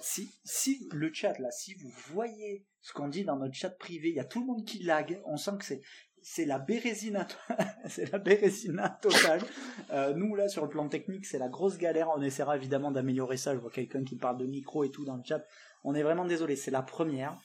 [0.00, 4.08] si, si le chat là, si vous voyez ce qu'on dit dans notre chat privé,
[4.08, 5.22] il y a tout le monde qui lag.
[5.26, 5.80] On sent que c'est
[6.22, 7.26] c'est la bérésina,
[7.86, 9.42] c'est la bérésina totale.
[9.90, 12.08] Euh, nous là sur le plan technique, c'est la grosse galère.
[12.14, 13.54] On essaiera évidemment d'améliorer ça.
[13.54, 15.44] Je vois quelqu'un qui parle de micro et tout dans le chat.
[15.84, 17.36] On est vraiment désolé, c'est la première.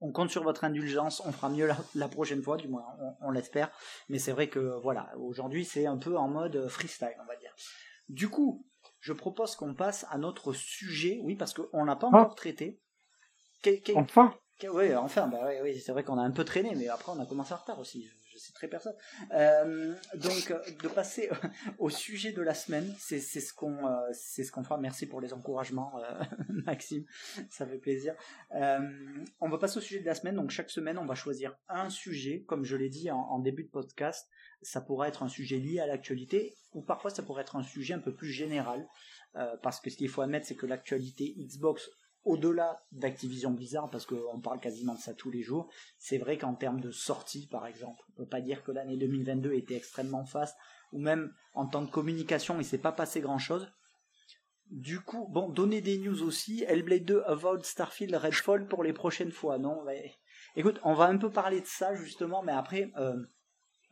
[0.00, 2.84] On compte sur votre indulgence, on fera mieux la, prochaine fois, du moins
[3.20, 3.70] on, l'espère.
[4.08, 7.54] Mais c'est vrai que voilà, aujourd'hui c'est un peu en mode freestyle, on va dire.
[8.08, 8.66] Du coup,
[8.98, 12.18] je propose qu'on passe à notre sujet, oui, parce qu'on l'a pas ah.
[12.18, 12.80] encore traité.
[13.94, 14.34] enfin
[14.68, 15.50] oui, enfin, bah
[15.80, 18.08] c'est vrai qu'on a un peu traîné, mais après on a commencé en retard aussi.
[18.32, 18.94] Je, sais très personne.
[19.32, 21.28] Euh, donc, de passer
[21.78, 24.78] au sujet de la semaine, c'est ce qu'on euh, ce fera.
[24.78, 27.04] Merci pour les encouragements, euh, Maxime,
[27.50, 28.14] ça fait plaisir.
[28.52, 30.36] on va passer au sujet de la semaine.
[30.36, 33.64] Donc chaque semaine, on va choisir un sujet, comme je l'ai dit en, en, début
[33.64, 34.28] de podcast.
[34.62, 37.94] Ça pourrait être un sujet lié à l'actualité, ou parfois ça pourrait être un sujet
[37.94, 38.86] un peu plus général,
[39.62, 41.90] parce que ce qu'il faut admettre, c'est que l'actualité Xbox
[42.24, 45.68] au-delà d'Activision Blizzard, parce qu'on parle quasiment de ça tous les jours,
[45.98, 49.54] c'est vrai qu'en termes de sortie, par exemple, on peut pas dire que l'année 2022
[49.54, 50.56] était extrêmement faste,
[50.92, 53.72] ou même en temps de communication, il s'est pas passé grand-chose.
[54.70, 56.64] Du coup, bon, donner des news aussi.
[56.66, 59.84] Hellblade 2, Avowed, Starfield, Redfall pour les prochaines fois, non
[60.56, 63.22] Écoute, on va un peu parler de ça justement, mais après, euh,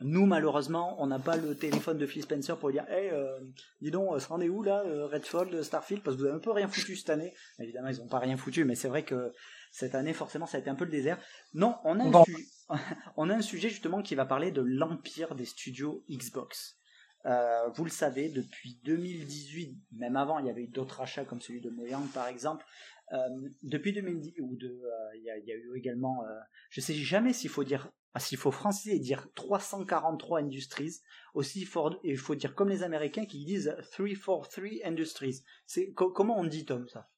[0.01, 3.39] nous, malheureusement, on n'a pas le téléphone de Phil Spencer pour dire Hey, euh,
[3.83, 6.03] dis donc, ça en est où là, euh, Redfall, Starfield?
[6.03, 7.35] Parce que vous avez un peu rien foutu cette année.
[7.59, 9.33] Évidemment, ils n'ont pas rien foutu, mais c'est vrai que
[9.71, 11.19] cette année, forcément, ça a été un peu le désert.
[11.53, 12.25] Non, on a,
[12.71, 12.79] un,
[13.17, 16.79] on a un sujet justement qui va parler de l'empire des studios Xbox.
[17.27, 21.41] Euh, vous le savez, depuis 2018, même avant, il y avait eu d'autres achats comme
[21.41, 22.65] celui de Mojang par exemple.
[23.13, 23.19] Euh,
[23.63, 26.25] depuis 2010, ou de, euh, il y, a, y, a eu également,
[26.71, 30.97] je sais jamais s'il faut dire ah, s'il faut franciser et dire 343 Industries,
[31.35, 35.43] aussi il faut, il faut dire comme les Américains qui disent 343 Industries.
[35.67, 37.09] C'est comment on dit Tom ça?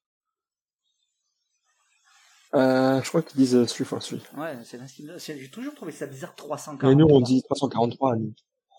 [2.55, 4.39] Euh, je crois qu'ils disent 343.
[4.39, 6.91] Ouais, c'est j'ai toujours trouvé ça bizarre 343.
[6.91, 8.17] Mais nous on dit 343.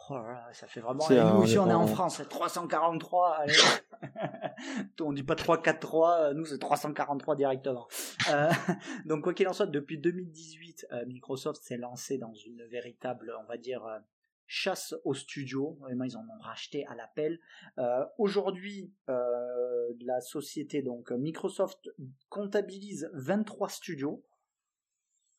[0.09, 0.19] Oh
[0.51, 1.05] ça fait vraiment.
[1.09, 3.37] nous aussi, on est en France, 343.
[3.37, 3.53] Allez.
[5.01, 7.87] on dit pas 343, nous c'est 343 directement.
[8.29, 8.49] Euh,
[9.05, 13.45] donc quoi qu'il en soit, depuis 2018, euh, Microsoft s'est lancé dans une véritable, on
[13.45, 13.99] va dire, euh,
[14.45, 15.77] chasse aux studios.
[15.79, 17.39] Vraiment, ils en ont racheté à l'appel.
[18.17, 21.89] Aujourd'hui, la société donc Microsoft
[22.29, 24.23] comptabilise 23 studios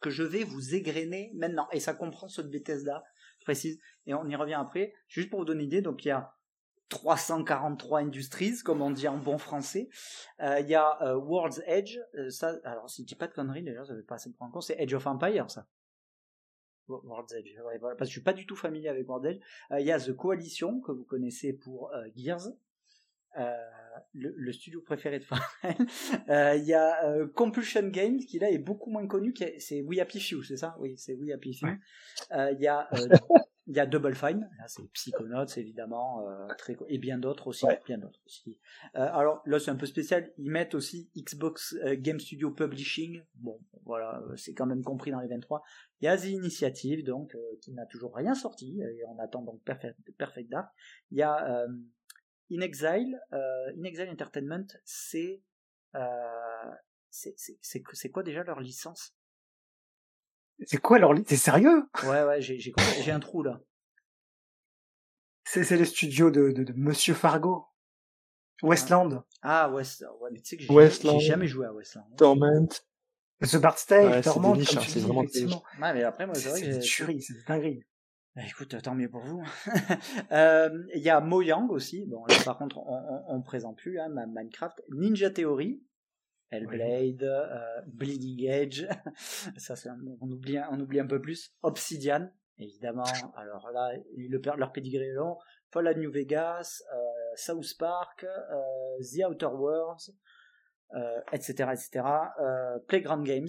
[0.01, 1.69] que je vais vous égrener maintenant.
[1.73, 3.05] Et ça comprend ceux de Bethesda,
[3.45, 4.95] précise, et on y revient après.
[5.09, 6.35] Juste pour vous donner une idée, donc il y a
[6.89, 9.89] 343 Industries, comme on dit en bon français.
[10.41, 13.33] Euh, il y a euh, World's Edge, euh, ça, alors si je dis pas de
[13.33, 15.67] conneries, d'ailleurs, ça veut pas assez prendre en compte, c'est Edge of Empire, ça.
[16.87, 17.49] World's Edge,
[17.81, 19.41] parce que je suis pas du tout familier avec World's Edge.
[19.79, 22.49] Il y a The Coalition, que vous connaissez pour Gears.
[24.13, 25.77] Le, le, studio préféré de Pharrell.
[26.59, 30.43] Il y a Compulsion Games, qui là est beaucoup moins connu, c'est We Happy Few,
[30.43, 30.77] c'est ça?
[30.79, 31.69] Oui, c'est We Happy Few.
[32.31, 32.89] Il y a
[33.67, 37.97] Il y a Double Fine, c'est Psychonauts évidemment, euh, très, et bien d'autres aussi, bien
[37.97, 38.59] d'autres aussi.
[38.95, 43.23] Euh, alors là c'est un peu spécial, ils mettent aussi Xbox euh, Game Studio Publishing,
[43.37, 45.63] bon voilà, euh, c'est quand même compris dans les 23.
[46.03, 49.63] Il y a The Initiative donc qui n'a toujours rien sorti et on attend donc
[49.63, 50.69] Perfect, Perfect Dark.
[51.11, 51.67] Il y a
[52.53, 55.43] In Exile, In Exile Entertainment, c'est
[57.15, 59.15] c'est quoi déjà leur licence?
[60.67, 61.85] C'est quoi leur T'es sérieux?
[62.05, 63.61] Ouais, ouais, j'ai, j'ai, un trou là.
[65.45, 67.67] C'est, c'est le studio de, de, de Monsieur Fargo.
[68.63, 69.25] Westland.
[69.43, 70.05] Ah, West...
[70.21, 72.17] ouais, mais tu sais que j'ai, jamais joué à Westland.
[72.17, 72.69] Torment.
[73.41, 75.63] The Bart Stage, Torment, niche, comme tu c'est vraiment effectivement.
[75.81, 77.47] Ouais, mais après, moi, c'est, vrai c'est que c'est.
[77.47, 77.59] Bah,
[78.43, 79.43] écoute, tant mieux pour vous.
[80.33, 82.05] Euh, Il y a Mojang aussi.
[82.07, 84.83] Bon, là, par contre, on, on, on présente plus, hein, Minecraft.
[84.91, 85.83] Ninja Theory.
[86.51, 88.87] Hellblade, euh, Bleeding Edge,
[89.57, 89.75] ça
[90.21, 91.53] on oublie on oublie un peu plus.
[91.63, 93.05] Obsidian, évidemment.
[93.37, 95.37] Alors là, le, leur pedigree est long.
[95.73, 96.97] Fallout New Vegas, euh,
[97.35, 98.25] South Park,
[99.01, 100.13] The Outer Worlds,
[101.33, 102.07] etc., etc.
[102.87, 103.49] Playground Games,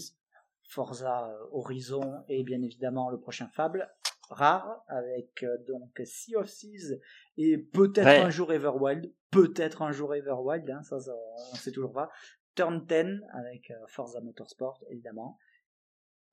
[0.67, 3.88] Forza Horizon et bien évidemment le prochain Fable.
[4.30, 6.99] Rare avec donc Sea of Thieves
[7.38, 11.13] et peut-être un jour Everwild, peut-être un jour Everwild, hein, ça, ça
[11.51, 12.09] on sait toujours pas.
[12.55, 15.38] Turn 10 avec euh, Forza Motorsport évidemment,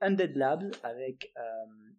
[0.00, 1.42] Undead Labs avec euh,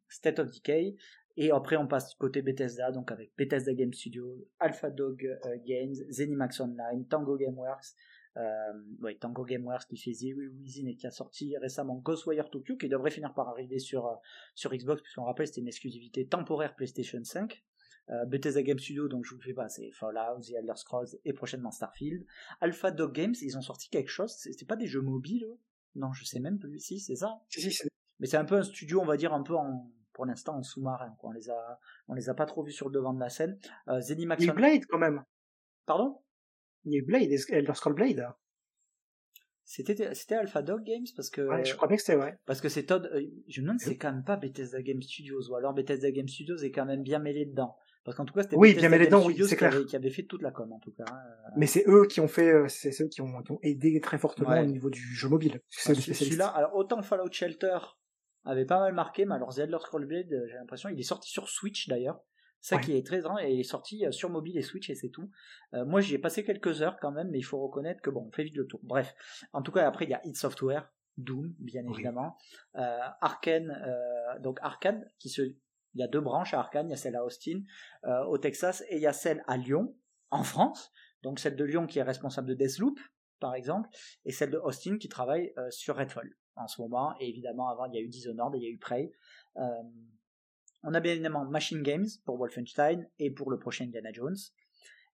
[0.08, 0.96] State of Decay,
[1.36, 5.96] et après on passe côté Bethesda, donc avec Bethesda Game Studio, Alpha Dog euh, Games,
[6.10, 7.96] Zenimax Online, Tango Gameworks,
[9.02, 12.90] ouais, Tango Gameworks qui fait Zero Within et qui a sorti récemment Ghostwire Tokyo, qui
[12.90, 14.20] devrait finir par arriver sur,
[14.56, 17.64] sur Xbox, puisqu'on rappelle c'était une exclusivité temporaire PlayStation 5.
[18.10, 21.08] Euh, Bethesda Game Studio, donc je vous le fais pas, c'est Fallout, The Elder Scrolls
[21.24, 22.26] et prochainement Starfield.
[22.60, 25.48] Alpha Dog Games, ils ont sorti quelque chose, c'était pas des jeux mobiles
[25.96, 27.42] Non, je sais même plus, si, c'est ça?
[28.20, 30.64] Mais c'est un peu un studio, on va dire, un peu en, pour l'instant en
[30.64, 31.80] sous-marin, On les a,
[32.10, 33.58] on les a pas trop vus sur le devant de la scène.
[33.88, 34.46] Euh, Zenimax.
[34.48, 35.24] Blade, quand même.
[35.86, 36.22] Pardon?
[36.86, 38.28] New Blade, Elder Scrolls Blade.
[39.66, 42.38] C'était c'était Alpha Dog Games parce que ouais, je crois bien que c'était vrai.
[42.46, 45.50] Parce que c'est Todd euh, je me demande c'est quand même pas Bethesda Game Studios
[45.50, 47.76] ou alors Bethesda Game Studios est quand même bien mêlé dedans.
[48.04, 49.74] Parce qu'en tout cas, c'était oui, bien mêlé dedans, oui, c'est clair.
[49.86, 51.06] Qui avait, fait toute la com, en tout cas.
[51.10, 51.50] Hein, euh.
[51.56, 54.18] Mais c'est eux qui ont fait, euh, c'est ceux qui ont, qui ont aidé très
[54.18, 55.62] fortement au niveau du jeu mobile.
[55.70, 56.48] C'est celui-là.
[56.48, 57.78] Alors, autant Fallout Shelter
[58.44, 61.30] avait pas mal marqué, mais alors The Elder Scrolls Blade, j'ai l'impression, il est sorti
[61.32, 62.22] sur Switch d'ailleurs.
[62.64, 65.10] Ça qui est très grand, et il est sorti sur mobile et Switch et c'est
[65.10, 65.30] tout.
[65.74, 68.32] moi j'y ai passé quelques heures quand même, mais il faut reconnaître que bon, on
[68.32, 68.80] fait vite le tour.
[68.84, 69.14] Bref,
[69.52, 72.38] en tout cas après il y a id Software, Doom bien évidemment,
[72.76, 75.42] euh, Arkane, euh, donc Arkane qui se
[75.96, 77.62] il y a deux branches à Arkane, il y a celle à Austin,
[78.06, 79.96] euh, au Texas, et il y a celle à Lyon,
[80.32, 80.92] en France.
[81.22, 83.00] Donc celle de Lyon qui est responsable de Deathloop,
[83.40, 83.88] par exemple,
[84.26, 87.14] et celle de Austin qui travaille sur Redfall en ce moment.
[87.20, 89.12] Et évidemment, avant, il y a eu Dishonored, il y a eu Prey.
[90.84, 94.38] On a bien évidemment Machine Games pour Wolfenstein et pour le prochain Indiana Jones.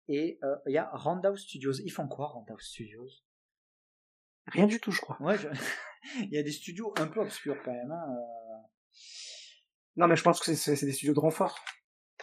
[0.09, 1.73] Et il y a Roundhouse Studios.
[1.85, 3.09] Ils font quoi, Roundhouse Studios?
[4.49, 5.16] Rien du tout, je crois.
[5.20, 5.36] Ouais,
[6.20, 7.91] il y a des studios un peu obscurs quand même.
[7.91, 8.07] Hein,
[9.97, 11.59] non, mais je pense que c'est des studios de renfort.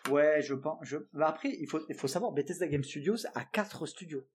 [0.09, 0.80] Ouais, je pense.
[0.84, 0.97] Je...
[1.13, 4.27] Bah, après, il faut, il faut savoir, Bethesda Game Studios a quatre studios.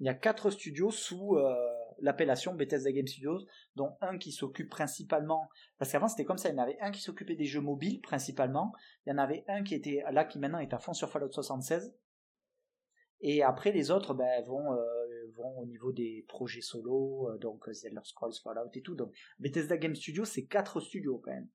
[0.00, 1.54] Il y a quatre studios sous euh,
[1.98, 5.48] l'appellation Bethesda Game Studios, dont un qui s'occupe principalement.
[5.78, 8.00] Parce qu'avant c'était comme ça, il y en avait un qui s'occupait des jeux mobiles
[8.00, 8.72] principalement.
[9.06, 11.32] Il y en avait un qui était là, qui maintenant est à fond sur Fallout
[11.32, 11.94] 76.
[13.20, 17.68] Et après les autres ben, vont, euh, vont au niveau des projets solo, euh, donc
[17.70, 18.94] Zelda Scrolls, Fallout et tout.
[18.94, 21.48] Donc Bethesda Game Studios, c'est quatre studios quand même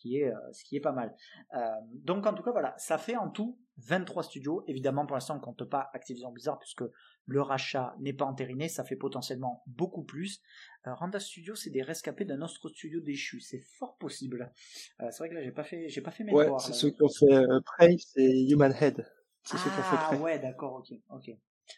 [0.00, 1.14] qui est, euh, ce qui est pas mal.
[1.54, 1.58] Euh,
[1.92, 4.64] donc en tout cas voilà, ça fait en tout 23 studios.
[4.66, 6.84] Évidemment pour l'instant on compte pas Activision Blizzard puisque
[7.26, 10.40] le rachat n'est pas entériné, ça fait potentiellement beaucoup plus.
[10.86, 14.52] Euh, Randa Studio c'est des rescapés d'un autre studio déchu, c'est fort possible.
[14.98, 17.02] c'est vrai que là j'ai pas fait j'ai pas fait mes ouais, c'est ceux qui
[17.02, 19.06] ont fait Prey, c'est Human Head.
[19.42, 20.18] C'est ceux qui ont fait ah, Prey.
[20.18, 21.30] ouais d'accord, OK, OK.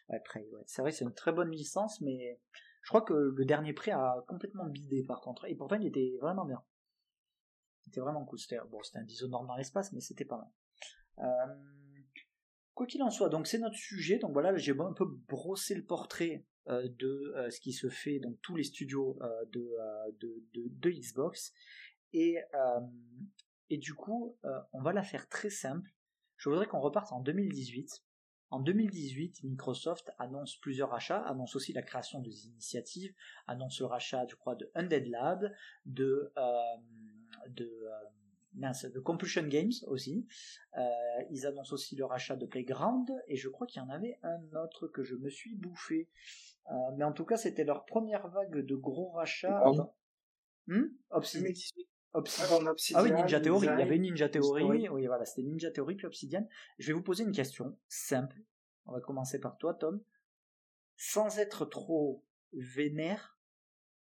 [0.08, 0.62] Ouais, Prey, ouais.
[0.64, 2.40] C'est vrai, c'est une très bonne licence mais
[2.82, 6.16] je crois que le dernier Prey a complètement bidé par contre et pourtant il était
[6.20, 6.62] vraiment bien.
[7.92, 8.38] C'était vraiment cool.
[8.38, 10.48] C'était un Dishonored dans l'espace, mais c'était pas mal.
[11.18, 11.54] Euh,
[12.72, 14.18] quoi qu'il en soit, donc c'est notre sujet.
[14.18, 18.18] Donc voilà, j'ai un peu brossé le portrait euh, de euh, ce qui se fait
[18.18, 19.18] dans tous les studios
[19.52, 19.76] de,
[20.20, 21.52] de, de, Xbox.
[22.14, 22.38] Et,
[23.68, 24.38] et du coup,
[24.72, 25.90] on va la faire très simple.
[26.38, 28.02] Je voudrais qu'on reparte en 2018.
[28.48, 33.14] En 2018, Microsoft annonce plusieurs achats, annonce aussi la création des initiatives,
[33.46, 35.52] annonce le rachat, je crois, de Undead Lab,
[35.84, 36.32] de
[37.48, 40.26] de, euh, de Compulsion Games aussi.
[40.76, 40.82] Euh,
[41.30, 44.40] ils annoncent aussi le rachat de Playground et je crois qu'il y en avait un
[44.62, 46.08] autre que je me suis bouffé.
[46.70, 49.62] Euh, mais en tout cas, c'était leur première vague de gros rachats.
[50.66, 50.84] Hmm?
[51.10, 51.52] Obsidian.
[52.14, 52.74] Obsidian.
[52.94, 53.66] Ah oui, Ninja Theory.
[53.66, 54.88] Il y avait Ninja Theory.
[54.88, 56.46] Oui, voilà, c'était Ninja Theory puis Obsidian.
[56.78, 58.36] Je vais vous poser une question simple.
[58.86, 60.02] On va commencer par toi, Tom.
[60.96, 63.38] Sans être trop vénère,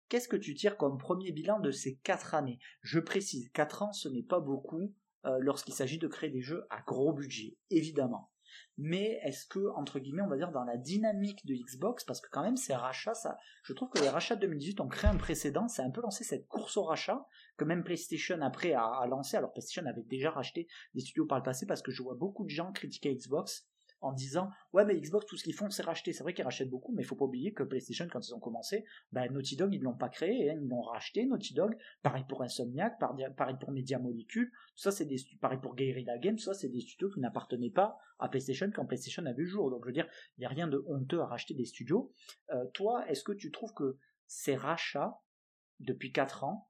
[0.08, 2.60] Qu'est-ce que tu tires comme premier bilan de ces quatre années?
[2.82, 6.64] Je précise, quatre ans, ce n'est pas beaucoup euh, lorsqu'il s'agit de créer des jeux
[6.70, 8.30] à gros budget, évidemment.
[8.78, 12.28] Mais est-ce que, entre guillemets, on va dire dans la dynamique de Xbox, parce que
[12.30, 15.16] quand même ces rachats, ça, je trouve que les rachats de 2018 ont créé un
[15.16, 17.26] précédent, c'est un peu lancé cette course au rachat
[17.56, 19.36] que même PlayStation après a, a lancé.
[19.36, 22.44] Alors PlayStation avait déjà racheté des studios par le passé parce que je vois beaucoup
[22.44, 23.66] de gens critiquer Xbox
[24.00, 26.12] en disant ouais mais Xbox tout ce qu'ils font c'est racheter.
[26.12, 28.40] C'est vrai qu'ils rachètent beaucoup mais il faut pas oublier que PlayStation quand ils ont
[28.40, 31.76] commencé bah, Naughty Dog ils l'ont pas créé hein, ils l'ont racheté Naughty Dog.
[32.02, 34.50] Pareil pour Insomniac pareil pour Media Molecule.
[34.74, 36.38] Ça c'est des pareil pour Guerrilla Games.
[36.38, 39.70] Ça c'est des studios qui n'appartenaient pas à PlayStation quand PlayStation a vu le jour.
[39.70, 42.12] Donc je veux dire il n'y a rien de honteux à racheter des studios.
[42.50, 45.20] Euh, toi est-ce que tu trouves que ces rachats
[45.80, 46.68] depuis 4 ans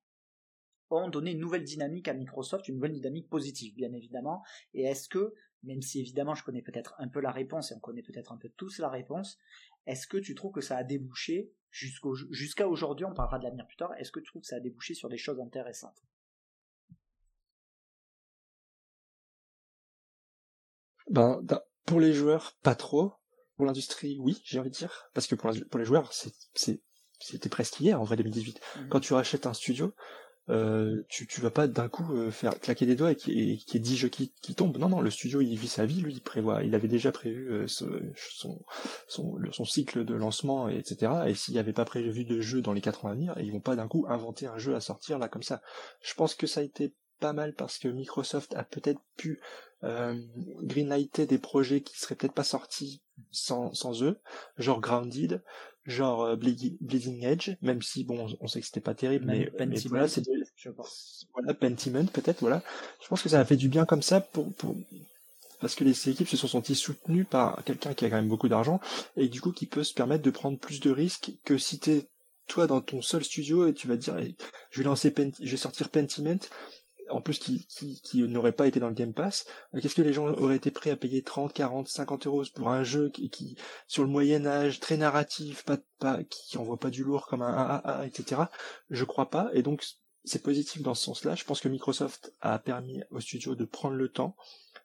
[0.91, 4.43] ont donné une nouvelle dynamique à Microsoft, une nouvelle dynamique positive, bien évidemment.
[4.75, 7.81] Et est-ce que même si évidemment je connais peut-être un peu la réponse et on
[7.81, 9.39] connaît peut-être un peu tous la réponse,
[9.87, 13.77] est-ce que tu trouves que ça a débouché jusqu'à aujourd'hui, on parlera de l'avenir plus
[13.77, 16.03] tard, est-ce que tu trouves que ça a débouché sur des choses intéressantes?
[21.11, 21.41] Ben,
[21.85, 23.15] pour les joueurs, pas trop.
[23.57, 25.09] Pour l'industrie, oui, j'ai envie de dire.
[25.15, 28.61] Parce que pour, les joueurs, c'était presque hier, en vrai, 2018.
[28.61, 28.89] Mmh.
[28.89, 29.95] Quand tu rachètes un studio,
[30.49, 33.81] euh, tu, tu vas pas d'un coup euh, faire claquer des doigts et qu'il y,
[33.81, 34.79] 10 jeux qui, qui, tombent.
[34.79, 37.51] Non, non, le studio il vit sa vie, lui il prévoit, il avait déjà prévu
[37.51, 37.89] euh, son,
[39.09, 41.13] son, son, cycle de lancement, etc.
[41.27, 43.53] Et s'il n'y avait pas prévu de jeu dans les 4 ans à venir, ils
[43.53, 45.63] vont pas d'un coup inventer un jeu à sortir là comme ça.
[46.01, 49.41] Je pense que ça a été pas mal parce que Microsoft a peut-être pu
[49.85, 50.15] euh,
[50.63, 54.19] greenlighter des projets qui seraient peut-être pas sortis sans, sans eux,
[54.59, 55.43] genre Grounded,
[55.85, 59.79] genre euh, Bleeding Edge, même si bon, on sait que c'était pas terrible, mais, mais
[59.87, 60.23] voilà, c'est
[60.57, 61.27] je pense.
[61.35, 62.63] Voilà, Pentiment peut-être, voilà.
[63.03, 64.77] Je pense que ça a fait du bien comme ça pour, pour
[65.61, 68.49] parce que les équipes se sont senties soutenues par quelqu'un qui a quand même beaucoup
[68.49, 68.81] d'argent
[69.17, 72.09] et du coup qui peut se permettre de prendre plus de risques que si t'es
[72.47, 74.17] toi dans ton seul studio et tu vas dire
[74.71, 76.39] je vais lancer je vais sortir Pentiment
[77.11, 80.03] en plus qui, qui, qui n'aurait pas été dans le Game Pass, euh, qu'est-ce que
[80.03, 83.31] les gens auraient été prêts à payer 30, 40, 50 euros pour un jeu qui,
[83.31, 83.57] qui
[83.87, 87.55] sur le Moyen Âge, très narratif, pas, pas, qui envoie pas du lourd comme un
[87.55, 88.43] AAA, etc.
[88.91, 89.85] Je crois pas, et donc
[90.25, 91.35] c'est positif dans ce sens-là.
[91.35, 94.37] Je pense que Microsoft a permis aux studios de prendre le temps,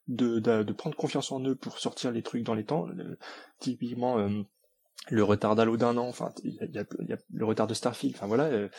[0.08, 2.88] de, de, prendre confiance en eux pour sortir les trucs dans les temps.
[3.60, 4.44] typiquement, euh,
[5.10, 8.70] le retard d'Halo d'un an, enfin le retard de Starfield, enfin voilà, euh,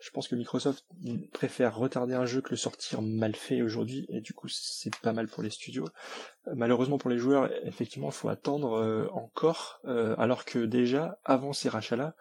[0.00, 0.84] je pense que Microsoft
[1.32, 5.12] préfère retarder un jeu que le sortir mal fait aujourd'hui, et du coup c'est pas
[5.12, 5.86] mal pour les studios.
[6.46, 11.52] Euh, malheureusement pour les joueurs, effectivement, il faut attendre euh, encore, alors que déjà avant
[11.52, 12.14] ces rachats-là,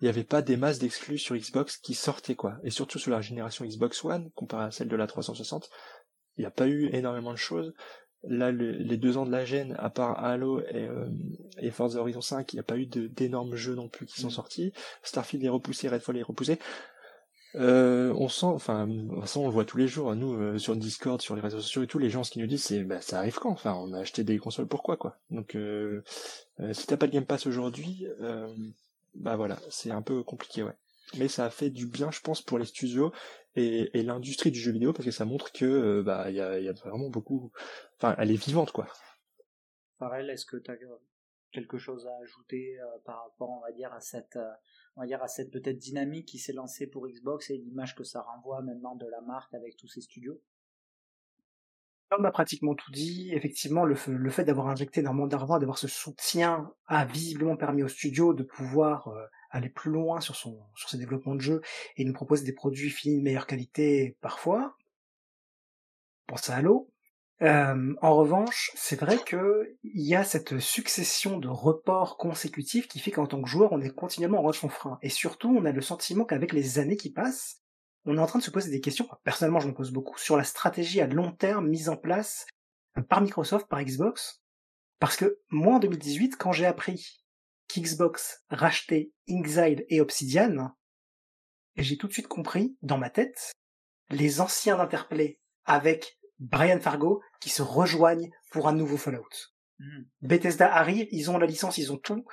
[0.00, 3.12] il n'y avait pas des masses d'exclus sur Xbox qui sortaient quoi, et surtout sur
[3.12, 5.70] la génération Xbox One comparée à celle de la 360,
[6.36, 7.72] il n'y a pas eu énormément de choses
[8.24, 11.08] là les deux ans de la gêne à part Halo et, euh,
[11.58, 14.28] et Forza Horizon 5 il n'y a pas eu d'énormes jeux non plus qui sont
[14.28, 14.32] mm.
[14.32, 14.72] sortis.
[15.02, 16.58] Starfield est repoussé Redfall est repoussé.
[17.54, 18.88] Euh, on sent enfin
[19.26, 21.82] ça on le voit tous les jours nous euh, sur Discord sur les réseaux sociaux
[21.82, 23.50] et tout les gens ce qu'ils nous disent c'est bah ça arrive quand?
[23.50, 26.02] Enfin on a acheté des consoles pourquoi quoi donc euh,
[26.60, 28.06] euh, si t'as pas de Game Pass aujourd'hui
[29.14, 30.72] bah voilà c'est un peu compliqué ouais
[31.18, 33.12] mais ça a fait du bien je pense pour les studios
[33.54, 36.40] et, et l'industrie du jeu vidéo parce que ça montre que euh, bah il y
[36.40, 37.52] a, y a, vraiment beaucoup
[37.96, 38.86] enfin elle est vivante quoi.
[39.98, 40.76] Pareil, est-ce que tu as
[41.52, 44.50] quelque chose à ajouter euh, par rapport on va dire à cette euh,
[44.96, 48.04] on va dire à cette peut-être dynamique qui s'est lancée pour Xbox et l'image que
[48.04, 50.40] ça renvoie maintenant de la marque avec tous ses studios?
[52.18, 55.88] On a pratiquement tout dit, effectivement, le, le fait d'avoir injecté énormément d'argent, d'avoir ce
[55.88, 59.08] soutien, a visiblement permis au studio de pouvoir
[59.52, 61.60] aller plus loin sur son sur ses développements de jeu
[61.96, 64.76] et nous proposer des produits finis de meilleure qualité parfois.
[66.26, 66.88] Pense à Halo.
[67.42, 73.00] Euh, en revanche, c'est vrai que il y a cette succession de reports consécutifs qui
[73.00, 74.98] fait qu'en tant que joueur, on est continuellement en son frein.
[75.02, 77.60] Et surtout, on a le sentiment qu'avec les années qui passent,
[78.04, 79.08] on est en train de se poser des questions.
[79.24, 82.46] Personnellement, je me pose beaucoup sur la stratégie à long terme mise en place
[83.08, 84.40] par Microsoft, par Xbox.
[85.00, 87.21] Parce que moi, en 2018, quand j'ai appris
[87.80, 90.74] Xbox rachetait Inxile et Obsidian,
[91.76, 93.52] j'ai tout de suite compris, dans ma tête,
[94.10, 99.28] les anciens d'Interplay avec Brian Fargo qui se rejoignent pour un nouveau Fallout.
[99.78, 100.02] Hmm.
[100.20, 102.24] Bethesda arrive, ils ont la licence, ils ont tout,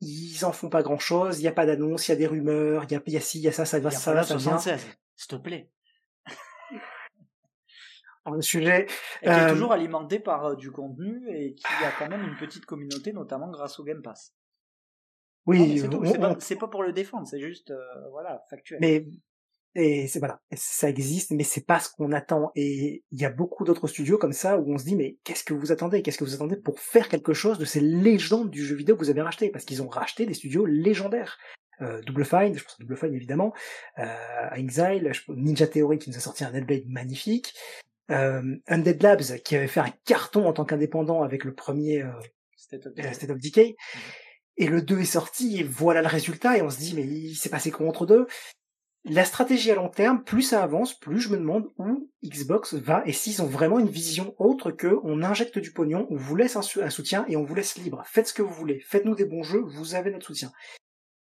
[0.00, 2.26] ils en font pas grand chose, il y a pas d'annonce, il y a des
[2.26, 4.22] rumeurs, il y a, y a ci, il y a ça, ça va, ça va,
[4.22, 4.58] ça vient.
[4.58, 5.70] S'il te plaît.
[8.26, 8.86] le sujet.
[9.22, 12.22] Et qui est euh, toujours alimenté par euh, du contenu et qui a quand même
[12.22, 14.34] une petite communauté, notamment grâce au Game Pass.
[15.48, 15.82] Oui,
[16.40, 17.78] c'est pas, pour le défendre, c'est juste euh,
[18.10, 18.78] voilà factuel.
[18.80, 19.06] Mais
[19.74, 22.50] et c'est voilà, ça existe, mais c'est pas ce qu'on attend.
[22.54, 25.44] Et il y a beaucoup d'autres studios comme ça où on se dit mais qu'est-ce
[25.44, 26.02] que vous attendez?
[26.02, 29.04] Qu'est-ce que vous attendez pour faire quelque chose de ces légendes du jeu vidéo que
[29.04, 29.50] vous avez racheté?
[29.50, 31.38] Parce qu'ils ont racheté des studios légendaires.
[31.80, 33.54] Euh, Double Fine, je pense à Double Fine évidemment,
[33.98, 37.54] euh, Exile, Ninja Theory qui nous a sorti un Hellblade magnifique,
[38.10, 42.10] euh, Undead Labs qui avait fait un carton en tant qu'indépendant avec le premier euh,
[42.56, 42.86] State
[43.30, 43.76] of Decay.
[43.94, 44.00] Mhm
[44.58, 47.36] et le 2 est sorti, et voilà le résultat, et on se dit, mais il
[47.36, 48.26] s'est passé quoi entre deux?
[49.04, 53.02] La stratégie à long terme, plus ça avance, plus je me demande où Xbox va,
[53.06, 56.56] et s'ils ont vraiment une vision autre que on injecte du pognon, on vous laisse
[56.56, 58.02] un, soutien, et on vous laisse libre.
[58.04, 60.52] Faites ce que vous voulez, faites-nous des bons jeux, vous avez notre soutien.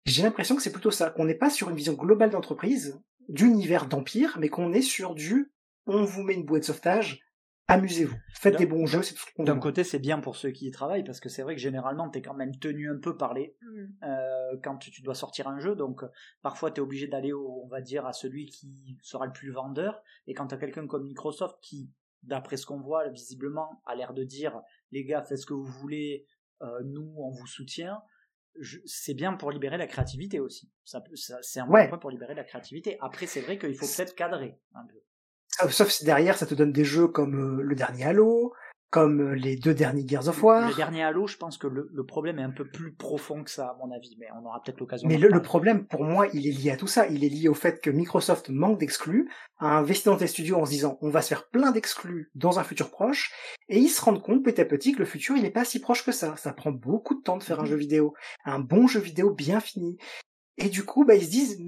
[0.05, 3.87] J'ai l'impression que c'est plutôt ça, qu'on n'est pas sur une vision globale d'entreprise, d'univers
[3.87, 5.51] d'empire, mais qu'on est sur du
[5.87, 7.21] on vous met une bouée de sauvetage,
[7.67, 10.51] amusez-vous, faites des bons jeux, c'est tout ce qu'on D'un côté, c'est bien pour ceux
[10.51, 12.97] qui y travaillent, parce que c'est vrai que généralement, tu es quand même tenu un
[12.97, 13.85] peu par les mm.
[14.03, 16.03] euh, quand tu dois sortir un jeu, donc
[16.41, 20.01] parfois tu es obligé d'aller, on va dire, à celui qui sera le plus vendeur,
[20.27, 21.91] et quand tu as quelqu'un comme Microsoft qui,
[22.23, 24.61] d'après ce qu'on voit, visiblement, a l'air de dire,
[24.91, 26.25] les gars, faites ce que vous voulez,
[26.61, 28.01] euh, nous, on vous soutient,
[28.85, 30.71] c'est bien pour libérer la créativité aussi.
[30.83, 31.03] Ça,
[31.41, 32.97] c'est un bon point pour libérer la créativité.
[33.01, 34.99] Après, c'est vrai qu'il faut peut-être cadrer un peu.
[35.69, 38.53] Sauf si derrière ça te donne des jeux comme euh, le dernier Halo,
[38.89, 40.69] comme euh, les deux derniers Gears of War.
[40.69, 43.67] Le dernier Halo, je pense que le, problème est un peu plus profond que ça,
[43.67, 45.07] à mon avis, mais on aura peut-être l'occasion.
[45.07, 47.07] Mais le, le, problème, pour moi, il est lié à tout ça.
[47.07, 49.29] Il est lié au fait que Microsoft manque d'exclus,
[49.59, 52.59] a investi dans tes studios en se disant on va se faire plein d'exclus dans
[52.59, 53.33] un futur proche,
[53.67, 55.79] et ils se rendent compte petit à petit que le futur il n'est pas si
[55.79, 56.35] proche que ça.
[56.37, 57.69] Ça prend beaucoup de temps de faire un mhm.
[57.69, 58.13] jeu vidéo,
[58.45, 59.97] un bon jeu vidéo bien fini.
[60.57, 61.59] Et du coup, bah, ils se disent,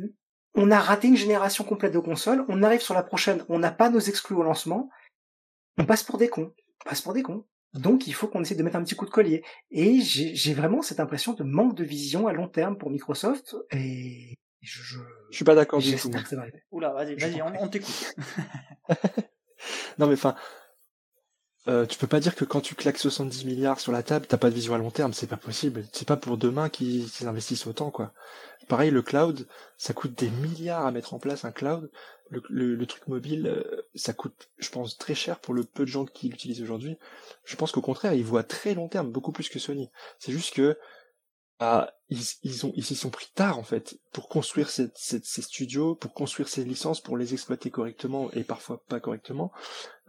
[0.56, 3.72] on a raté une génération complète de consoles, on arrive sur la prochaine, on n'a
[3.72, 4.90] pas nos exclus au lancement,
[5.78, 6.54] on passe pour des cons,
[6.86, 7.46] on passe pour des cons.
[7.74, 9.44] Donc il faut qu'on essaie de mettre un petit coup de collier.
[9.70, 14.36] Et j'ai vraiment cette impression de manque de vision à long terme pour Microsoft, et
[14.62, 14.82] je...
[14.82, 15.00] Je,
[15.30, 16.12] je suis pas d'accord du tout.
[16.72, 18.14] Oula, vas-y, vas-y, on, t'écoute.
[19.98, 20.36] non mais enfin,
[21.70, 24.38] euh, tu peux pas dire que quand tu claques 70 milliards sur la table, t'as
[24.38, 25.86] pas de vision à long terme, c'est pas possible.
[25.94, 28.12] C'est pas pour demain qu'ils investissent autant, quoi.
[28.68, 29.48] Pareil, le cloud,
[29.78, 31.91] ça coûte des milliards à mettre en place un cloud.
[32.32, 36.06] Le, truc mobile, euh, ça coûte, je pense, très cher pour le peu de gens
[36.06, 36.98] qui l'utilisent aujourd'hui.
[37.46, 39.90] Je pense qu'au contraire, ils voient très long terme, beaucoup plus que Sony.
[40.20, 40.78] C'est juste que
[42.10, 45.95] ils, ils, ont, ils s'y sont pris tard en fait pour construire ces, ces, studios,
[45.95, 49.52] pour construire ces licences, pour les exploiter correctement et parfois pas correctement.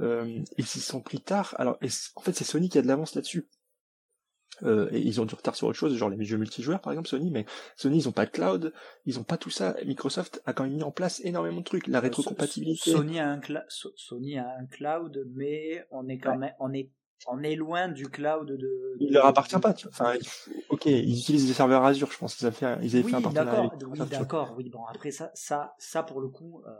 [0.00, 1.54] Euh, ils s'y sont pris tard.
[1.58, 1.78] Alors,
[2.16, 3.48] en fait, c'est Sony qui a de l'avance là-dessus.
[4.62, 7.08] Euh, et ils ont du retard sur autre chose, genre les jeux multijoueurs par exemple
[7.08, 7.46] Sony, mais
[7.76, 8.74] Sony ils ont pas de cloud,
[9.06, 9.74] ils ont pas tout ça.
[9.86, 12.90] Microsoft a quand même mis en place énormément de trucs, la euh, rétrocompatibilité.
[12.90, 16.90] Sony a un, Sony a un cloud, mais on est quand même, on est
[17.26, 18.96] on est loin du cloud de.
[19.00, 19.74] Il leur appartient pas.
[19.74, 19.92] Tu vois.
[19.92, 20.18] Enfin,
[20.68, 23.22] ok, ils utilisent des serveurs Azure, je pense qu'ils avaient fait, ils avaient fait un
[23.22, 23.70] partenariat.
[23.86, 24.54] oui, d'accord.
[24.56, 26.70] Oui, bon, après ça, ça, ça pour le coup, euh,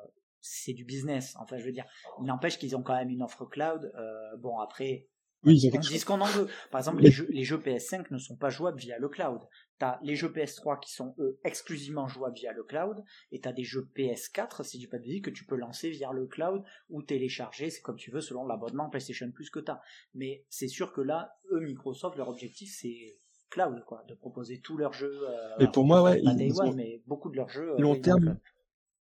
[0.41, 1.35] c'est du business.
[1.39, 1.85] Enfin, je veux dire,
[2.21, 3.93] il n'empêche qu'ils ont quand même une offre cloud.
[3.97, 5.09] Euh, bon, après,
[5.45, 6.49] oui, on dit ce qu'on en veut.
[6.71, 9.41] Par exemple, les, jeux, les jeux PS5 ne sont pas jouables via le cloud.
[9.81, 13.03] T'as les jeux PS3 qui sont eux exclusivement jouables via le cloud,
[13.33, 16.13] et t'as des jeux PS4, si tu pas de vie, que tu peux lancer via
[16.13, 19.81] le cloud ou télécharger, c'est comme tu veux selon l'abonnement PlayStation Plus que t'as.
[20.15, 23.17] Mais c'est sûr que là, eux Microsoft, leur objectif c'est
[23.49, 25.23] cloud, quoi, de proposer tous leurs jeux.
[25.31, 27.73] Euh, mais pour moi, ouais, ils, mais beaucoup de leurs jeux.
[27.73, 28.39] Euh, long terme.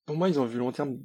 [0.05, 0.99] Pour moi, ils ont vu long terme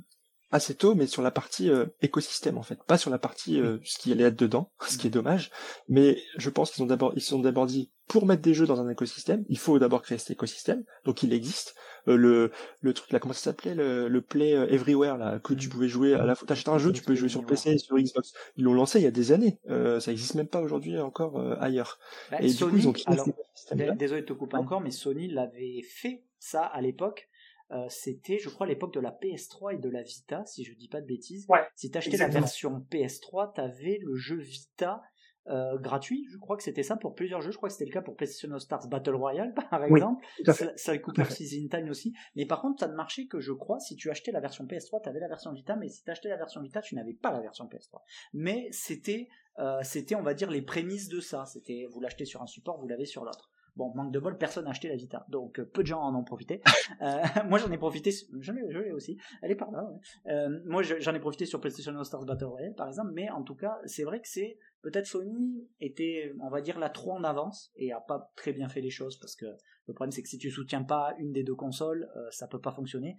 [0.50, 3.78] assez tôt, mais sur la partie euh, écosystème en fait, pas sur la partie euh,
[3.84, 5.50] ce qui allait être dedans, ce qui est dommage.
[5.88, 8.80] Mais je pense qu'ils ont d'abord, ils sont d'abord dit pour mettre des jeux dans
[8.80, 10.84] un écosystème, il faut d'abord créer cet écosystème.
[11.04, 11.74] Donc il existe
[12.06, 15.68] euh, le le truc là, comment ça s'appelait le, le Play Everywhere là que tu
[15.68, 16.46] pouvais jouer à la fois.
[16.46, 18.32] T'achètes un jeu, tu peux jouer sur PC, sur Xbox.
[18.56, 19.58] Ils l'ont lancé il y a des années.
[19.68, 21.98] ça existe même pas aujourd'hui encore ailleurs.
[22.30, 23.24] Bah, et Sony, du coup ils ont
[23.72, 27.28] alors, désolé de te couper encore, mais Sony l'avait fait ça à l'époque
[27.72, 30.88] euh, c'était, je crois, l'époque de la PS3 et de la Vita, si je dis
[30.88, 31.46] pas de bêtises.
[31.48, 35.02] Ouais, si t'achetais la version PS3, t'avais le jeu Vita
[35.48, 36.26] euh, gratuit.
[36.28, 37.52] Je crois que c'était ça pour plusieurs jeux.
[37.52, 40.24] Je crois que c'était le cas pour PlayStation Stars Battle Royale, par exemple.
[40.44, 42.14] Ça, ça Cooper Season Time aussi.
[42.34, 45.02] Mais par contre, ça ne marchait que, je crois, si tu achetais la version PS3,
[45.02, 47.66] t'avais la version Vita, mais si t'achetais la version Vita, tu n'avais pas la version
[47.66, 48.00] PS3.
[48.32, 49.28] Mais c'était,
[49.60, 51.44] euh, c'était, on va dire, les prémices de ça.
[51.46, 53.50] C'était, vous l'achetez sur un support, vous l'avez sur l'autre.
[53.76, 56.14] Bon, manque de bol, personne n'a acheté la Vita, donc euh, peu de gens en
[56.14, 56.62] ont profité.
[57.02, 59.86] Euh, moi, j'en ai profité, je l'ai aussi, elle est par là.
[60.28, 63.42] Euh, moi, j'en ai profité sur PlayStation All Stars Battle Royale, par exemple, mais en
[63.42, 67.24] tout cas, c'est vrai que c'est peut-être Sony était, on va dire, là trop en
[67.24, 69.46] avance et a pas très bien fait les choses parce que
[69.86, 72.72] le problème c'est que si tu soutiens pas une des deux consoles, ça peut pas
[72.72, 73.16] fonctionner.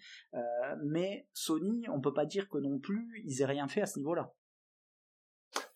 [0.83, 3.99] mais Sony, on peut pas dire que non plus ils aient rien fait à ce
[3.99, 4.33] niveau-là.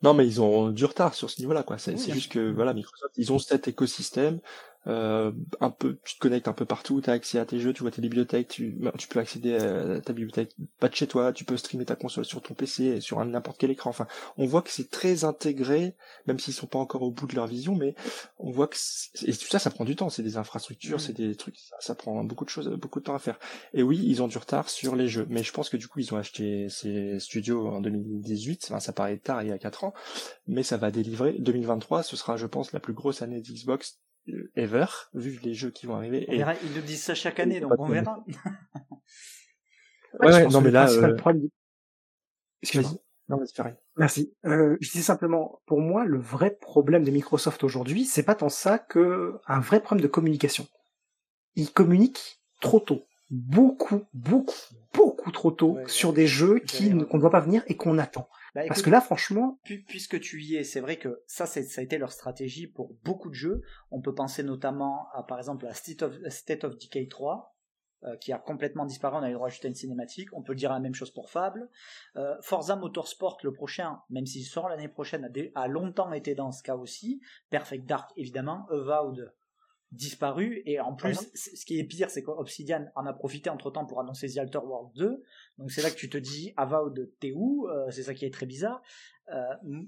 [0.02, 1.78] Non, mais ils ont du retard sur ce niveau-là, quoi.
[1.78, 4.40] C'est juste que voilà, Microsoft, ils ont cet écosystème
[4.88, 7.74] euh, un peu, tu te connectes un peu partout, tu as accès à tes jeux,
[7.74, 11.08] tu vois tes bibliothèques, tu, bah, tu peux accéder à ta bibliothèque pas de chez
[11.08, 13.92] toi, tu peux streamer ta console sur ton PC, sur n'importe quel écran.
[13.92, 15.96] Enfin, on voit que c'est très intégré,
[16.26, 17.96] même s'ils sont pas encore au bout de leur vision, mais
[18.40, 18.78] on voit que
[19.26, 20.10] et tout ça, ça prend du temps.
[20.10, 23.20] C'est des infrastructures, c'est des trucs, ça, prend beaucoup de choses, beaucoup de temps à
[23.20, 23.38] faire.
[23.74, 26.00] Et oui, ils ont du retard sur les jeux, mais je pense que du coup,
[26.00, 28.68] ils ont acheté ces studios en 2018.
[28.70, 29.94] Enfin, ça paraît tard, il y a 4 ans,
[30.48, 31.36] mais ça va délivrer.
[31.40, 34.00] 2023, ce sera, je pense, la plus grosse année d'Xbox
[34.56, 36.26] ever, vu les jeux qui vont arriver.
[36.34, 36.44] et...
[36.64, 38.24] ils nous disent ça chaque année, donc on verra.
[40.20, 41.18] ouais, non, mais là, euh...
[42.62, 42.92] Excuse-moi.
[43.30, 43.76] Non, c'est pareil.
[43.96, 44.34] Merci.
[44.46, 48.50] Euh, je disais simplement, pour moi, le vrai problème de Microsoft aujourd'hui, c'est pas tant
[48.50, 50.68] ça que un vrai problème de communication.
[51.56, 53.06] Ils communiquent trop tôt.
[53.30, 57.78] Beaucoup, beaucoup, beaucoup trop tôt sur des jeux qui qu'on ne voit pas venir et
[57.78, 58.28] qu'on attend.
[58.54, 61.82] Bah, Parce que là, franchement, puisque tu y es, c'est vrai que ça, ça a
[61.82, 63.62] été leur stratégie pour beaucoup de jeux.
[63.92, 67.56] On peut penser notamment à, par exemple, à State of, State of Decay 3,
[68.04, 69.18] euh, qui a complètement disparu.
[69.18, 70.30] On a eu le droit à une cinématique.
[70.34, 71.70] On peut dire la même chose pour Fable.
[72.18, 76.52] Euh, Forza Motorsport, le prochain, même s'il sort l'année prochaine, a, a, longtemps été dans
[76.52, 77.22] ce cas aussi.
[77.52, 78.66] Perfect Dark, évidemment.
[78.70, 79.34] Avowed,
[79.92, 80.62] disparu.
[80.66, 84.00] Et en plus ce qui est pire c'est qu'Obsidian en a profité entre temps pour
[84.00, 85.24] annoncer The Alter World 2
[85.58, 87.68] donc c'est là que tu te dis Avowed t'es où?
[87.68, 88.82] Euh, c'est ça qui est très bizarre.
[89.30, 89.84] Euh,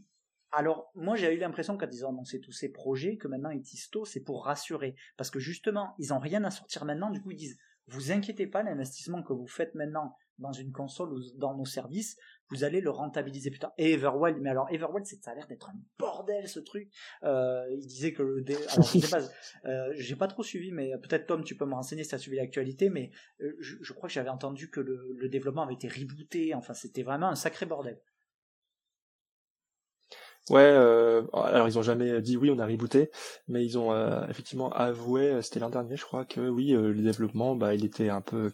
[0.51, 3.63] alors moi j'ai eu l'impression quand ils ont annoncé tous ces projets que maintenant ils
[4.05, 4.95] c'est pour rassurer.
[5.17, 7.09] Parce que justement ils ont rien à sortir maintenant.
[7.09, 7.57] Du coup ils disent
[7.87, 12.17] vous inquiétez pas l'investissement que vous faites maintenant dans une console ou dans nos services
[12.49, 13.73] vous allez le rentabiliser plus tard.
[13.77, 16.89] Et Everwild, mais alors Everwild, ça a l'air d'être un bordel ce truc.
[17.23, 19.23] Euh, il disait que le, alors je sais pas,
[19.65, 22.19] euh, j'ai pas trop suivi, mais peut-être Tom, tu peux me renseigner si tu as
[22.19, 23.11] suivi l'actualité, mais
[23.41, 26.53] euh, je, crois que j'avais entendu que le, le, développement avait été rebooté.
[26.53, 27.99] Enfin, c'était vraiment un sacré bordel.
[30.49, 33.09] Ouais, euh, alors ils ont jamais dit oui, on a rebooté,
[33.47, 33.93] mais ils ont
[34.27, 38.19] effectivement avoué, c'était l'an dernier, je crois, que oui, le développement, bah, il était un
[38.19, 38.51] peu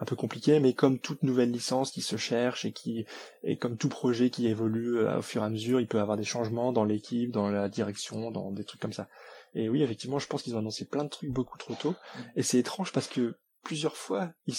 [0.00, 3.04] un peu compliqué, mais comme toute nouvelle licence qui se cherche et qui
[3.42, 6.16] et comme tout projet qui évolue euh, au fur et à mesure, il peut avoir
[6.16, 9.08] des changements dans l'équipe, dans la direction, dans des trucs comme ça.
[9.54, 11.94] Et oui, effectivement, je pense qu'ils ont annoncé plein de trucs beaucoup trop tôt.
[12.36, 14.54] Et c'est étrange parce que plusieurs fois, ils,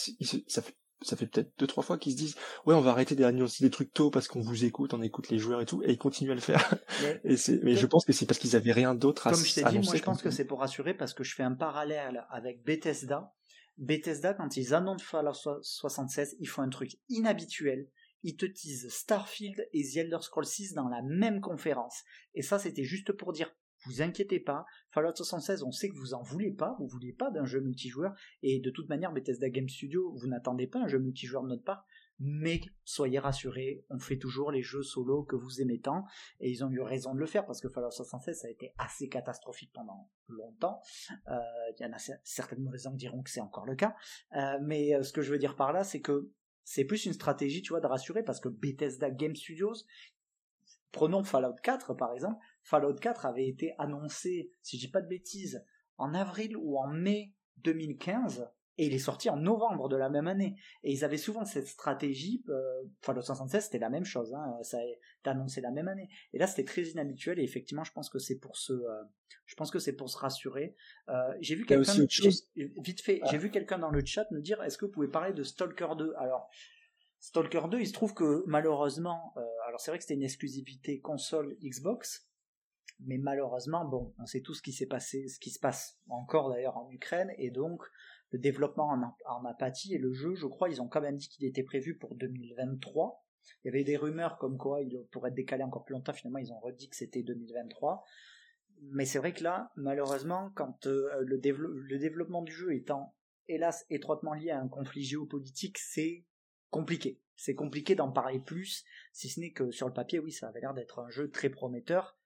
[0.48, 2.36] ça fait ça fait peut-être deux trois fois qu'ils se disent
[2.66, 5.38] ouais on va arrêter d'annoncer des trucs tôt parce qu'on vous écoute on écoute les
[5.38, 6.76] joueurs et tout et ils continuent à le faire.
[7.24, 9.54] Et c'est mais je pense que c'est parce qu'ils avaient rien d'autre à comme je
[9.54, 12.26] t'ai dit moi je pense que c'est pour rassurer parce que je fais un parallèle
[12.30, 13.34] avec Bethesda
[13.80, 17.88] Bethesda, quand ils annoncent Fallout 76, ils font un truc inhabituel.
[18.24, 22.04] Ils te disent Starfield et The Elder Scrolls 6 dans la même conférence.
[22.36, 24.66] Et ça, c'était juste pour dire vous inquiétez pas.
[24.92, 28.14] Fallout 76, on sait que vous en voulez pas, vous voulez pas d'un jeu multijoueur,
[28.44, 31.64] et de toute manière, Bethesda Game Studio, vous n'attendez pas un jeu multijoueur de notre
[31.64, 31.86] part,
[32.20, 36.06] mais soyez rassurés, on fait toujours les jeux solo que vous aimez tant,
[36.40, 38.74] et ils ont eu raison de le faire, parce que Fallout 76, ça a été
[38.78, 40.82] assez catastrophique pendant longtemps.
[41.28, 41.40] Euh,
[41.78, 43.96] il y en a certaines mauvaises langues diront que c'est encore le cas,
[44.36, 46.32] euh, mais euh, ce que je veux dire par là, c'est que
[46.64, 49.76] c'est plus une stratégie, tu vois, de rassurer, parce que Bethesda Game Studios,
[50.92, 55.08] prenons Fallout 4 par exemple, Fallout 4 avait été annoncé, si je dis pas de
[55.08, 55.64] bêtises,
[55.98, 60.28] en avril ou en mai 2015, et il est sorti en novembre de la même
[60.28, 60.56] année.
[60.84, 64.78] Et ils avaient souvent cette stratégie, euh, Fallout 76 c'était la même chose, hein, ça
[64.78, 66.10] a été annoncé la même année.
[66.32, 69.04] Et là c'était très inhabituel, et effectivement je pense que c'est pour se, euh,
[69.46, 70.78] je pense que c'est pour se rassurer.
[71.10, 71.94] Euh, j'ai vu quelqu'un,
[72.56, 75.34] vite fait, j'ai vu quelqu'un dans le chat me dire, est-ce que vous pouvez parler
[75.34, 76.50] de Stalker 2 Alors,
[77.20, 79.34] Stalker 2, il se trouve que malheureusement,
[79.68, 82.30] alors c'est vrai que c'était une exclusivité console Xbox,
[83.02, 86.50] mais malheureusement, bon, on sait tout ce qui s'est passé, ce qui se passe encore
[86.50, 87.84] d'ailleurs en Ukraine, et donc
[88.32, 88.96] le développement
[89.26, 91.98] en, apathie et le jeu, je crois, ils ont quand même dit qu'il était prévu
[91.98, 93.24] pour 2023.
[93.64, 96.14] Il y avait des rumeurs comme quoi il pourrait être décalé encore plus longtemps.
[96.14, 98.04] Finalement, ils ont redit que c'était 2023.
[98.82, 103.16] Mais c'est vrai que là, malheureusement, quand euh, le, le développement du jeu étant
[103.48, 106.26] hélas étroitement lié à un conflit géopolitique, c'est
[106.70, 107.20] compliqué.
[107.36, 110.60] C'est compliqué d'en parler plus, si ce n'est que sur le papier, oui, ça avait
[110.60, 112.18] l'air d'être un jeu très prometteur,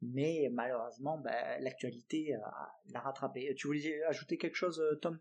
[0.00, 2.34] mais malheureusement, ben, l'actualité
[2.92, 3.54] l'a rattrapé.
[3.54, 5.18] Tu voulais ajouter quelque chose, euh, Tom?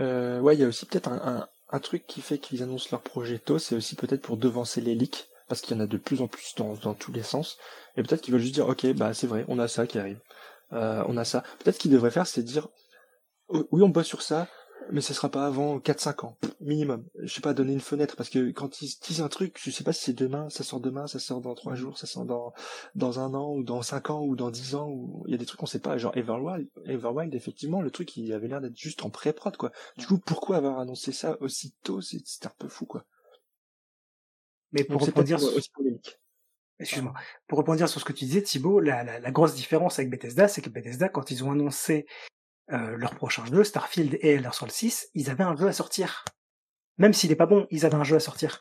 [0.00, 1.48] Euh, Ouais, il y a aussi peut-être un,
[1.80, 5.28] truc qui fait qu'ils annoncent leur projet tôt, c'est aussi peut-être pour devancer les leaks,
[5.48, 7.58] parce qu'il y en a de plus en plus dans, tous les sens,
[7.96, 10.20] et peut-être qu'ils veulent juste dire, ok, bah c'est vrai, on a ça qui arrive,
[10.72, 11.42] euh, on a ça.
[11.58, 12.68] Peut-être qu'ils devraient faire, c'est dire,
[13.48, 14.48] oui, on bosse sur ça,
[14.90, 17.06] mais ce sera pas avant 4-5 ans, minimum.
[17.22, 19.84] Je sais pas, donner une fenêtre, parce que quand ils disent un truc, je sais
[19.84, 22.52] pas si c'est demain, ça sort demain, ça sort dans 3 jours, ça sort dans,
[22.94, 25.38] dans un an, ou dans 5 ans, ou dans 10 ans, ou il y a
[25.38, 28.76] des trucs qu'on sait pas, genre Everwild, Everwild, effectivement, le truc, il avait l'air d'être
[28.76, 29.72] juste en pré-prod, quoi.
[29.96, 33.04] Du coup, pourquoi avoir annoncé ça aussi tôt, c'était un peu fou, quoi.
[34.72, 35.52] Mais pour rebondir sur...
[36.78, 37.14] Excuse-moi.
[37.46, 40.48] Pour rebondir sur ce que tu disais, Thibaut, la, la, la grosse différence avec Bethesda,
[40.48, 42.06] c'est que Bethesda, quand ils ont annoncé
[42.72, 46.24] euh, leur prochain jeu, Starfield et Elder Scrolls 6, ils avaient un jeu à sortir.
[46.98, 48.60] Même s'il est pas bon, ils avaient un jeu à sortir.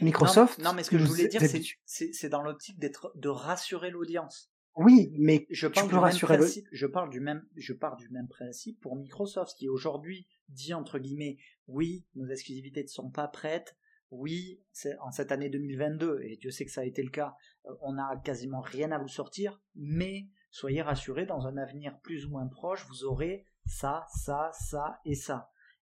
[0.00, 0.58] Microsoft.
[0.58, 1.42] Non, mais ce que je voulais dire,
[1.84, 4.50] c'est dans l'optique d'être de rassurer l'audience.
[4.76, 8.28] Oui, mais je parle, du rassurer principe, je parle du même je parle du même
[8.28, 13.76] principe pour Microsoft qui aujourd'hui dit entre guillemets oui, nos exclusivités ne sont pas prêtes.
[14.10, 14.62] Oui,
[15.00, 17.34] en cette année 2022 et Dieu sait que ça a été le cas,
[17.66, 22.26] euh, on n'a quasiment rien à vous sortir, mais soyez rassurés, dans un avenir plus
[22.26, 25.50] ou moins proche, vous aurez ça, ça, ça et ça.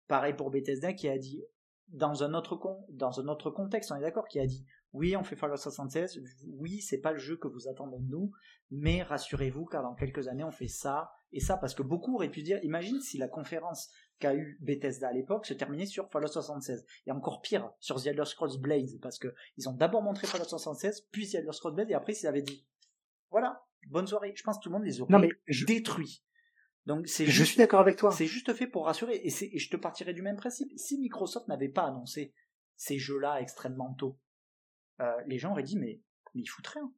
[0.08, 1.44] Pareil pour Bethesda qui a dit,
[1.88, 5.16] dans un autre, con, dans un autre contexte, on est d'accord, qui a dit, oui,
[5.16, 6.22] on fait Fallout 76,
[6.58, 8.32] oui, c'est pas le jeu que vous attendez de nous,
[8.70, 12.32] mais rassurez-vous, car dans quelques années, on fait ça et ça, parce que beaucoup auraient
[12.32, 16.28] pu dire, imagine si la conférence qu'a eu Bethesda à l'époque se terminait sur Fallout
[16.28, 16.86] 76.
[17.08, 20.46] Et encore pire, sur The Elder Scrolls Blades, parce que ils ont d'abord montré Fallout
[20.46, 22.66] 76, puis The Elder Scrolls Blades, et après ils avaient dit,
[23.30, 24.34] voilà, bonne soirée.
[24.36, 25.66] Je pense que tout le monde les aurait non, mais je...
[25.66, 26.24] détruits.
[26.86, 28.12] Donc c'est je suis d'accord avec toi.
[28.12, 30.72] C'est juste fait pour rassurer et, et, je te partirai du même principe.
[30.76, 32.34] Si Microsoft n'avait pas annoncé
[32.76, 34.18] ces jeux-là extrêmement tôt,
[35.00, 36.02] euh, les gens auraient dit mais,
[36.34, 36.92] mais ils foutent rien.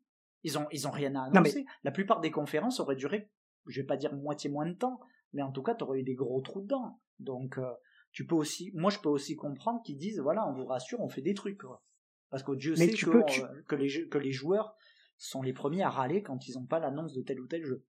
[0.44, 1.66] Ils ont ils ont rien à annoncer.
[1.84, 3.30] La plupart des conférences auraient duré,
[3.68, 5.02] je vais pas dire moitié moins de temps,
[5.34, 7.02] mais en tout cas tu aurais eu des gros trous dedans.
[7.20, 7.74] Donc euh,
[8.14, 11.10] tu peux aussi, moi je peux aussi comprendre qu'ils disent voilà on vous rassure on
[11.10, 11.62] fait des trucs
[12.30, 14.76] parce que Dieu sait que, que les que les joueurs
[15.24, 17.86] sont les premiers à râler quand ils n'ont pas l'annonce de tel ou tel jeu.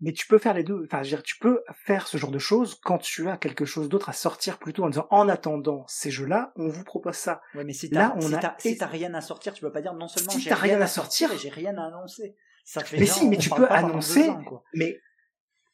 [0.00, 0.84] Mais tu peux faire les deux.
[0.84, 3.64] Enfin, je veux dire, tu peux faire ce genre de choses quand tu as quelque
[3.64, 7.40] chose d'autre à sortir plutôt en disant en attendant ces jeux-là, on vous propose ça.
[7.54, 9.80] Ouais, mais si là, on si a si t'as rien à sortir, tu peux pas
[9.80, 12.36] dire non seulement si j'ai rien, à sortir et j'ai rien à annoncer.
[12.64, 14.30] Ça fait mais si, mais tu peux annoncer.
[14.74, 15.00] mais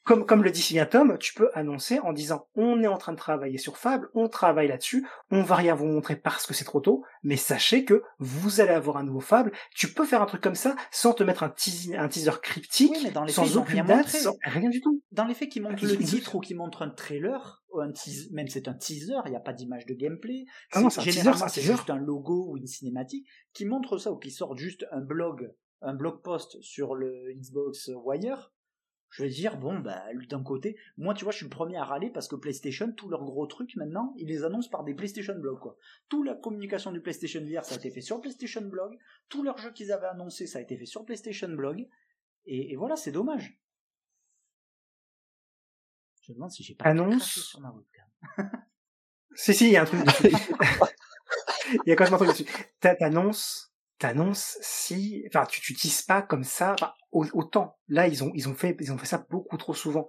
[0.04, 2.98] comme, comme le dit si bien Tom, tu peux annoncer en disant on est en
[2.98, 6.54] train de travailler sur Fable, on travaille là-dessus, on va rien vous montrer parce que
[6.54, 9.52] c'est trop tôt, mais sachez que vous allez avoir un nouveau Fable.
[9.74, 12.96] Tu peux faire un truc comme ça sans te mettre un teaser, un teaser cryptique,
[13.04, 15.02] mais dans les sans aucune date, rien du tout.
[15.12, 18.28] Dans les faits, qui montrent le titre ou qui montrent un trailer, ou un teaser,
[18.32, 20.46] même c'est un teaser, il n'y a pas d'image de gameplay.
[20.72, 24.16] Ah non, c'est généralement c'est juste un logo ou une cinématique qui montre ça ou
[24.16, 28.52] qui sort juste un blog, un blog post sur le Xbox Wire
[29.12, 31.84] je vais dire, bon, bah, d'un côté, moi, tu vois, je suis le premier à
[31.84, 35.38] râler parce que PlayStation, tous leurs gros trucs, maintenant, ils les annoncent par des PlayStation
[35.38, 35.76] Blog, quoi.
[36.08, 38.96] Toute la communication du PlayStation VR, ça a été fait sur PlayStation Blog.
[39.28, 41.86] Tous leurs jeux qu'ils avaient annoncés, ça a été fait sur PlayStation Blog.
[42.46, 43.60] Et, voilà, c'est dommage.
[46.22, 48.50] Je me demande si j'ai pas annonce sur ma webcam.
[49.34, 50.30] si, si, il y a un truc dessus.
[51.84, 52.46] il y a quand même un truc dessus.
[52.80, 53.71] T'annonces
[54.02, 56.74] t'annonces si, enfin, tu t'utilises pas comme ça,
[57.12, 57.78] autant.
[57.88, 60.08] Là, ils ont, ils ont fait, ils ont fait ça beaucoup trop souvent.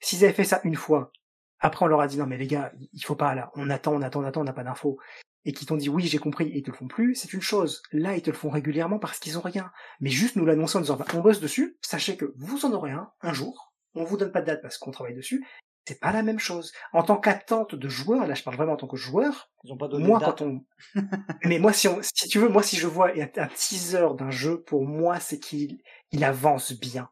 [0.00, 1.12] S'ils avaient fait ça une fois,
[1.58, 3.94] après on leur a dit non mais les gars, il faut pas là, on attend,
[3.94, 4.98] on attend, on attend, on n'a pas d'infos,
[5.44, 7.40] et qui t'ont dit oui j'ai compris et ils te le font plus, c'est une
[7.40, 7.82] chose.
[7.92, 9.70] Là ils te le font régulièrement parce qu'ils ont rien.
[10.00, 12.92] Mais juste nous l'annoncer en disant bah, on bosse dessus, sachez que vous en aurez
[12.92, 13.72] un un jour.
[13.94, 15.46] On vous donne pas de date parce qu'on travaille dessus,
[15.86, 16.72] c'est pas la même chose.
[16.92, 19.76] En tant qu'attente de joueur, là je parle vraiment en tant que joueur, Ils ont
[19.76, 20.64] pas donné moi quand on...
[21.44, 24.62] mais moi si on, si tu veux, moi si je vois un teaser d'un jeu,
[24.62, 25.78] pour moi c'est qu'il
[26.12, 27.08] il avance bien.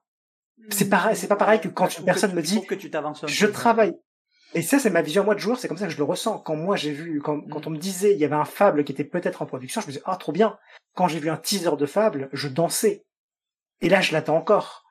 [0.71, 3.25] C'est pareil, c'est pas pareil que quand une personne que me dit, que tu t'avances
[3.27, 3.53] je peu.
[3.53, 3.93] travaille.
[4.55, 6.39] Et ça, c'est ma vision moi de joueur, c'est comme ça que je le ressens.
[6.39, 7.49] Quand moi j'ai vu, quand, Mm.
[7.51, 9.87] quand on me disait il y avait un Fable qui était peut-être en production, je
[9.89, 10.57] me disais ah trop bien.
[10.95, 13.05] Quand j'ai vu un teaser de Fable, je dansais.
[13.81, 14.84] Et là, je l'attends encore.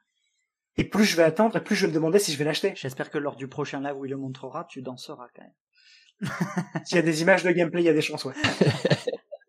[0.78, 2.74] Et plus je vais attendre, et plus je vais me demander si je vais l'acheter.
[2.76, 5.54] J'espère que lors du prochain live où il le montrera, tu danseras quand même.
[6.86, 8.34] S'il y a des images de gameplay, il y a des chances, ouais.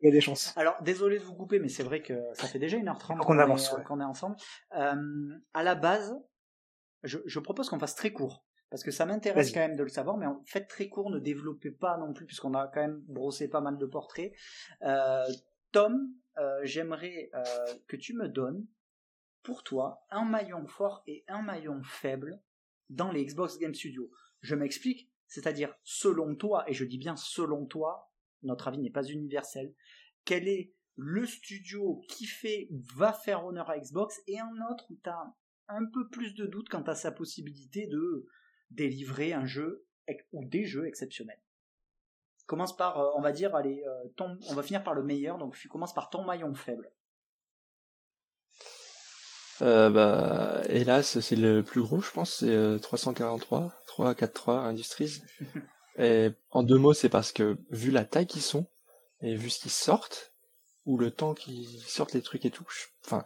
[0.02, 0.52] Il y a des chances.
[0.58, 3.38] Alors, désolé de vous couper, mais c'est vrai que ça fait déjà 1h30 Faut qu'on
[3.38, 3.82] avance, ouais.
[3.84, 4.36] qu'on est ensemble.
[4.76, 4.94] Euh,
[5.54, 6.14] à la base,
[7.04, 8.44] je, je propose qu'on fasse très court.
[8.74, 11.20] Parce que ça m'intéresse quand même de le savoir, mais en fait très court, ne
[11.20, 14.32] développez pas non plus, puisqu'on a quand même brossé pas mal de portraits.
[14.82, 15.24] Euh,
[15.70, 17.44] Tom, euh, j'aimerais euh,
[17.86, 18.66] que tu me donnes,
[19.44, 22.42] pour toi, un maillon fort et un maillon faible
[22.88, 24.10] dans les Xbox Game Studios.
[24.40, 28.10] Je m'explique, c'est-à-dire selon toi, et je dis bien selon toi,
[28.42, 29.74] notre avis n'est pas universel,
[30.24, 34.86] quel est le studio qui fait ou va faire honneur à Xbox et un autre
[34.90, 35.34] où tu as
[35.68, 38.26] un peu plus de doute quant à sa possibilité de
[38.70, 39.86] délivrer un jeu
[40.32, 41.40] ou des jeux exceptionnels.
[42.46, 45.56] Commence par, euh, on va dire, allez, euh, on va finir par le meilleur, donc
[45.56, 46.92] tu commences par ton maillon faible.
[49.62, 55.22] Euh, bah, hélas, c'est le plus gros, je pense, c'est euh, 343, 343 Industries.
[55.98, 58.66] Et en deux mots, c'est parce que vu la taille qu'ils sont
[59.22, 60.32] et vu ce qu'ils sortent,
[60.86, 63.24] ou le temps qu'ils sortent les trucs et tout, je, enfin,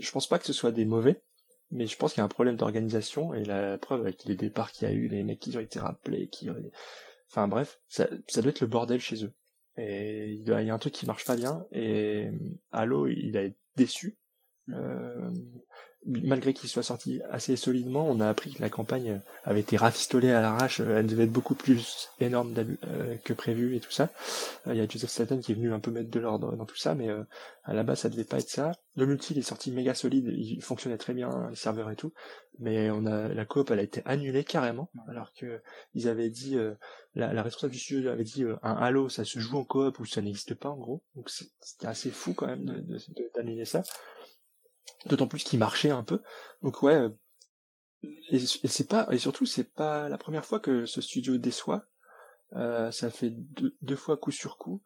[0.00, 1.22] je pense pas que ce soit des mauvais,
[1.70, 4.72] mais je pense qu'il y a un problème d'organisation et la preuve avec les départs
[4.72, 6.56] qu'il y a eu, les mecs qui ont été rappelés, qui, ont-
[7.30, 9.32] enfin bref, ça, ça doit être le bordel chez eux.
[9.78, 12.30] Et il y a un truc qui marche pas bien et
[12.72, 14.16] Halo, il a été déçu.
[14.70, 15.30] Euh,
[16.08, 20.30] malgré qu'il soit sorti assez solidement, on a appris que la campagne avait été rafistolée
[20.30, 24.10] à l'arrache, elle devait être beaucoup plus énorme euh, que prévu et tout ça.
[24.68, 26.64] Euh, Il y a Joseph Staten qui est venu un peu mettre de l'ordre dans
[26.64, 27.08] tout ça, mais
[27.64, 28.70] à la base ça devait pas être ça.
[28.94, 32.12] Le multi il est sorti méga solide, il fonctionnait très bien, les serveurs et tout,
[32.60, 35.60] mais on a la coop elle a été annulée carrément, alors que
[35.94, 36.56] ils avaient dit,
[37.16, 40.04] la, la responsable du studio avait dit un Halo ça se joue en coop ou
[40.04, 43.64] ça n'existe pas en gros, donc c'était assez fou quand même de- de- de- d'annuler
[43.64, 43.82] ça.
[45.04, 46.22] D'autant plus qu'il marchait un peu.
[46.62, 46.94] Donc ouais.
[46.94, 47.10] euh,
[48.30, 51.86] Et, et c'est pas et surtout c'est pas la première fois que ce studio déçoit.
[52.54, 54.82] Euh, ça fait deux, deux fois coup sur coup.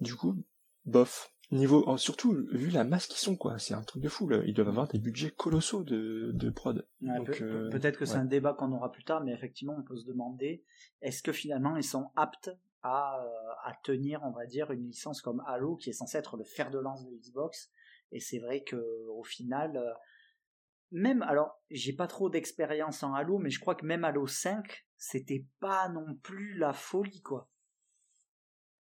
[0.00, 0.36] Du coup,
[0.84, 1.32] bof.
[1.52, 4.28] Niveau surtout vu la masse qu'ils sont quoi, c'est un truc de fou.
[4.28, 4.42] là.
[4.46, 6.84] Ils doivent avoir des budgets colossaux de, de prod.
[7.00, 9.96] Ouais, euh, Peut-être que c'est un débat qu'on aura plus tard, mais effectivement, on peut
[9.96, 10.64] se demander
[11.02, 12.50] est-ce que finalement ils sont aptes
[12.82, 13.24] à,
[13.64, 16.72] à tenir, on va dire, une licence comme Halo, qui est censée être le fer
[16.72, 17.70] de lance de Xbox?
[18.12, 18.76] Et c'est vrai que
[19.08, 19.92] au final, euh,
[20.92, 24.86] même, alors, j'ai pas trop d'expérience en Halo, mais je crois que même Halo 5,
[24.96, 27.48] c'était pas non plus la folie, quoi.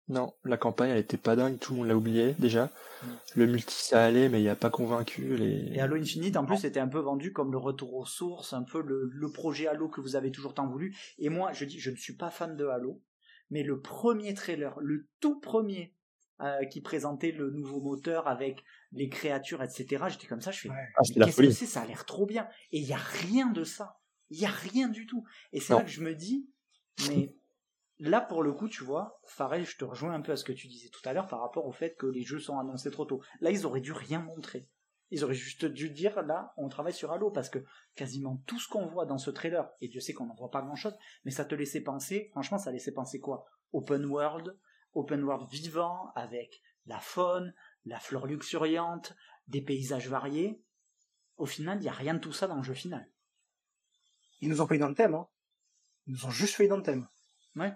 [0.07, 2.65] Non, la campagne elle était pas dingue, tout le monde l'a oublié déjà.
[2.65, 3.07] Mm.
[3.35, 5.73] Le multi ça allait, mais il a pas convaincu les.
[5.73, 8.63] Et Halo Infinite, en plus, c'était un peu vendu comme le retour aux sources, un
[8.63, 10.97] peu le, le projet Halo que vous avez toujours tant voulu.
[11.17, 13.01] Et moi, je dis, je ne suis pas fan de Halo,
[13.51, 15.95] mais le premier trailer, le tout premier,
[16.41, 20.69] euh, qui présentait le nouveau moteur avec les créatures, etc., j'étais comme ça, je fais,
[20.69, 20.87] Ouais.
[20.95, 22.47] Ah, qu'est-ce que c'est Ça a l'air trop bien.
[22.71, 23.99] Et il n'y a rien de ça.
[24.29, 25.25] Il n'y a rien du tout.
[25.51, 26.49] Et c'est là que je me dis,
[27.09, 27.35] mais
[27.99, 30.53] là, pour le coup, tu vois, Farrell, je te rejoins un peu à ce que
[30.53, 33.05] tu disais tout à l'heure par rapport au fait que les jeux sont annoncés trop
[33.05, 33.21] tôt.
[33.39, 34.67] Là, ils auraient dû rien montrer.
[35.09, 37.59] Ils auraient juste dû dire, là, on travaille sur Halo, parce que
[37.95, 40.61] quasiment tout ce qu'on voit dans ce trailer, et Dieu sait qu'on n'en voit pas
[40.61, 43.45] grand-chose, mais ça te laissait penser, franchement, ça laissait penser quoi?
[43.73, 44.57] Open world,
[44.93, 47.53] open world vivant, avec la faune,
[47.85, 49.15] la flore luxuriante,
[49.47, 50.61] des paysages variés.
[51.37, 53.09] Au final, il n'y a rien de tout ça dans le jeu final.
[54.41, 55.27] Ils nous ont fait une antenne, hein.
[56.07, 57.07] Ils nous ont juste fait une antenne.
[57.55, 57.73] Ouais.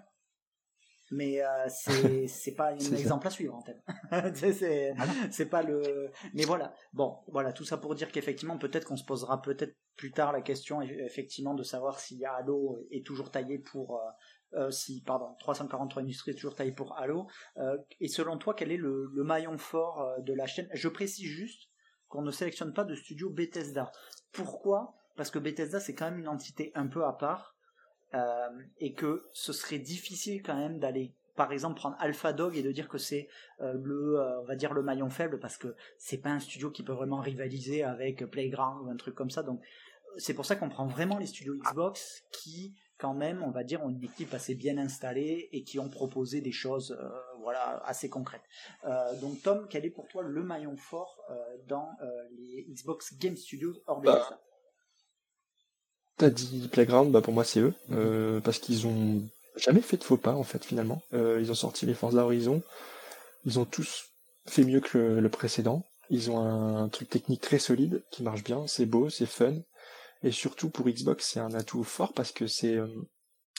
[1.12, 2.96] Mais euh, c'est c'est pas un ça.
[2.96, 3.80] exemple à suivre en thème.
[4.34, 6.10] c'est c'est Ah c'est pas le.
[6.34, 6.74] Mais voilà.
[6.92, 10.42] Bon, voilà tout ça pour dire qu'effectivement peut-être qu'on se posera peut-être plus tard la
[10.42, 14.00] question eff- effectivement de savoir si Halo est toujours taillé pour.
[14.56, 17.26] Euh, si pardon 343 Industries toujours taillé pour Halo.
[17.58, 20.68] Euh, et selon toi, quel est le, le maillon fort euh, de la chaîne?
[20.72, 21.68] Je précise juste
[22.08, 23.92] qu'on ne sélectionne pas de studio Bethesda.
[24.32, 24.94] Pourquoi?
[25.16, 27.54] Parce que Bethesda c'est quand même une entité un peu à part.
[28.78, 32.72] Et que ce serait difficile quand même d'aller par exemple prendre Alpha Dog et de
[32.72, 33.28] dire que c'est
[33.60, 36.94] le, on va dire le maillon faible parce que c'est pas un studio qui peut
[36.94, 39.42] vraiment rivaliser avec Playground ou un truc comme ça.
[39.42, 39.60] Donc
[40.16, 43.82] c'est pour ça qu'on prend vraiment les studios Xbox qui quand même, on va dire,
[43.84, 47.08] ont une équipe assez bien installée et qui ont proposé des choses euh,
[47.40, 48.44] voilà, assez concrètes.
[48.84, 51.34] Euh, donc Tom, quel est pour toi le maillon fort euh,
[51.68, 51.88] dans
[52.36, 54.40] les Xbox Game Studios hors de bah,
[56.16, 57.74] T'as dit Playground, bah pour moi c'est eux,
[58.42, 59.22] parce qu'ils ont
[59.56, 61.02] jamais fait de faux pas en fait finalement.
[61.12, 62.62] ils ont sorti les Forza Horizon,
[63.44, 64.06] ils ont tous
[64.46, 65.84] fait mieux que le précédent.
[66.08, 69.56] Ils ont un truc technique très solide qui marche bien, c'est beau, c'est fun.
[70.22, 72.88] Et surtout pour Xbox, c'est un atout fort parce que c'est euh,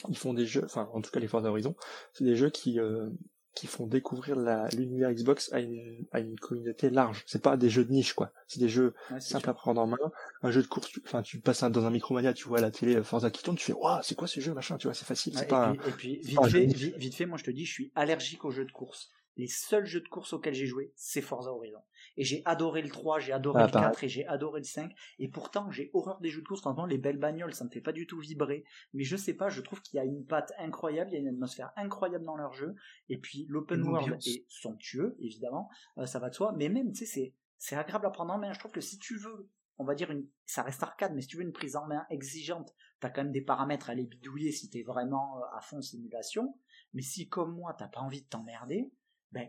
[0.09, 1.75] ils font des jeux, enfin en tout cas les Forza Horizon,
[2.13, 3.09] c'est des jeux qui euh,
[3.57, 4.35] qui font découvrir
[4.73, 7.23] l'univers Xbox à une, à une communauté large.
[7.25, 8.31] C'est pas des jeux de niche quoi.
[8.47, 9.97] C'est des jeux simples à prendre en main.
[10.43, 13.03] Un jeu de course, enfin tu, passes dans un Micromania, tu vois la télé euh,
[13.03, 14.53] Forza qui tourne, tu fais waouh c'est quoi ce jeu?
[14.53, 15.33] machin, tu vois c'est facile.
[15.49, 18.51] pas et puis, vite, fait, vite, fait, moi je te dis, je suis allergique aux
[18.51, 19.09] jeux de course.
[19.37, 21.81] Les seuls jeux de course auxquels j'ai joué, c'est Forza Horizon.
[22.17, 24.91] Et j'ai adoré le 3, j'ai adoré ah, le 4 et j'ai adoré le 5.
[25.19, 26.61] Et pourtant, j'ai horreur des jeux de course.
[26.61, 28.63] Franchement, les belles bagnoles, ça me fait pas du tout vibrer.
[28.93, 31.19] Mais je sais pas, je trouve qu'il y a une patte incroyable, il y a
[31.19, 32.75] une atmosphère incroyable dans leur jeu.
[33.09, 35.69] Et puis, l'open world est somptueux, évidemment.
[35.97, 36.53] Euh, ça va de soi.
[36.57, 38.51] Mais même, tu sais, c'est, c'est agréable à prendre en main.
[38.51, 41.27] Je trouve que si tu veux, on va dire une, ça reste arcade, mais si
[41.27, 44.51] tu veux une prise en main exigeante, t'as quand même des paramètres à les bidouiller
[44.51, 46.57] si t'es vraiment euh, à fond simulation.
[46.93, 48.91] Mais si, comme moi, t'as pas envie de t'emmerder,
[49.31, 49.47] ben,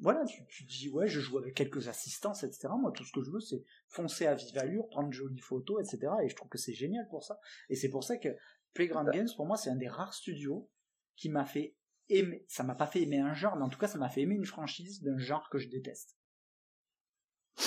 [0.00, 2.68] voilà, tu, tu, dis ouais, je joue avec quelques assistances, etc.
[2.78, 5.82] Moi, tout ce que je veux, c'est foncer à vive allure, prendre de jolies photos,
[5.82, 6.12] etc.
[6.24, 7.38] Et je trouve que c'est génial pour ça.
[7.68, 8.28] Et c'est pour ça que
[8.72, 9.12] Playground bah.
[9.12, 10.68] Games, pour moi, c'est un des rares studios
[11.16, 11.76] qui m'a fait
[12.08, 12.44] aimer.
[12.48, 14.36] Ça m'a pas fait aimer un genre, mais en tout cas, ça m'a fait aimer
[14.36, 16.16] une franchise d'un genre que je déteste.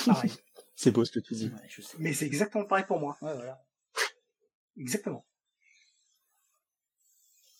[0.05, 0.31] Pareil.
[0.75, 1.51] c'est beau ce que tu dis.
[1.99, 3.17] Mais c'est exactement pareil pour moi.
[3.21, 3.63] Ouais, voilà.
[4.77, 5.25] Exactement.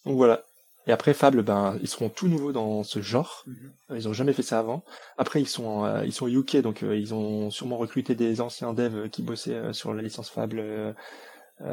[0.06, 0.44] Donc voilà,
[0.86, 3.46] et après Fable, ben ils seront tout nouveaux dans ce genre.
[3.48, 3.74] Mhm.
[3.96, 4.84] Ils ont jamais fait ça avant.
[5.18, 8.74] Après ils sont euh, ils sont UK, donc euh, ils ont sûrement recruté des anciens
[8.74, 10.64] devs qui bossaient euh, sur la licence Fable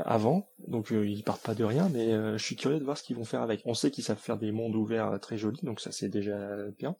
[0.04, 0.46] avant.
[0.68, 3.24] Donc ils partent pas de rien, mais je suis curieux de voir ce qu'ils vont
[3.24, 3.62] faire avec.
[3.64, 6.38] On sait qu'ils savent faire des mondes ouverts très jolis, donc ça c'est déjà
[6.78, 6.94] bien.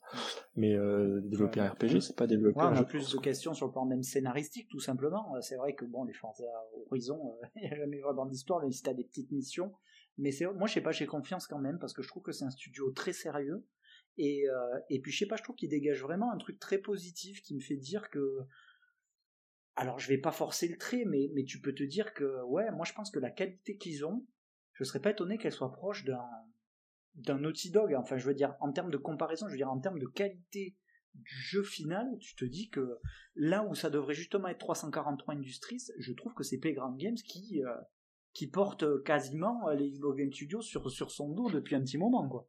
[0.57, 0.75] Mais
[1.21, 2.59] développer un RPG, c'est pas développer.
[2.59, 5.35] Ouais, on a plus de questions sur le plan même scénaristique, tout simplement.
[5.39, 6.43] C'est vrai que bon, les Forza
[6.89, 9.71] Horizon, il n'y a jamais vraiment d'histoire, mais si t'as des petites missions
[10.21, 12.31] mais c'est, moi, je sais pas, j'ai confiance quand même parce que je trouve que
[12.31, 13.65] c'est un studio très sérieux.
[14.17, 16.77] Et, euh, et puis, je sais pas, je trouve qu'il dégage vraiment un truc très
[16.77, 18.37] positif qui me fait dire que.
[19.75, 22.69] Alors, je vais pas forcer le trait, mais, mais tu peux te dire que, ouais,
[22.71, 24.27] moi, je pense que la qualité qu'ils ont,
[24.73, 26.27] je serais pas étonné qu'elle soit proche d'un,
[27.15, 27.95] d'un Naughty Dog.
[27.95, 30.77] Enfin, je veux dire, en termes de comparaison, je veux dire, en termes de qualité
[31.15, 32.99] du jeu final, tu te dis que
[33.35, 37.63] là où ça devrait justement être 343 Industries, je trouve que c'est Playground Games qui,
[37.63, 37.73] euh,
[38.33, 42.27] qui porte quasiment les Xbox Game Studios sur, sur son dos depuis un petit moment,
[42.27, 42.47] quoi.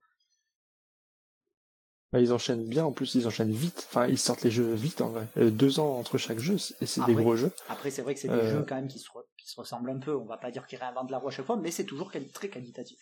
[2.13, 5.01] Bah, ils enchaînent bien, en plus ils enchaînent vite, enfin ils sortent les jeux vite
[5.01, 5.27] en vrai.
[5.39, 7.53] Euh, deux ans entre chaque jeu, et c'est des gros jeux.
[7.71, 9.91] Après c'est vrai que c'est des euh, jeux quand même qui se, qui se ressemblent
[9.91, 11.87] un peu, on va pas dire qu'ils réinventent la roue à chaque fois, mais c'est
[11.87, 12.99] toujours très qualitatif.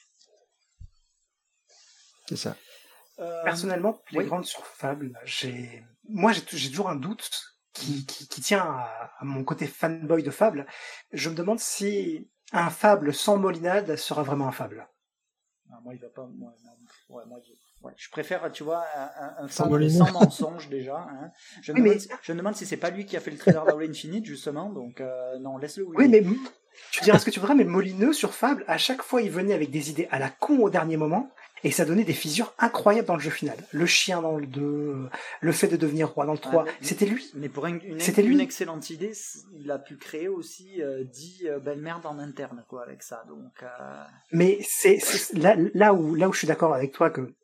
[2.28, 2.56] C'est ça.
[3.18, 7.28] Euh, Personnellement, les grandes sur Fable, j'ai, moi j'ai toujours un doute
[7.72, 10.68] qui, qui, qui tient à, à, mon côté fanboy de Fable.
[11.12, 14.88] Je me demande si un fable sans molinade sera vraiment un fable.
[15.72, 16.26] Ah, moi, il va pas.
[16.26, 16.52] Moi,
[17.10, 20.98] ouais, moi, je, ouais, je, préfère, tu vois, un, un fable sans, mensonge déjà.
[20.98, 21.30] Hein.
[21.62, 23.64] Je, me demande, je, me demande, si c'est pas lui qui a fait le trailer
[23.64, 24.70] d'Halo Infinite justement.
[24.70, 25.86] Donc euh, non, laisse-le.
[25.86, 26.24] Oui, mais
[26.92, 29.54] tu diras ce que tu voudras, mais Molineux sur Fable, à chaque fois, il venait
[29.54, 31.30] avec des idées à la con au dernier moment.
[31.62, 33.56] Et ça donnait des fissures incroyables dans le jeu final.
[33.72, 35.08] Le chien dans le 2,
[35.40, 37.30] le fait de devenir roi dans le 3, ah, c'était lui.
[37.34, 39.12] Mais pour une, une, une excellente idée,
[39.58, 43.24] il a pu créer aussi euh, 10 euh, belles-mères en interne, quoi, avec ça.
[43.28, 44.04] Donc, euh...
[44.32, 44.98] Mais c'est
[45.34, 47.34] là, là, où, là où je suis d'accord avec toi que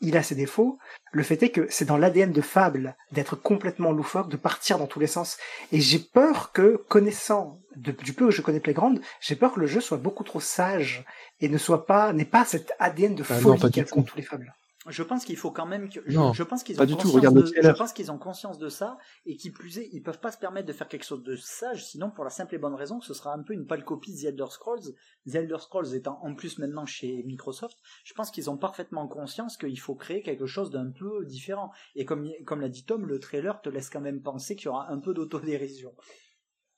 [0.00, 0.78] il a ses défauts.
[1.12, 4.86] Le fait est que c'est dans l'ADN de Fable d'être complètement loufoque, de partir dans
[4.86, 5.36] tous les sens.
[5.72, 9.66] Et j'ai peur que, connaissant du peu que je connais Playground, j'ai peur que le
[9.66, 11.04] jeu soit beaucoup trop sage
[11.40, 14.54] et ne soit pas, n'ait pas cet ADN de ah folie qu'il tous les Fables
[14.86, 17.92] je pense qu'il faut quand même que je, pense qu'ils ont conscience de, je pense
[17.92, 20.72] qu'ils ont conscience de ça et qui plus est ils peuvent pas se permettre de
[20.74, 23.32] faire quelque chose de sage sinon pour la simple et bonne raison que ce sera
[23.32, 24.94] un peu une pâle copie The Elder Scrolls.
[25.26, 29.56] The Elder Scrolls étant en plus maintenant chez Microsoft je pense qu'ils ont parfaitement conscience
[29.56, 31.70] qu'il faut créer quelque chose d'un peu différent.
[31.94, 34.68] Et comme comme l'a dit Tom le trailer te laisse quand même penser qu'il y
[34.68, 35.94] aura un peu d'autodérision.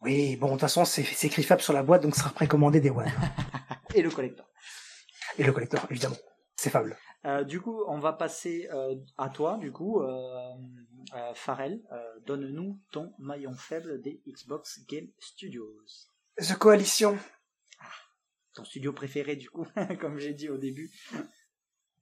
[0.02, 2.80] Oui bon de toute façon c'est écrit Fab sur la boîte donc ça sera précommandé
[2.80, 3.10] des one.
[3.94, 4.46] Et le collector.
[5.38, 6.16] Et le collector évidemment.
[6.54, 6.96] C'est fable
[7.26, 10.54] euh, du coup, on va passer euh, à toi, du coup, euh,
[11.34, 11.82] Farrell.
[12.24, 15.72] Donne-nous ton maillon faible des Xbox Game Studios.
[16.38, 17.18] The Coalition.
[17.80, 17.84] Ah,
[18.54, 19.66] ton studio préféré, du coup,
[20.00, 20.92] comme j'ai dit au début.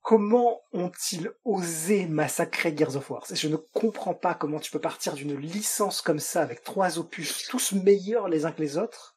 [0.02, 3.24] comment ont-ils osé massacrer Gears of War?
[3.30, 7.46] Je ne comprends pas comment tu peux partir d'une licence comme ça avec trois opus,
[7.48, 9.16] tous meilleurs les uns que les autres,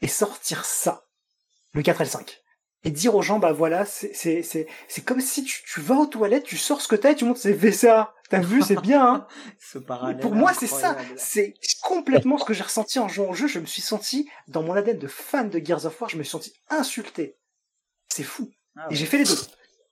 [0.00, 1.06] et sortir ça,
[1.72, 2.43] le 4 et le 5
[2.84, 5.96] et dire aux gens bah voilà c'est c'est c'est c'est comme si tu, tu vas
[5.96, 8.80] aux toilettes tu sors ce que t'as et tu montres c'est VCA t'as vu c'est
[8.80, 9.26] bien hein.
[9.58, 10.96] Ce pour moi c'est ça.
[11.16, 13.48] c'est complètement ce que j'ai ressenti en jouant au jeu.
[13.48, 16.22] Je me suis senti dans mon ADN de fan de Gears of War je me
[16.22, 17.38] suis senti insulté.
[18.08, 18.50] C'est fou.
[18.76, 19.36] Ah et j'ai fait les deux.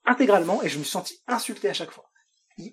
[0.05, 2.09] Intégralement et je me suis senti insulté à chaque fois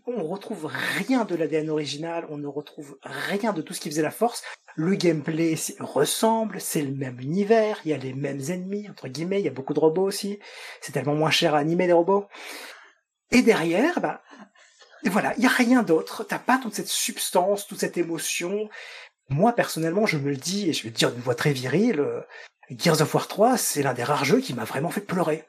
[0.07, 4.03] on retrouve rien de l'ADN original, on ne retrouve rien de tout ce qui faisait
[4.03, 4.43] la force.
[4.77, 9.41] Le gameplay ressemble, c'est le même univers, il y a les mêmes ennemis, entre guillemets,
[9.41, 10.39] il y a beaucoup de robots aussi.
[10.81, 12.27] C'est tellement moins cher à animer les robots.
[13.31, 14.23] Et derrière, bah,
[15.05, 16.25] voilà, il y a rien d'autre.
[16.25, 18.69] T'as pas toute cette substance, toute cette émotion.
[19.29, 22.01] Moi, personnellement, je me le dis, et je vais le dire d'une voix très virile,
[22.01, 22.21] euh,
[22.71, 25.45] Gears of War 3, c'est l'un des rares jeux qui m'a vraiment fait pleurer.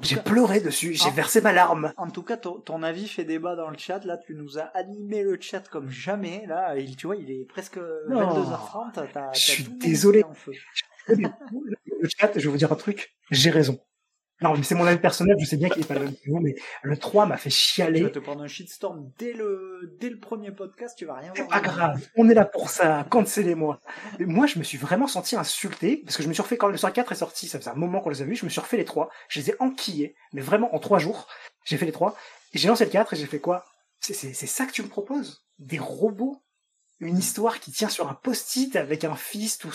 [0.00, 1.92] J'ai pleuré dessus, j'ai versé ma larme.
[1.98, 4.04] En tout cas, ton, avis fait débat dans le chat.
[4.04, 6.44] Là, tu nous as animé le chat comme jamais.
[6.46, 7.78] Là, il, tu vois, il est presque
[8.08, 9.34] 22h30.
[9.34, 10.24] je suis désolé.
[11.08, 13.14] le chat, je vais vous dire un truc.
[13.30, 13.78] J'ai raison.
[14.42, 16.30] Non, mais c'est mon avis personnel, je sais bien qu'il est pas le même que
[16.30, 18.00] vous, mais le 3 m'a fait chialer.
[18.00, 21.32] Tu vas te prendre un shitstorm dès le, dès le premier podcast, tu vas rien
[21.34, 21.48] voir.
[21.48, 23.80] Pas grave, on est là pour ça, cancellez-moi.
[24.20, 26.78] Moi, je me suis vraiment senti insulté, parce que je me suis refait, quand le
[26.78, 28.76] 4 est sorti, ça faisait un moment qu'on les a vus, je me suis refait
[28.76, 31.28] les trois, je les ai enquillés, mais vraiment en trois jours,
[31.64, 32.16] j'ai fait les trois,
[32.52, 33.64] et j'ai lancé le 4 et j'ai fait quoi?
[34.00, 35.44] C'est ça que tu me proposes?
[35.58, 36.42] Des robots?
[37.00, 39.72] Une histoire qui tient sur un post-it avec un fils, tout,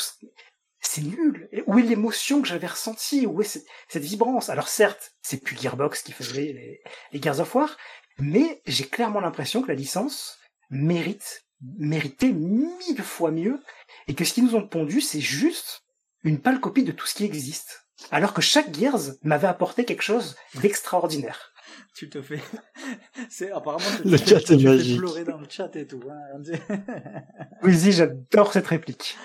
[0.87, 1.49] c'est nul.
[1.67, 3.25] où est l'émotion que j'avais ressentie?
[3.25, 4.49] Où est cette, vibrance?
[4.49, 6.81] Alors certes, c'est plus Gearbox qui faisait les,
[7.11, 7.77] les Gears of War,
[8.19, 10.39] mais j'ai clairement l'impression que la licence
[10.69, 11.45] mérite,
[11.77, 13.61] méritait mille fois mieux,
[14.07, 15.83] et que ce qu'ils nous ont pondu, c'est juste
[16.23, 17.87] une pâle copie de tout ce qui existe.
[18.11, 21.51] Alors que chaque Gears m'avait apporté quelque chose d'extraordinaire.
[21.95, 22.39] Tu te fais,
[23.29, 24.97] c'est apparemment le chat est magique.
[24.99, 26.01] pleurer dans le chat et tout.
[26.09, 26.41] Hein.
[27.63, 29.17] oui, j'adore cette réplique.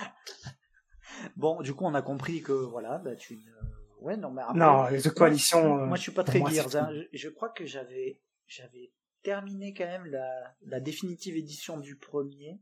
[1.36, 3.39] Bon, du coup, on a compris que voilà, bah, tu.
[4.01, 5.86] Ouais, non, mais non, les coalitions.
[5.86, 6.77] Moi, je suis pas très Gears.
[6.77, 6.90] Hein.
[7.12, 8.93] Je, crois que j'avais, j'avais
[9.23, 12.61] terminé quand même la, la définitive édition du premier.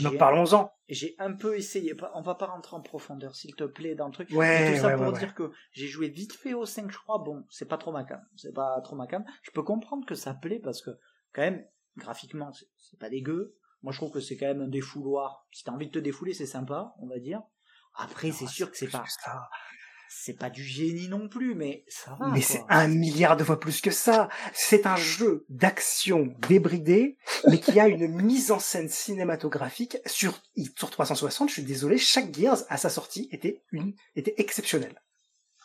[0.00, 0.72] Donc parlons-en.
[0.88, 1.94] J'ai un peu essayé.
[2.14, 4.30] On va pas rentrer en profondeur, s'il te plaît, dans le truc.
[4.30, 7.18] Ouais, tout ça pour dire que j'ai joué vite fait au 5, je crois.
[7.18, 8.24] Bon, c'est pas trop ma cam.
[8.36, 9.24] C'est pas trop ma cam.
[9.42, 10.90] Je peux comprendre que ça plaît parce que,
[11.32, 11.66] quand même,
[11.96, 13.56] graphiquement, c'est pas dégueu.
[13.82, 15.46] Moi, je trouve que c'est quand même un défouloir.
[15.50, 17.42] Si t'as envie de te défouler, c'est sympa, on va dire.
[17.94, 19.04] Après, c'est sûr que c'est pas.
[20.14, 22.28] C'est pas du génie non plus, mais ça va.
[22.28, 24.28] Mais c'est un milliard de fois plus que ça.
[24.52, 27.16] C'est un jeu d'action débridé,
[27.48, 30.38] mais qui a une mise en scène cinématographique sur,
[30.76, 31.48] sur 360.
[31.48, 35.02] Je suis désolé, chaque Gears à sa sortie était une, était exceptionnelle.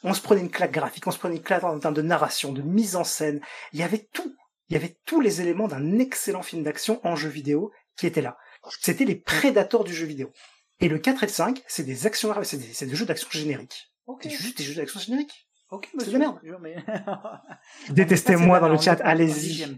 [0.04, 2.54] On se prenait une claque graphique, on se prenait une claque en termes de narration,
[2.54, 3.42] de mise en scène.
[3.74, 4.34] Il y avait tout.
[4.70, 8.22] Il y avait tous les éléments d'un excellent film d'action en jeu vidéo qui étaient
[8.22, 8.38] là.
[8.82, 10.32] C'était les prédateurs du jeu vidéo.
[10.80, 13.92] Et le 4 et le 5, c'est des actions, c'est des, des, jeux d'action génériques.
[14.22, 15.48] C'est juste des jeux d'action génériques.
[15.70, 16.40] Ok, c'est de merde.
[17.90, 19.66] Détestez-moi dans le chat, allez-y.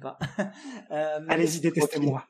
[0.92, 2.26] Euh, allez-y, détestez-moi.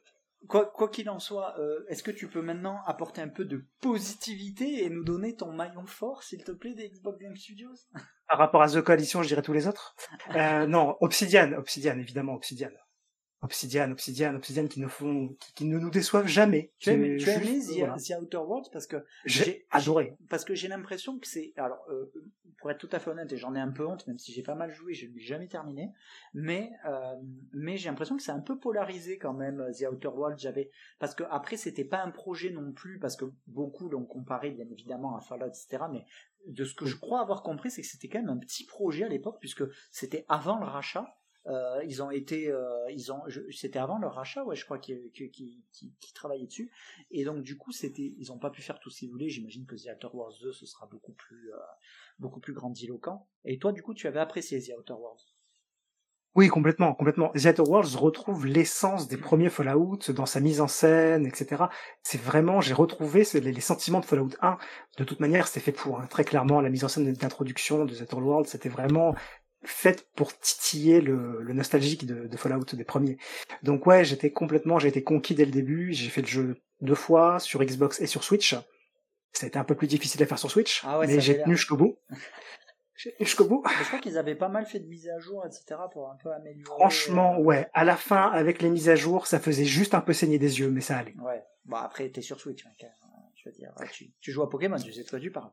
[0.47, 4.83] Quoi qu'il en soit, euh, est-ce que tu peux maintenant apporter un peu de positivité
[4.83, 7.75] et nous donner ton maillon fort, s'il te plaît, des Xbox Game Studios?
[8.27, 9.95] Par rapport à The Coalition, je dirais tous les autres.
[10.35, 12.71] Euh, non, Obsidian, Obsidian, évidemment, Obsidian.
[13.41, 16.73] Obsidian, Obsidian, Obsidian qui ne font, qui, ne nous déçoivent jamais.
[16.77, 20.17] Tu as aimé, The, Outer Worlds parce que j'ai adoré.
[20.29, 22.11] Parce que j'ai l'impression que c'est, alors, euh,
[22.59, 24.43] pour être tout à fait honnête, et j'en ai un peu honte, même si j'ai
[24.43, 25.93] pas mal joué, je ne l'ai jamais terminé,
[26.33, 27.15] mais, euh,
[27.53, 30.39] mais j'ai l'impression que c'est un peu polarisé quand même, The Outer Worlds.
[30.39, 34.51] J'avais, parce que après c'était pas un projet non plus, parce que beaucoup l'ont comparé
[34.51, 35.85] bien évidemment à Fallout, etc.
[35.91, 36.05] Mais
[36.47, 39.05] de ce que je crois avoir compris, c'est que c'était quand même un petit projet
[39.05, 41.15] à l'époque, puisque c'était avant le rachat.
[41.47, 42.85] Euh, ils ont été, euh,
[43.51, 45.63] c'était avant leur rachat, ouais, je crois qu'ils qui,
[46.13, 46.71] travaillaient dessus.
[47.11, 49.29] Et donc du coup, ils n'ont pas pu faire tout ce qu'ils voulaient.
[49.29, 51.57] J'imagine que The Outer Wars 2, ce sera beaucoup plus, euh,
[52.19, 53.27] beaucoup plus grandiloquent.
[53.45, 55.17] Et toi, du coup, tu avais apprécié The Outer Wars
[56.35, 57.31] oui, complètement, complètement.
[57.31, 61.63] The Outer Worlds retrouve l'essence des premiers Fallout dans sa mise en scène, etc.
[62.03, 64.57] C'est vraiment, j'ai retrouvé les, sentiments de Fallout 1.
[64.99, 65.99] De toute manière, c'était fait pour.
[65.99, 66.07] Hein.
[66.07, 69.15] Très clairement, la mise en scène d'introduction de The Outer Worlds, c'était vraiment
[69.63, 73.17] faite pour titiller le, le nostalgique de, de, Fallout des premiers.
[73.63, 75.93] Donc ouais, j'étais complètement, j'ai été conquis dès le début.
[75.93, 78.55] J'ai fait le jeu deux fois sur Xbox et sur Switch.
[79.33, 81.55] Ça a été un peu plus difficile à faire sur Switch, ah mais j'ai tenu
[81.55, 81.99] jusqu'au bout.
[82.95, 83.63] j'ai tenu jusqu'au bout.
[83.79, 85.81] je crois qu'ils avaient pas mal fait de mises à jour, etc.
[85.91, 86.65] pour un peu améliorer.
[86.65, 87.67] Franchement, euh, ouais.
[87.73, 90.59] À la fin, avec les mises à jour, ça faisait juste un peu saigner des
[90.59, 91.15] yeux, mais ça allait.
[91.19, 91.43] Ouais.
[91.65, 92.71] Bon après, t'es sur Switch, hein,
[93.35, 93.71] je veux dire.
[93.91, 95.51] Tu, tu joues à Pokémon, tu sais de quoi tu parles.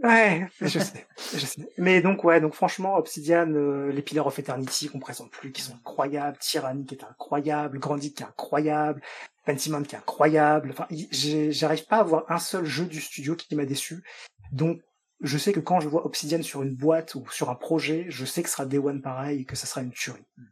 [0.00, 1.68] Ouais, je sais, je sais.
[1.76, 5.60] Mais donc ouais, donc franchement, Obsidian, euh, les Pillars of Eternity qu'on présente plus, qui
[5.60, 9.02] sont incroyables, Tyranny qui est incroyable, Grandit qui est incroyable,
[9.44, 10.70] Pentiment qui est incroyable.
[10.70, 10.86] Enfin,
[11.50, 14.04] j'arrive pas à voir un seul jeu du studio qui m'a déçu.
[14.52, 14.80] Donc
[15.20, 18.24] je sais que quand je vois Obsidian sur une boîte ou sur un projet, je
[18.24, 20.24] sais que ce sera Day One pareil et que ça sera une tuerie.
[20.36, 20.44] Hmm.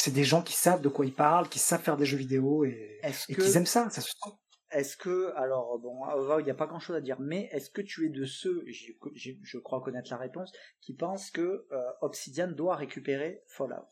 [0.00, 2.64] C'est des gens qui savent de quoi ils parlent, qui savent faire des jeux vidéo
[2.64, 4.30] et, et qui aiment ça, ça se sent.
[4.70, 6.02] Est-ce que, alors bon,
[6.38, 9.58] il n'y a pas grand-chose à dire, mais est-ce que tu es de ceux, je
[9.58, 13.86] crois connaître la réponse, qui pensent que euh, Obsidian doit récupérer Fallout?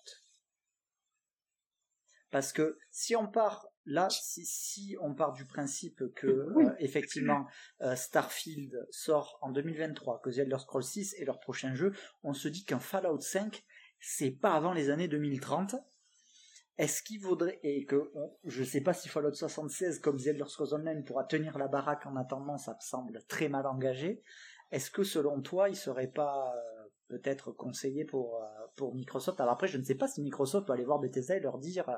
[2.31, 7.47] Parce que si on part là, si, on part du principe que euh, effectivement
[7.81, 11.93] euh, Starfield sort en 2023, que The Elder Scrolls 6 est leur prochain jeu,
[12.23, 13.65] on se dit qu'un Fallout 5
[14.01, 15.77] c'est pas avant les années 2030
[16.79, 18.13] est-ce qu'il vaudrait, et que
[18.45, 22.05] je sais pas si Fallout 76 comme The Elder Scrolls Online pourra tenir la baraque
[22.07, 24.23] en attendant, ça me semble très mal engagé.
[24.71, 28.47] Est-ce que selon toi, il serait pas euh, peut-être conseillé pour, euh,
[28.77, 29.41] pour Microsoft?
[29.41, 31.89] Alors après, je ne sais pas si Microsoft va aller voir Bethesda et leur dire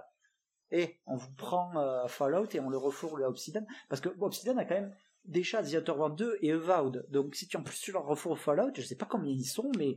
[0.70, 3.66] Eh, on vous prend euh, Fallout et on le refourgue à Obsidian.
[3.88, 4.94] Parce que Obsidian a quand même
[5.24, 7.05] déjà The Outer Worlds 2 et Avowed.
[7.09, 9.72] Donc si tu en plus tu leur refourgues Fallout, je sais pas combien ils sont,
[9.76, 9.96] mais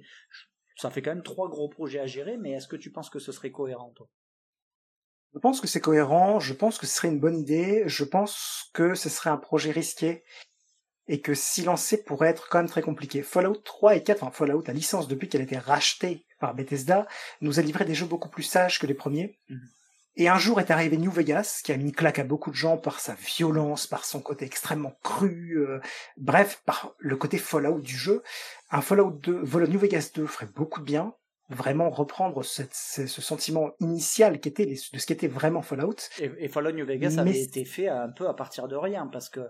[0.77, 2.37] ça fait quand même trois gros projets à gérer.
[2.37, 4.09] Mais est-ce que tu penses que ce serait cohérent, toi?
[5.33, 8.69] Je pense que c'est cohérent, je pense que ce serait une bonne idée, je pense
[8.73, 10.23] que ce serait un projet risqué
[11.07, 13.23] et que s'y lancer pourrait être quand même très compliqué.
[13.23, 17.07] Fallout 3 et 4, enfin Fallout, la licence depuis qu'elle a été rachetée par Bethesda,
[17.41, 19.37] nous a livré des jeux beaucoup plus sages que les premiers.
[19.49, 19.59] Mhm.
[20.17, 22.55] Et un jour est arrivé New Vegas, qui a mis une claque à beaucoup de
[22.55, 25.79] gens par sa violence, par son côté extrêmement cru, euh,
[26.17, 28.21] bref, par le côté Fallout du jeu.
[28.71, 31.13] Un Fallout 2, New Vegas 2 ferait beaucoup de bien,
[31.51, 35.95] vraiment reprendre ce, sentiment initial qui était de ce qu'était vraiment Fallout.
[36.19, 39.41] Et, Fallout New Vegas avait été fait un peu à partir de rien parce que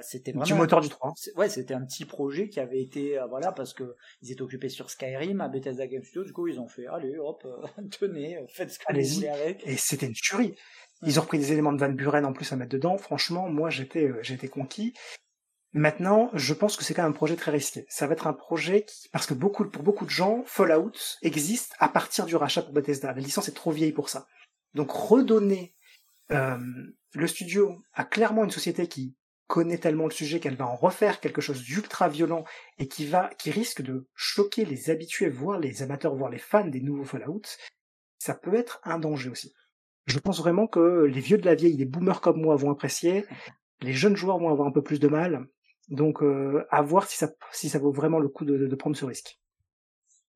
[0.00, 1.14] c'était vraiment du moteur du 3.
[1.36, 4.68] Ouais, c'était un petit projet qui avait été euh, voilà parce que ils étaient occupés
[4.68, 6.24] sur Skyrim à Bethesda Game Studios.
[6.24, 9.66] Du coup, ils ont fait allez hop, euh, tenez, faites ce que vous voulez avec.
[9.66, 10.54] Et c'était une tuerie.
[11.02, 12.96] Ils ont repris des éléments de Van Buren en plus à mettre dedans.
[12.96, 14.94] Franchement, moi j'étais euh, j'étais conquis.
[15.76, 17.84] Maintenant, je pense que c'est quand même un projet très risqué.
[17.88, 21.74] Ça va être un projet qui, parce que beaucoup, pour beaucoup de gens, Fallout existe
[21.80, 23.12] à partir du rachat pour Bethesda.
[23.12, 24.28] La licence est trop vieille pour ça.
[24.74, 25.74] Donc redonner
[26.30, 26.58] euh,
[27.12, 29.16] le studio à clairement une société qui
[29.48, 32.44] connaît tellement le sujet qu'elle va en refaire quelque chose d'ultra violent
[32.78, 36.66] et qui va, qui risque de choquer les habitués, voire les amateurs, voire les fans
[36.66, 37.42] des nouveaux Fallout,
[38.18, 39.52] ça peut être un danger aussi.
[40.06, 43.26] Je pense vraiment que les vieux de la vieille, les boomers comme moi vont apprécier,
[43.80, 45.46] les jeunes joueurs vont avoir un peu plus de mal,
[45.88, 49.38] donc, euh, à voir si ça, vaut vraiment le coup de, prendre ce risque.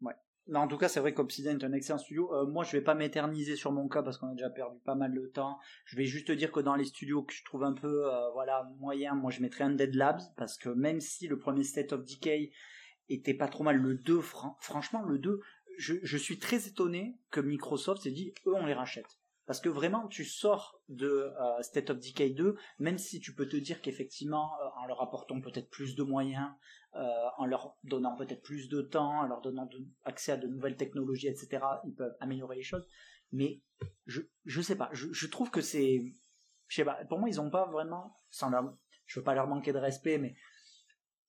[0.00, 0.14] Ouais.
[0.54, 2.32] En tout cas, c'est vrai qu'Obsidian est un excellent studio.
[2.34, 4.94] Euh, moi, je vais pas m'éterniser sur mon cas parce qu'on a déjà perdu pas
[4.94, 5.58] mal de temps.
[5.86, 8.30] Je vais juste te dire que dans les studios que je trouve un peu, euh,
[8.32, 12.04] voilà, moyen, moi, je mettrais Undead Labs parce que même si le premier State of
[12.04, 12.52] Decay
[13.08, 15.40] était pas trop mal, le 2, franchement, le 2,
[15.78, 19.17] je, je suis très étonné que Microsoft s'est dit, eux, on les rachète.
[19.48, 23.48] Parce que vraiment, tu sors de euh, State of Decay 2, même si tu peux
[23.48, 26.50] te dire qu'effectivement, euh, en leur apportant peut-être plus de moyens,
[26.96, 27.00] euh,
[27.38, 29.66] en leur donnant peut-être plus de temps, en leur donnant
[30.04, 32.86] accès à de nouvelles technologies, etc., ils peuvent améliorer les choses.
[33.32, 33.62] Mais
[34.04, 36.12] je je sais pas, je, trouve que c'est,
[36.66, 38.76] je sais pas, pour moi ils ont pas vraiment, sans leur,
[39.06, 40.36] je veux pas leur manquer de respect, mais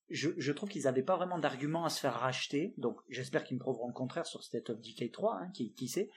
[0.10, 2.74] je, je trouve qu'ils n'avaient pas vraiment d'arguments à se faire racheter.
[2.78, 5.88] Donc j'espère qu'ils me prouveront le contraire sur State of Decay 3, hein, qui, qui
[5.88, 6.10] sait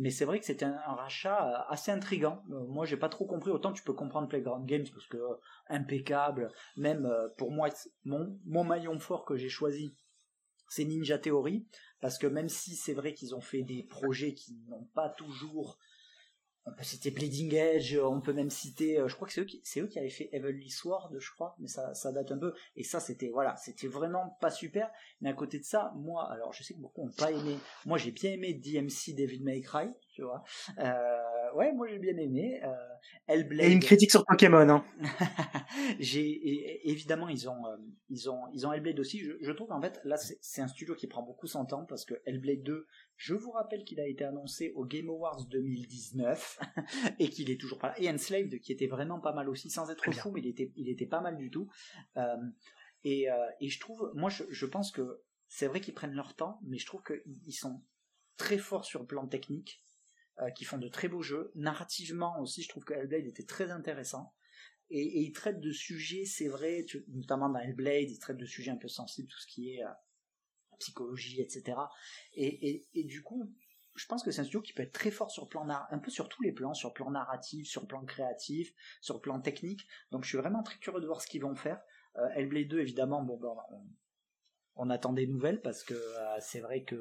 [0.00, 2.42] mais c'est vrai que c'était un, rachat euh, assez intrigant.
[2.50, 3.50] Euh, moi, j'ai pas trop compris.
[3.50, 5.34] Autant tu peux comprendre Playground Games parce que euh,
[5.68, 6.50] impeccable.
[6.78, 7.06] Même
[7.36, 7.68] pour moi,
[8.06, 9.94] mon maillon fort que j'ai choisi,
[10.68, 11.66] c'est Ninja Theory
[12.00, 15.78] parce que même si c'est vrai qu'ils ont fait des projets qui n'ont pas toujours
[16.70, 19.80] on peut Bleeding Edge, on peut même citer, je crois que c'est eux qui, c'est
[19.88, 22.54] qui avaient fait Heavenly Sword, je crois, mais ça, ça date un peu.
[22.76, 24.90] Et ça, c'était, voilà, c'était vraiment pas super.
[25.20, 27.58] Mais à côté de ça, moi, alors je sais que beaucoup n'ont pas aimé.
[27.86, 30.42] Moi, j'ai bien aimé DMC David May Cry, tu vois.
[30.78, 32.60] Euh, ouais, moi j'ai bien aimé.
[32.64, 32.74] Euh,
[33.26, 33.68] Hellblade.
[33.68, 34.84] Et une critique sur Pokémon, hein.
[36.00, 37.76] j'ai évidemment ils ont euh,
[38.08, 39.18] ils ont ils ont Hellblade aussi.
[39.20, 42.04] Je, je trouve en fait là c'est un studio qui prend beaucoup son temps parce
[42.04, 42.86] que Hellblade 2,
[43.16, 46.58] je vous rappelle qu'il a été annoncé au Game Awards 2019
[47.18, 48.00] et qu'il est toujours pas là.
[48.00, 50.88] Et Enslaved qui était vraiment pas mal aussi, sans être fou, mais il était, il
[50.88, 51.68] était pas mal du tout.
[52.16, 52.36] Euh,
[53.04, 56.34] et, euh, et, je trouve, moi je, je pense que c'est vrai qu'ils prennent leur
[56.34, 57.82] temps, mais je trouve qu'ils sont
[58.36, 59.82] très forts sur le plan technique,
[60.40, 61.52] euh, qui font de très beaux jeux.
[61.54, 64.34] Narrativement aussi, je trouve que Hellblade était très intéressant.
[64.90, 68.72] Et, et ils traitent de sujets, c'est vrai, notamment dans Hellblade, ils traitent de sujets
[68.72, 69.82] un peu sensibles, tout ce qui est
[70.80, 71.78] psychologie, etc.
[72.34, 73.54] Et, et, du coup,
[73.94, 76.10] je pense que c'est un studio qui peut être très fort sur plan un peu
[76.10, 79.86] sur tous les plans, sur plan narratif, sur plan créatif, sur plan technique.
[80.10, 81.80] Donc je suis vraiment très curieux de voir ce qu'ils vont faire.
[82.16, 83.86] Euh, Hellblade 2, évidemment, bon, ben, on
[84.88, 85.94] attend des nouvelles parce que
[86.40, 86.96] c'est vrai que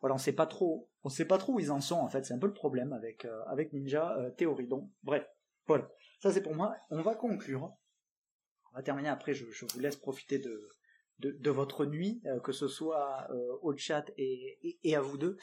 [0.00, 2.24] voilà, on sait pas trop, on sait pas trop où ils en sont en fait.
[2.24, 4.66] C'est un peu le problème avec avec Ninja Theory.
[4.66, 5.24] Donc bref,
[5.66, 5.88] voilà.
[6.20, 6.76] Ça c'est pour moi.
[6.90, 7.72] On va conclure.
[8.72, 9.32] On va terminer après.
[9.32, 13.28] Je, vous laisse profiter de votre nuit, que ce soit
[13.62, 15.38] au chat et, à vous deux.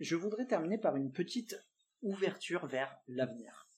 [0.00, 1.56] je voudrais terminer par une petite
[2.02, 3.68] ouverture vers l'avenir.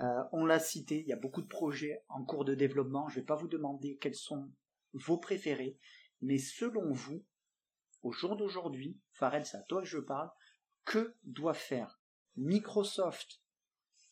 [0.00, 3.08] Euh, on l'a cité, il y a beaucoup de projets en cours de développement.
[3.08, 4.48] Je ne vais pas vous demander quels sont
[4.98, 5.78] vos préférés,
[6.20, 7.24] mais selon vous,
[8.02, 10.30] au jour d'aujourd'hui, Farel, c'est à toi que je parle,
[10.84, 12.00] que doit faire
[12.36, 13.40] Microsoft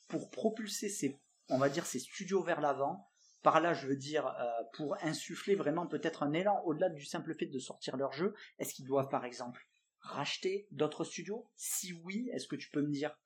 [0.09, 1.19] pour propulser ses,
[1.49, 3.09] on va dire, ses studios vers l'avant?
[3.43, 7.35] Par là, je veux dire, euh, pour insuffler vraiment peut-être un élan au-delà du simple
[7.35, 9.67] fait de sortir leur jeu, est-ce qu'ils doivent par exemple
[10.01, 11.49] racheter d'autres studios?
[11.57, 13.17] Si oui, est-ce que tu peux me dire?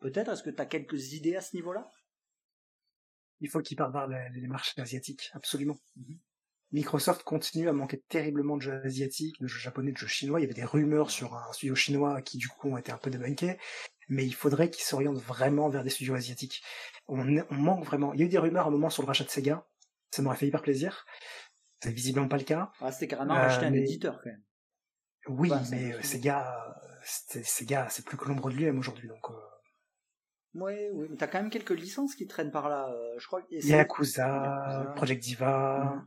[0.00, 1.88] Peut-être, est-ce que tu as quelques idées à ce niveau-là?
[3.40, 5.78] Il faut qu'ils partent vers les, marchés asiatiques, absolument.
[5.96, 6.18] Mhm.
[6.72, 10.38] Microsoft continue à manquer terriblement de jeux asiatiques, de jeux japonais, de jeux chinois.
[10.40, 12.98] Il y avait des rumeurs sur un studio chinois qui du coup ont été un
[12.98, 13.58] peu débunkés,
[14.08, 16.62] mais il faudrait qu'ils s'orientent vraiment vers des studios asiatiques.
[17.08, 18.12] On, manque vraiment.
[18.14, 19.66] Il y a eu des rumeurs à un moment sur le rachat de Sega.
[20.10, 21.04] Ça m'aurait fait hyper plaisir.
[21.82, 22.70] C'est visiblement pas le cas.
[22.80, 24.42] Ah, c'était carrément racheter un euh, éditeur quand même.
[25.28, 26.56] Oui, mais euh, Sega,
[27.04, 29.30] Sega, c'est plus que l'ombre de lui-même aujourd'hui, donc.
[29.30, 29.34] Euh,
[30.54, 32.88] oui, oui, mais t'as quand même quelques licences qui traînent par là.
[32.88, 33.42] Euh, je crois.
[33.50, 36.04] Yakuza, Yakuza, Project Diva.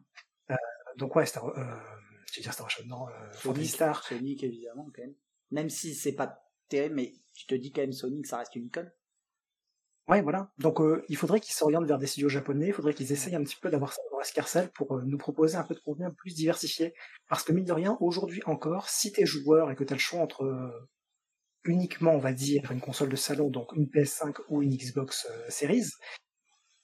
[0.94, 1.52] Euh, donc ouais, Star, euh,
[2.32, 4.04] je veux dire Star Ocean, non, euh, Sonic, Star.
[4.04, 5.16] Sonic évidemment quand même.
[5.52, 8.66] Même si c'est pas terrible, mais tu te dis quand même Sonic, ça reste une
[8.66, 8.92] icône.
[10.08, 10.52] Ouais, voilà.
[10.58, 12.68] Donc euh, il faudrait qu'ils s'orientent vers des studios japonais.
[12.68, 15.56] Il faudrait qu'ils essayent un petit peu d'avoir ça dans escarcelle pour euh, nous proposer
[15.56, 16.94] un peu de contenu plus diversifié.
[17.30, 20.20] Parce que mine de rien, aujourd'hui encore, si t'es joueur et que t'as le choix
[20.20, 20.44] entre
[21.66, 25.50] uniquement, on va dire, une console de salon, donc une PS5 ou une Xbox euh,
[25.50, 25.88] Series,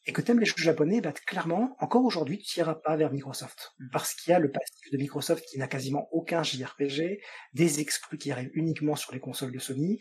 [0.06, 3.74] et que t'aimes les jeux japonais, bah, clairement, encore aujourd'hui, tu n'iras pas vers Microsoft.
[3.80, 3.90] Mm.
[3.92, 7.22] Parce qu'il y a le passif de Microsoft qui n'a quasiment aucun JRPG,
[7.54, 10.00] des exclus qui arrivent uniquement sur les consoles de Sony,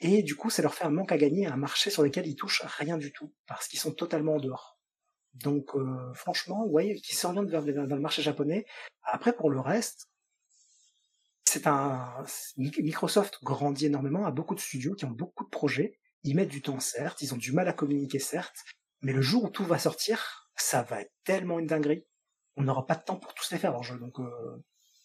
[0.00, 2.36] et du coup, ça leur fait un manque à gagner un marché sur lequel ils
[2.36, 4.78] touchent rien du tout, parce qu'ils sont totalement en dehors.
[5.34, 8.64] Donc, euh, franchement, ouais, qui s'orientent vers, vers, le marché japonais.
[9.02, 10.08] Après, pour le reste,
[11.44, 12.24] c'est un
[12.56, 15.98] Microsoft grandit énormément, a beaucoup de studios qui ont beaucoup de projets.
[16.22, 18.64] Ils mettent du temps, certes, ils ont du mal à communiquer, certes,
[19.04, 22.06] mais le jour où tout va sortir, ça va être tellement une dinguerie.
[22.56, 24.64] On n'aura pas de temps pour tous les faire leurs jeux, donc euh,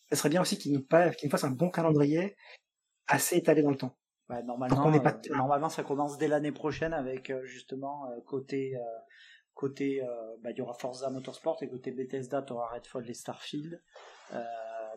[0.09, 0.85] ça serait bien aussi qu'ils nous,
[1.29, 2.35] fassent un bon calendrier
[3.07, 3.97] assez étalé dans le temps.
[4.29, 5.13] normalement, pas...
[5.13, 8.75] Euh, normalement, ça commence dès l'année prochaine avec euh, justement côté
[9.53, 10.01] côté
[10.41, 13.81] bah, il y aura Forza Motorsport et côté Bethesda tu auras Redfall et Starfield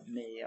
[0.07, 0.43] mais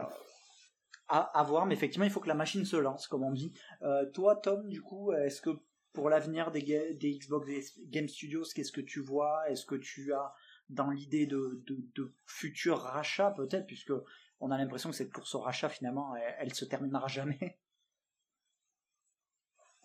[1.09, 3.53] à, voir, mais effectivement, il faut que la machine se lance, comme on dit.
[3.83, 5.51] Euh, toi, Tom, du coup, est-ce que
[5.97, 7.51] pour l'avenir des, des, Xbox
[7.89, 9.48] Game Studios, qu'est-ce que tu vois?
[9.48, 10.35] Est-ce que tu as
[10.68, 13.94] dans l'idée de, de, futurs rachats, peut-être, puisque
[14.40, 17.56] on a l'impression que cette course au rachat, finalement, elle, se terminera jamais?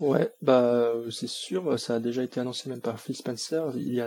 [0.02, 3.72] Ouais, bah c'est sûr, ça a déjà été annoncé même par Phil Spencer.
[3.78, 4.02] Il y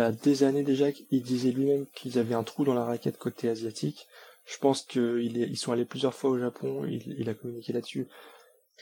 [0.00, 3.48] a, des années déjà, il disait lui-même qu'ils avaient un trou dans la raquette côté
[3.48, 4.08] asiatique.
[4.44, 8.08] Je pense qu'ils ils sont allés plusieurs fois au Japon, il a communiqué là-dessus.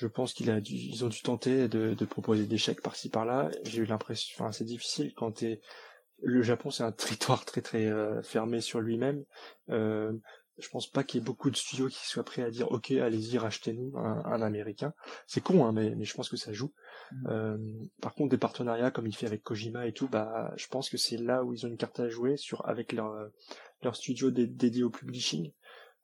[0.00, 3.10] Je pense qu'ils a dû, ils ont dû tenter de, de proposer des chèques par-ci
[3.10, 3.50] par-là.
[3.64, 5.60] J'ai eu l'impression, enfin c'est difficile quand t'es.
[6.22, 9.22] Le Japon c'est un territoire très très euh, fermé sur lui-même.
[9.68, 10.10] Euh,
[10.56, 12.92] je pense pas qu'il y ait beaucoup de studios qui soient prêts à dire ok
[12.92, 14.92] allez-y rachetez-nous un, un, américain
[15.26, 16.74] c'est con hein, mais, mais je pense que ça joue
[17.12, 17.28] mmh.
[17.28, 17.58] euh,
[18.02, 20.98] par contre des partenariats comme il fait avec Kojima et tout bah je pense que
[20.98, 23.10] c'est là où ils ont une carte à jouer sur avec leur
[23.82, 25.50] leur studio dédié au publishing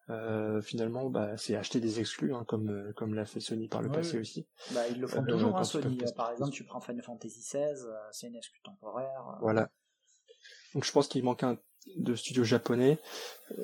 [0.08, 3.82] euh, finalement, bah, c'est acheter des exclus, hein, comme euh, comme l'a fait Sony par
[3.82, 4.46] le passé aussi.
[4.72, 5.98] Bah, ils le font euh, toujours, hein, Sony.
[6.14, 7.74] Par exemple, tu prends Final Fantasy XVI,
[8.12, 9.38] c'est une exclue temporaire.
[9.40, 9.68] Voilà.
[10.74, 11.58] Donc je pense qu'il manque un
[11.96, 12.98] de studio japonais,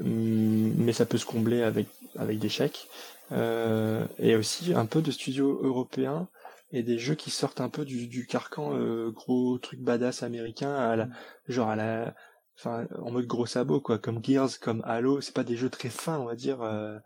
[0.00, 1.86] hum, mais ça peut se combler avec
[2.16, 2.88] avec des chèques.
[3.30, 6.28] et aussi un peu de studios européens
[6.72, 8.72] et des jeux qui sortent un peu du, du carcan
[9.10, 11.14] gros truc badass américain, à la, mm.
[11.48, 12.14] genre à la
[12.58, 13.98] enfin en mode gros sabot quoi.
[13.98, 16.98] Comme Gears comme Halo c'est pas des jeux très fins on va dire euh,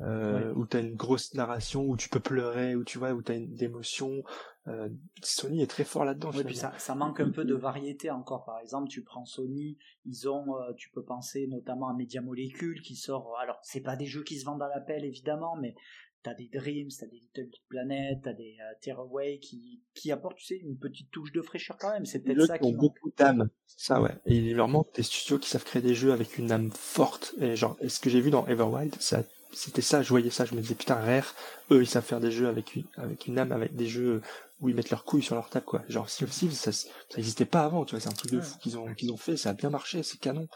[0.00, 3.36] euh, où t'as une grosse narration où tu peux pleurer où tu vois où t'as
[3.36, 4.22] une émotion
[4.68, 4.88] euh,
[5.22, 8.44] Sony est très fort là-dedans puis ça, ça manque un peu de variété encore.
[8.44, 12.80] Par exemple tu prends Sony ils ont euh, tu peux penser notamment à Media Molecule
[12.82, 15.74] qui sort alors c'est pas des jeux qui se vendent à l'appel évidemment mais
[16.22, 20.36] t'as des Dreams, t'as des Little Big Planet, t'as des uh, Tearaway qui, qui apportent,
[20.36, 22.04] tu sais, une petite touche de fraîcheur quand même.
[22.04, 23.48] C'est peut-être ça qui ont beaucoup d'âme.
[23.66, 24.14] Ça, ouais.
[24.26, 27.34] Et il leur manque des studios qui savent créer des jeux avec une âme forte.
[27.40, 30.54] Et genre, ce que j'ai vu dans Everwild, ça, c'était ça, je voyais ça, je
[30.54, 31.34] me disais, putain, Rare,
[31.70, 34.20] eux, ils savent faire des jeux avec une, avec une âme, avec des jeux
[34.60, 35.82] où ils mettent leurs couilles sur leur table, quoi.
[35.88, 38.40] Genre, Sea of Thieves, ça, ça existait pas avant, tu vois, c'est un truc de
[38.40, 40.46] fou qu'ils ont, qu'ils ont fait, ça a bien marché, c'est canon.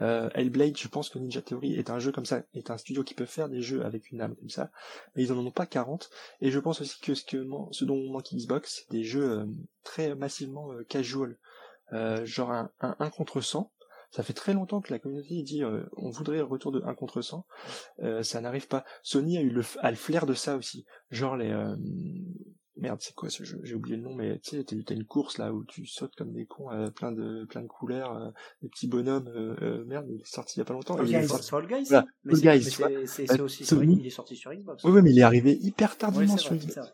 [0.00, 3.04] Euh, Hellblade, je pense que Ninja Theory est un jeu comme ça, est un studio
[3.04, 4.70] qui peut faire des jeux avec une âme comme ça,
[5.14, 6.10] mais ils en ont pas 40.
[6.40, 9.46] Et je pense aussi que ce, que, ce dont manque Xbox, c'est des jeux euh,
[9.82, 11.38] très massivement euh, casual,
[12.24, 13.70] genre un, 1 contre 100.
[14.10, 17.20] Ça fait très longtemps que la communauté dit on voudrait le retour de 1 contre
[17.20, 17.44] 100.
[18.22, 18.84] ça n'arrive pas.
[19.02, 20.86] Sony a eu le, a le flair de ça aussi.
[21.10, 21.52] Genre les
[22.76, 25.38] merde c'est quoi ce jeu j'ai oublié le nom mais tu sais t'as une course
[25.38, 28.30] là où tu sautes comme des cons euh, plein de plein de couleurs euh,
[28.62, 31.08] des petits bonhommes euh, euh, merde il est sorti il y a pas longtemps Fall
[31.08, 32.06] il Guys, Fall Guys voilà.
[32.24, 33.98] mais c'est aussi Sony.
[34.00, 36.92] il est sorti sur Xbox oui, oui mais il est arrivé hyper tardivement sur Xbox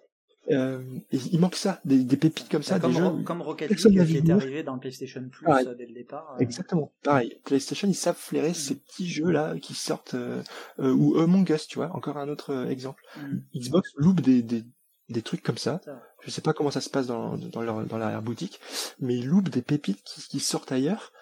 [0.50, 0.82] euh,
[1.12, 3.22] il manque ça, des, des pépites comme ça, comme, des jeux.
[3.24, 6.34] Comme Rocket League qui était arrivé dans le PlayStation Plus euh, dès le départ.
[6.34, 6.42] Euh.
[6.42, 7.38] Exactement, pareil.
[7.44, 8.54] PlayStation, ils savent flairer mm.
[8.54, 10.42] ces petits jeux là qui sortent, euh,
[10.78, 13.02] ou Among Us, tu vois, encore un autre exemple.
[13.16, 13.58] Mm.
[13.58, 14.64] Xbox loupe des, des,
[15.10, 15.80] des trucs comme ça.
[16.22, 18.60] Je sais pas comment ça se passe dans, dans leur dans l'arrière boutique,
[18.98, 21.12] mais ils loupent des pépites qui, qui sortent ailleurs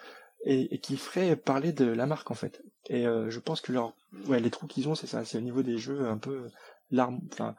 [0.45, 2.61] et, qui feraient parler de la marque en fait.
[2.87, 3.93] Et euh, je pense que leur
[4.27, 6.49] ouais les trous qu'ils ont c'est ça, c'est au niveau des jeux un peu
[6.91, 7.55] l'arme, enfin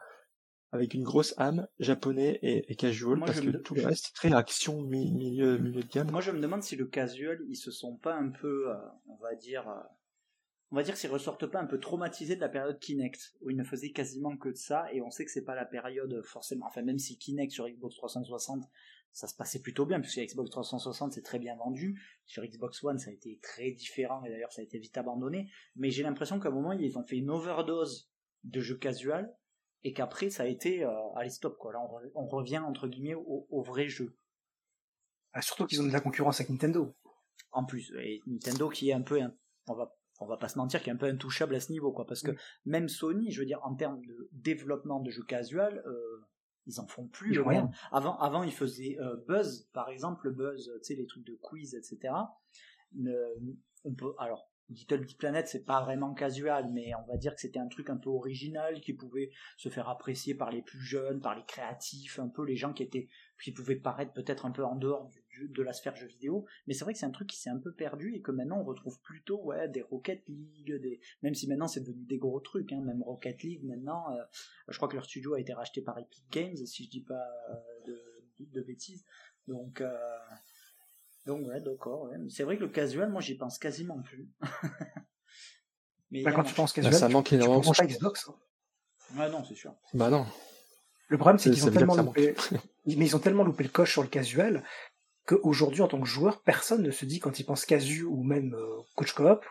[0.73, 4.81] avec une grosse âme japonais et, casual parce que tout le reste c'est très action
[4.81, 6.11] milieu milieu de gamme.
[6.11, 8.75] Moi je me demande si le casual ils se sont pas un peu euh,
[9.09, 9.81] on va dire euh,
[10.71, 13.57] on va dire s'ils ressortent pas un peu traumatisés de la période Kinect, où ils
[13.57, 16.65] ne faisaient quasiment que de ça, et on sait que c'est pas la période forcément,
[16.67, 18.63] enfin même si Kinect sur Xbox 360,
[19.11, 22.97] ça se passait plutôt bien, puisque Xbox 360 c'est très bien vendu, sur Xbox One
[22.97, 26.39] ça a été très différent, et d'ailleurs ça a été vite abandonné, mais j'ai l'impression
[26.39, 28.09] qu'à un moment ils ont fait une overdose
[28.45, 29.35] de jeux casual,
[29.83, 31.79] et qu'après ça a été, euh, allez stop quoi, là
[32.15, 34.15] on, revient entre guillemets au, au vrai jeu.
[35.33, 36.93] Ah, surtout qu'ils ont de la concurrence avec Nintendo.
[37.51, 39.19] En plus, et Nintendo qui est un peu,
[39.67, 41.91] on va on va pas se mentir, qui est un peu intouchable à ce niveau,
[41.91, 42.05] quoi.
[42.05, 42.31] Parce que
[42.65, 46.27] même Sony, je veux dire, en termes de développement de jeux casual, euh,
[46.67, 47.39] ils en font plus.
[47.91, 51.35] Avant, avant, ils faisaient euh, Buzz, par exemple, le Buzz, tu sais, les trucs de
[51.41, 52.13] quiz, etc.
[53.83, 57.41] on peut, alors, Little Big Planet, c'est pas vraiment casual, mais on va dire que
[57.41, 61.19] c'était un truc un peu original qui pouvait se faire apprécier par les plus jeunes,
[61.19, 63.09] par les créatifs, un peu les gens qui étaient,
[63.43, 66.73] qui pouvaient paraître peut-être un peu en dehors du, de la sphère jeux vidéo, mais
[66.73, 68.63] c'est vrai que c'est un truc qui s'est un peu perdu et que maintenant on
[68.63, 72.71] retrouve plutôt ouais des Rocket League, des même si maintenant c'est devenu des gros trucs,
[72.71, 74.23] hein, même Rocket League maintenant, euh,
[74.67, 77.25] je crois que leur studio a été racheté par Epic Games si je dis pas
[77.49, 77.95] euh,
[78.39, 79.05] de, bêtises,
[79.47, 80.17] donc euh,
[81.25, 84.29] donc ouais d'accord, c'est vrai que le casual, moi j'y pense quasiment plus.
[86.11, 87.71] mais bah, quand tu penses casual, ça manque énormément.
[87.71, 88.29] Tu pas Xbox.
[88.29, 88.35] Hein.
[89.17, 89.75] Ouais non c'est sûr.
[89.93, 90.25] Bah non.
[91.11, 92.35] Le problème, c'est qu'ils ont tellement loupé,
[92.85, 94.63] mais ils ont tellement loupé le coche sur le casual
[95.25, 98.55] qu'aujourd'hui, en tant que joueur, personne ne se dit quand il pense casu ou même
[98.55, 99.45] euh, coach coop,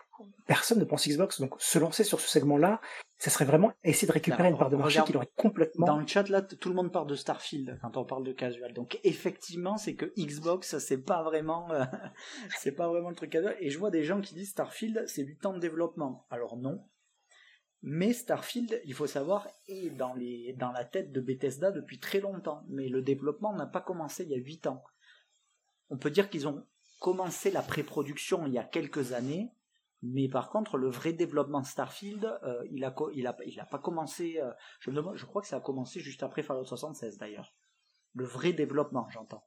[0.45, 1.39] personne ne pense Xbox.
[1.39, 2.81] Donc, se lancer sur ce segment-là,
[3.17, 5.85] ça serait vraiment essayer de récupérer une part de marché qui aurait complètement.
[5.85, 8.73] Dans le chat, là, tout le monde parle de Starfield quand on parle de casual.
[8.73, 11.85] Donc, effectivement, c'est que Xbox, c'est pas vraiment, euh,
[12.57, 13.55] c'est pas vraiment le truc casual.
[13.59, 16.25] Et je vois des gens qui disent Starfield, c'est 8 ans de développement.
[16.29, 16.83] Alors, non.
[17.83, 22.19] Mais Starfield, il faut savoir, est dans, les, dans la tête de Bethesda depuis très
[22.19, 22.63] longtemps.
[22.69, 24.83] Mais le développement n'a pas commencé il y a 8 ans
[25.91, 26.65] on peut dire qu'ils ont
[26.99, 29.51] commencé la pré-production il y a quelques années,
[30.01, 33.77] mais par contre, le vrai développement Starfield, euh, il, a, il, a, il a pas
[33.77, 34.39] commencé.
[34.41, 37.53] Euh, je, je crois que ça a commencé juste après Fallout 76 d'ailleurs.
[38.13, 39.45] Le vrai développement, j'entends.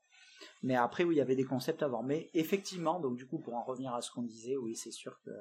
[0.64, 2.02] Mais après, oui, il y avait des concepts avant.
[2.02, 5.20] Mais effectivement, donc du coup, pour en revenir à ce qu'on disait, oui, c'est sûr
[5.20, 5.34] qu'il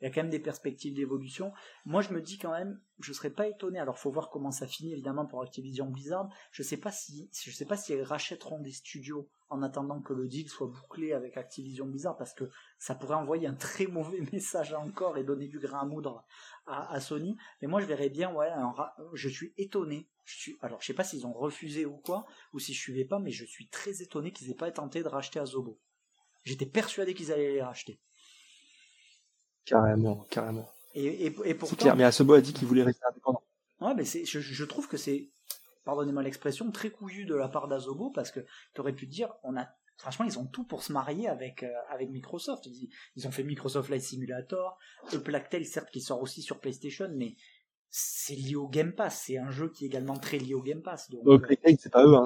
[0.00, 1.52] y a quand même des perspectives d'évolution.
[1.84, 3.78] Moi, je me dis quand même, je serais pas étonné.
[3.78, 6.30] Alors, faut voir comment ça finit, évidemment, pour Activision Blizzard.
[6.50, 10.14] Je sais pas si, je sais pas si elles rachèteront des studios en attendant que
[10.14, 12.48] le deal soit bouclé avec Activision Blizzard, parce que
[12.78, 16.24] ça pourrait envoyer un très mauvais message encore et donner du grain à moudre
[16.66, 17.36] à, Sony.
[17.60, 18.48] Mais moi, je verrais bien, ouais,
[19.12, 20.08] je suis étonné.
[20.30, 23.04] Je suis, alors, je sais pas s'ils ont refusé ou quoi, ou si je suivais
[23.04, 25.78] pas, mais je suis très étonné qu'ils aient pas tenté de racheter Azobo.
[26.44, 28.00] J'étais persuadé qu'ils allaient les racheter.
[29.64, 30.68] Carrément, carrément.
[30.94, 31.76] Et, et, et pourtant.
[31.76, 33.42] Clair, mais Azobo a dit qu'il voulait rester indépendant.
[33.80, 35.30] Ouais, mais c'est, je trouve que c'est
[35.84, 38.40] pardonnez-moi l'expression, très couillu de la part d'Azobo parce que
[38.74, 41.72] tu aurais pu dire, on a, franchement, ils ont tout pour se marier avec, euh,
[41.90, 42.66] avec Microsoft.
[42.66, 44.78] Ils, ont fait Microsoft Flight Simulator,
[45.12, 47.36] le Plactel, certes, qui sort aussi sur PlayStation, mais
[47.90, 49.24] c'est lié au Game Pass.
[49.26, 51.10] C'est un jeu qui est également très lié au Game Pass.
[51.10, 52.24] Donc, euh, c'est pas eux, hein,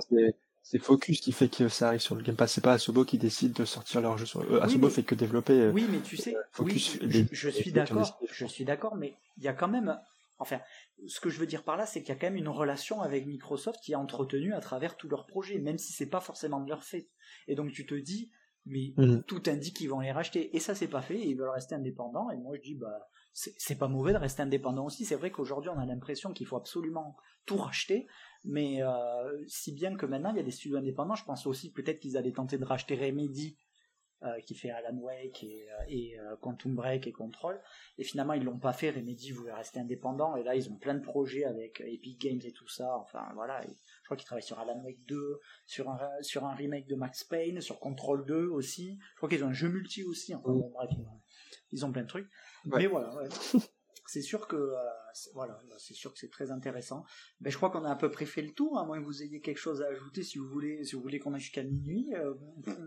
[0.62, 2.52] c'est Focus qui fait que ça arrive sur le Game Pass.
[2.52, 4.40] C'est pas Asobo qui décide de sortir leur jeu sur.
[4.40, 5.52] Euh, Asobo fait que développer.
[5.52, 6.98] Euh, oui, mais tu sais, Focus.
[7.02, 8.18] je, je, suis d'accord.
[8.30, 9.98] Je suis d'accord, mais il y a quand même
[10.38, 10.60] Enfin,
[11.06, 13.00] ce que je veux dire par là, c'est qu'il y a quand même une relation
[13.00, 16.60] avec Microsoft qui est entretenue à travers tous leurs projets, même si c'est pas forcément
[16.60, 17.08] de leur fait.
[17.46, 18.30] Et donc tu te dis,
[18.66, 19.22] mais mhm.
[19.24, 20.56] tout indique qu'ils vont les racheter.
[20.56, 22.30] Et ça, c'est pas fait, ils veulent rester indépendants.
[22.30, 25.04] Et moi, je dis, bah, c'est pas mauvais de rester indépendant aussi.
[25.04, 27.16] C'est vrai qu'aujourd'hui, on a l'impression qu'il faut absolument
[27.46, 28.06] tout racheter.
[28.44, 31.72] Mais euh, si bien que maintenant, il y a des studios indépendants, je pense aussi
[31.72, 33.58] peut-être qu'ils allaient tenter de racheter Remedy
[34.22, 37.60] euh, qui fait Alan Wake et, euh, et Quantum Break et Control.
[37.98, 38.90] Et finalement, ils l'ont pas fait.
[38.90, 40.36] Remedy voulait rester indépendant.
[40.36, 42.96] Et là, ils ont plein de projets avec Epic Games et tout ça.
[42.98, 43.60] Enfin, voilà.
[43.62, 47.24] je crois qu'ils travaillent sur Alan Wake 2, sur un, sur un remake de Max
[47.24, 48.96] Payne, sur Control 2 aussi.
[49.14, 50.34] Je crois qu'ils ont un jeu multi aussi.
[50.34, 50.90] Bref,
[51.74, 52.28] ils ont plein de trucs.
[52.64, 53.28] Mais voilà, ouais.
[54.06, 54.74] c'est sûr que euh,
[55.34, 57.04] voilà, bah, c'est sûr que c'est très intéressant.
[57.40, 59.22] Mais je crois qu'on a à peu près fait le tour, à moins que vous
[59.22, 62.14] ayez quelque chose à ajouter si vous voulez, si vous voulez qu'on aille jusqu'à minuit.
[62.14, 62.34] Euh,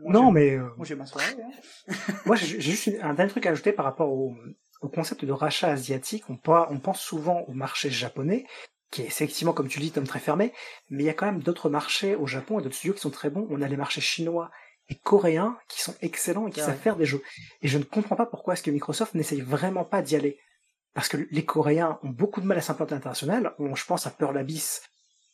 [0.05, 1.35] non, mais euh, moi j'ai ma soirée.
[1.41, 1.93] Hein.
[2.25, 4.35] moi j'ai juste un dernier truc à ajouter par rapport au,
[4.81, 6.23] au concept de rachat asiatique.
[6.29, 8.45] On, on pense souvent au marché japonais,
[8.91, 10.53] qui est effectivement, comme tu dis, Tom, très fermé,
[10.89, 13.09] mais il y a quand même d'autres marchés au Japon et d'autres studios qui sont
[13.09, 13.47] très bons.
[13.49, 14.49] On a les marchés chinois
[14.89, 17.21] et coréens qui sont excellents et qui savent faire des jeux.
[17.61, 20.39] Et je ne comprends pas pourquoi est-ce que Microsoft n'essaye vraiment pas d'y aller
[20.97, 23.53] parce que les Coréens ont beaucoup de mal à s'implanter international.
[23.59, 24.81] je pense à Pearl Abyss,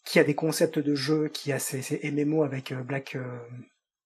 [0.04, 3.40] qui a des concepts de jeu, qui a ses, MMO avec euh, Black, euh,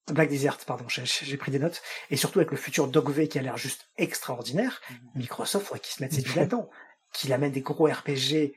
[0.06, 3.42] Black Desert, pardon, j'ai pris des notes, et surtout avec le futur Dogvay qui a
[3.42, 4.80] l'air juste extraordinaire.
[4.88, 4.98] Mhm.
[5.16, 6.70] Microsoft, faudrait qu'il se mette ses pieds là-dedans,
[7.12, 8.54] qu'il amène des gros RPG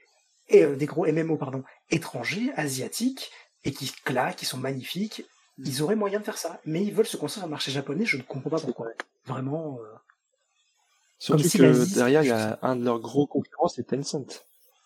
[0.49, 3.31] et euh, des gros MMO, pardon, étrangers, asiatiques,
[3.63, 5.25] et qui claquent, qui sont magnifiques.
[5.57, 8.05] Ils auraient moyen de faire ça, mais ils veulent se concentrer sur le marché japonais.
[8.05, 8.87] Je ne comprends pas pourquoi.
[9.25, 9.79] Vraiment.
[11.19, 14.45] Surtout que derrière, il y a un de leurs gros concurrents, c'est Tencent.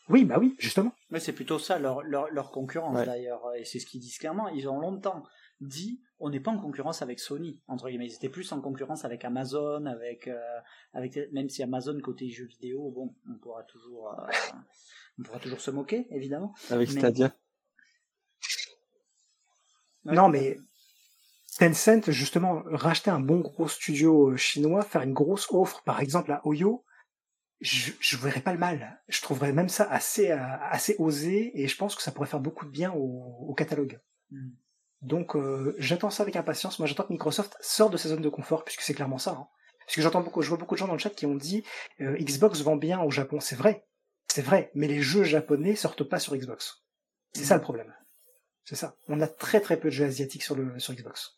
[0.10, 0.92] Oui, bah oui, justement.
[1.10, 4.50] Mais c'est plutôt ça leur, leur, leur concurrence d'ailleurs, et c'est ce qu'ils disent clairement.
[4.50, 5.24] Ils ont longtemps
[5.62, 8.08] dit on n'est pas en concurrence avec Sony entre guillemets.
[8.08, 10.60] Ils étaient plus en concurrence avec Amazon, avec euh,
[10.94, 14.32] avec même si Amazon côté jeux vidéo, bon, on pourra toujours euh,
[15.20, 16.54] on pourra toujours se moquer évidemment.
[16.70, 17.34] Avec Stadia.
[20.06, 20.58] Non mais
[21.58, 26.32] Tencent, justement, racheter un bon gros studio euh, chinois, faire une grosse offre, par exemple
[26.34, 26.84] à Oyo,
[27.62, 29.02] je, je verrais pas le mal.
[29.08, 32.42] Je trouverais même ça assez, euh, assez osé et je pense que ça pourrait faire
[32.42, 34.02] beaucoup de bien au, catalogue.
[34.32, 34.50] Hmm.
[35.02, 36.80] Donc, euh, j'attends ça avec impatience.
[36.80, 39.32] Moi, j'attends que Microsoft sorte de sa zone de confort, puisque c'est clairement ça.
[39.32, 39.48] Hein.
[39.86, 41.64] Parce que j'entends beaucoup, je vois beaucoup de gens dans le chat qui ont dit
[42.00, 43.40] Xbox vend bien au Japon.
[43.40, 43.86] C'est vrai,
[44.28, 46.84] c'est vrai, mais les jeux japonais sortent pas sur Xbox.
[47.34, 47.94] C'est ça le problème.
[48.66, 48.96] C'est ça.
[49.08, 51.38] On a très très peu de jeux asiatiques sur le sur Xbox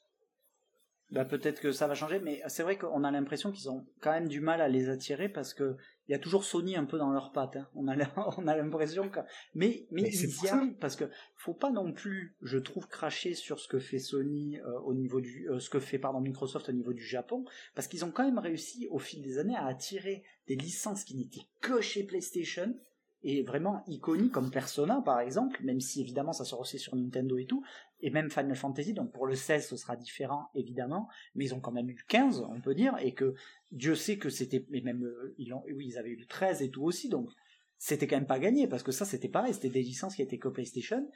[1.10, 4.12] bah peut-être que ça va changer, mais c'est vrai qu'on a l'impression qu'ils ont quand
[4.12, 5.78] même du mal à les attirer parce que
[6.08, 7.56] il y a toujours Sony un peu dans leurs pattes.
[7.56, 7.68] Hein.
[7.76, 7.96] On a
[8.38, 9.20] on a l'impression que
[9.56, 11.06] mais mais, ils y arrivent parce que
[11.38, 15.22] faut pas non plus, je trouve, cracher sur ce que fait Sony euh, au niveau
[15.22, 18.26] du euh, ce que fait pardon Microsoft au niveau du Japon parce qu'ils ont quand
[18.26, 22.78] même réussi au fil des années à attirer des licences qui n'étaient que chez PlayStation
[23.24, 27.38] et vraiment iconique comme Persona par exemple, même si évidemment ça sort aussi sur Nintendo
[27.38, 27.64] et tout,
[28.00, 31.60] et même Final Fantasy, donc pour le 16 ce sera différent évidemment, mais ils ont
[31.60, 33.34] quand même eu le 15 on peut dire, et que
[33.72, 36.62] Dieu sait que c'était, mais même euh, ils ont, oui ils avaient eu le 13
[36.62, 37.30] et tout aussi, donc
[37.78, 40.40] c'était quand même pas gagné, parce que ça c'était pareil, c'était des licences qui étaient
[40.40, 41.08] que PlayStation,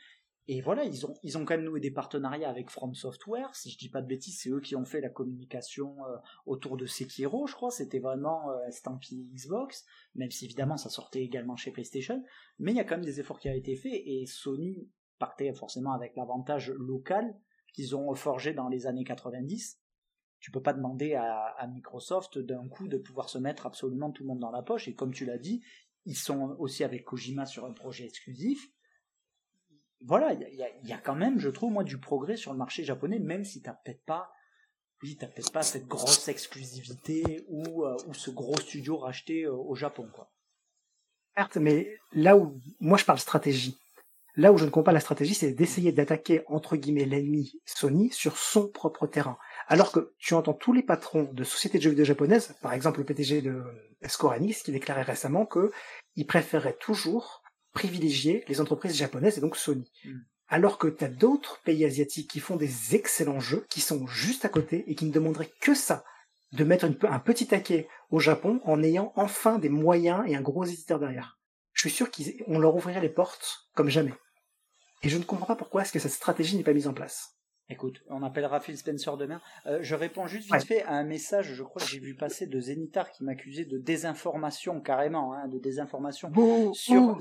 [0.47, 3.55] et voilà, ils ont, ils ont quand même noué des partenariats avec From Software.
[3.55, 6.77] Si je dis pas de bêtises, c'est eux qui ont fait la communication euh, autour
[6.77, 7.69] de Sekiro, je crois.
[7.69, 8.57] C'était vraiment euh,
[9.33, 9.85] Xbox,
[10.15, 12.23] même si évidemment ça sortait également chez PlayStation.
[12.57, 14.89] Mais il y a quand même des efforts qui ont été faits et Sony
[15.19, 17.35] partait forcément avec l'avantage local
[17.73, 19.79] qu'ils ont forgé dans les années 90.
[20.39, 24.23] Tu peux pas demander à, à Microsoft d'un coup de pouvoir se mettre absolument tout
[24.23, 24.87] le monde dans la poche.
[24.87, 25.63] Et comme tu l'as dit,
[26.05, 28.71] ils sont aussi avec Kojima sur un projet exclusif
[30.03, 33.19] voilà, il y a, quand même, je trouve, moi, du progrès sur le marché japonais,
[33.19, 34.31] même si t'as peut-être pas,
[35.03, 39.53] oui, t'as peut-être pas cette grosse exclusivité ou, euh, ou ce gros studio racheté euh,
[39.53, 40.31] au Japon, quoi.
[41.35, 43.77] Certes, mais là où, moi, je parle stratégie.
[44.35, 48.09] Là où je ne comprends pas la stratégie, c'est d'essayer d'attaquer, entre guillemets, l'ennemi Sony
[48.11, 49.37] sur son propre terrain.
[49.67, 52.99] Alors que tu entends tous les patrons de sociétés de jeux vidéo japonaises, par exemple
[52.99, 53.63] le PTG de
[54.07, 55.71] Square Enix, qui déclarait récemment que
[56.15, 57.40] il préférait toujours
[57.73, 59.91] privilégier les entreprises japonaises et donc Sony.
[60.05, 60.19] Hmm.
[60.47, 64.43] Alors que tu as d'autres pays asiatiques qui font des excellents jeux, qui sont juste
[64.43, 66.03] à côté et qui ne demanderaient que ça,
[66.51, 70.65] de mettre un petit taquet au Japon en ayant enfin des moyens et un gros
[70.65, 71.39] éditeur derrière.
[71.73, 74.13] Je suis sûr qu'on leur ouvrirait les portes comme jamais.
[75.03, 77.37] Et je ne comprends pas pourquoi est-ce que cette stratégie n'est pas mise en place.
[77.71, 79.39] Écoute, on appellera Phil Spencer demain.
[79.65, 82.45] Euh, je réponds juste vite fait à un message, je crois que j'ai vu passer
[82.45, 86.33] de Zenitar qui m'accusait de désinformation carrément, hein, de désinformation
[86.73, 87.17] sur,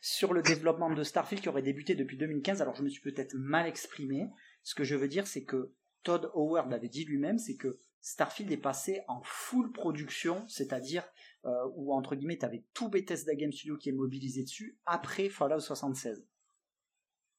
[0.00, 2.60] sur, le développement de Starfield qui aurait débuté depuis 2015.
[2.62, 4.28] Alors je me suis peut-être mal exprimé.
[4.64, 5.72] Ce que je veux dire, c'est que
[6.02, 11.04] Todd Howard l'avait dit lui-même, c'est que Starfield est passé en full production, c'est-à-dire
[11.44, 15.28] euh, où entre guillemets tu avais tout Bethesda Game Studio qui est mobilisé dessus après
[15.28, 16.26] Fallout 76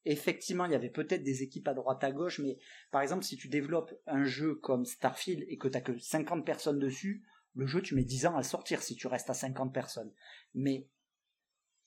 [0.04, 2.58] effectivement, il y avait peut-être des équipes à droite à gauche, mais
[2.90, 6.78] par exemple, si tu développes un jeu comme Starfield et que tu que 50 personnes
[6.78, 10.12] dessus, le jeu, tu mets 10 ans à sortir si tu restes à 50 personnes.
[10.54, 10.88] Mais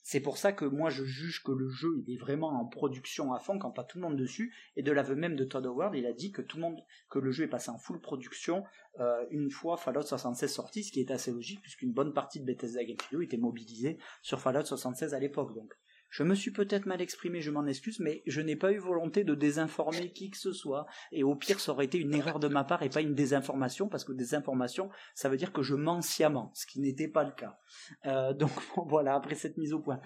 [0.02, 3.32] c'est pour ça que moi je juge que le jeu il est vraiment en production
[3.32, 4.52] à fond quand pas tout le monde dessus.
[4.76, 7.20] Et de l'aveu même de Todd Howard, il a dit que tout le monde, que
[7.20, 8.64] le jeu est passé en full production
[8.98, 12.44] euh, une fois Fallout 76 sorti, ce qui est assez logique puisqu'une bonne partie de
[12.44, 15.54] Bethesda Game Studio était mobilisée sur Fallout 76 à l'époque.
[15.54, 15.72] Donc
[16.12, 19.24] je me suis peut-être mal exprimé, je m'en excuse, mais je n'ai pas eu volonté
[19.24, 20.86] de désinformer qui que ce soit.
[21.10, 23.88] Et au pire, ça aurait été une erreur de ma part et pas une désinformation,
[23.88, 27.32] parce que désinformation, ça veut dire que je mens sciemment, ce qui n'était pas le
[27.32, 27.58] cas.
[28.04, 28.50] Euh, donc
[28.88, 30.00] voilà, après cette mise au point.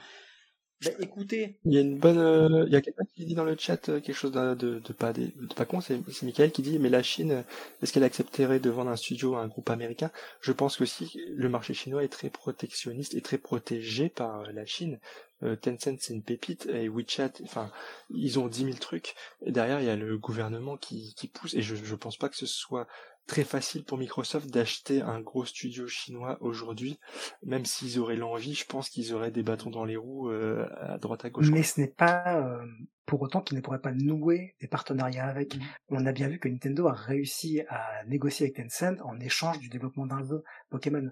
[0.85, 1.59] Ben, écoutez.
[1.65, 3.89] Il y a une bonne, euh, il y a quelqu'un qui dit dans le chat
[3.89, 6.91] euh, quelque chose de, de, de pas, de, pas con, c'est, Michael qui dit, mais
[6.91, 7.45] la Chine,
[7.83, 10.11] est-ce qu'elle accepterait de vendre un studio à un groupe américain?
[10.43, 14.67] Je pense que si, le marché chinois est très protectionniste et très protégé par la
[14.67, 14.99] Chine.
[15.43, 17.71] Euh, Tencent c'est une pépite et WeChat, enfin
[18.09, 21.53] ils ont 10 000 trucs et derrière il y a le gouvernement qui, qui pousse
[21.53, 22.87] et je, je pense pas que ce soit
[23.27, 26.99] très facile pour Microsoft d'acheter un gros studio chinois aujourd'hui,
[27.43, 30.99] même s'ils auraient l'envie, je pense qu'ils auraient des bâtons dans les roues euh, à
[30.99, 31.51] droite à gauche.
[31.51, 32.65] Mais ce n'est pas euh,
[33.05, 35.57] pour autant qu'ils ne pourraient pas nouer des partenariats avec.
[35.57, 35.61] Mm.
[35.89, 39.69] On a bien vu que Nintendo a réussi à négocier avec Tencent en échange du
[39.69, 41.11] développement d'un jeu Pokémon.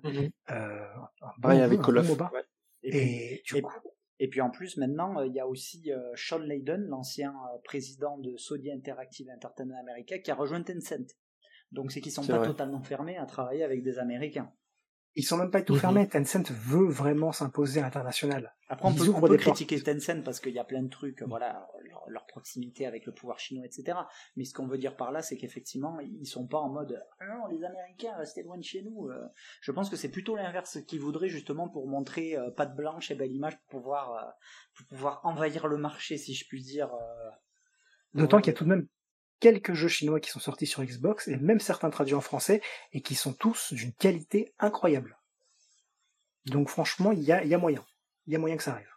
[0.51, 0.87] Euh,
[1.43, 2.11] avec Call of.
[2.87, 3.63] Et, puis,
[4.19, 7.35] et, puis en plus maintenant il y a aussi Sean Layden, l'ancien
[7.65, 11.17] président de Sony Interactive Entertainment America, qui a rejoint Tencent.
[11.75, 14.51] Donc c'est qu'ils sont pas totalement fermés à travailler avec des Américains.
[15.17, 15.81] Ils sont même pas tout mhm.
[15.81, 16.09] fermés.
[16.09, 18.53] Tencent veut vraiment s'imposer à l'international.
[18.69, 21.69] Après, on peut, critiquer Tencent parce qu'il y a plein de trucs, voilà,
[22.09, 23.97] leur, proximité avec le pouvoir chinois, etc.
[24.37, 27.27] Mais ce qu'on veut dire par là, c'est qu'effectivement, ils sont pas en mode ah
[27.29, 29.09] non, les Américains, restez loin de chez nous.
[29.09, 29.29] Euh.
[29.61, 33.15] Je pense que c'est plutôt l'inverse qu'ils voudraient justement pour montrer euh, patte blanche et
[33.15, 34.31] belle image pour pouvoir, euh,
[34.77, 36.91] pour pouvoir envahir le marché, si je puis dire.
[38.15, 38.89] D'autant qu'il y a tout de même
[39.41, 42.63] quelques jeux chinois qui sont sortis sur Xbox, et même certains traduits en français,
[42.93, 45.19] et qui sont tous d'une qualité incroyable.
[46.47, 47.85] Donc franchement, il y a, moyen.
[48.27, 48.91] Il y a moyen que ça arrive.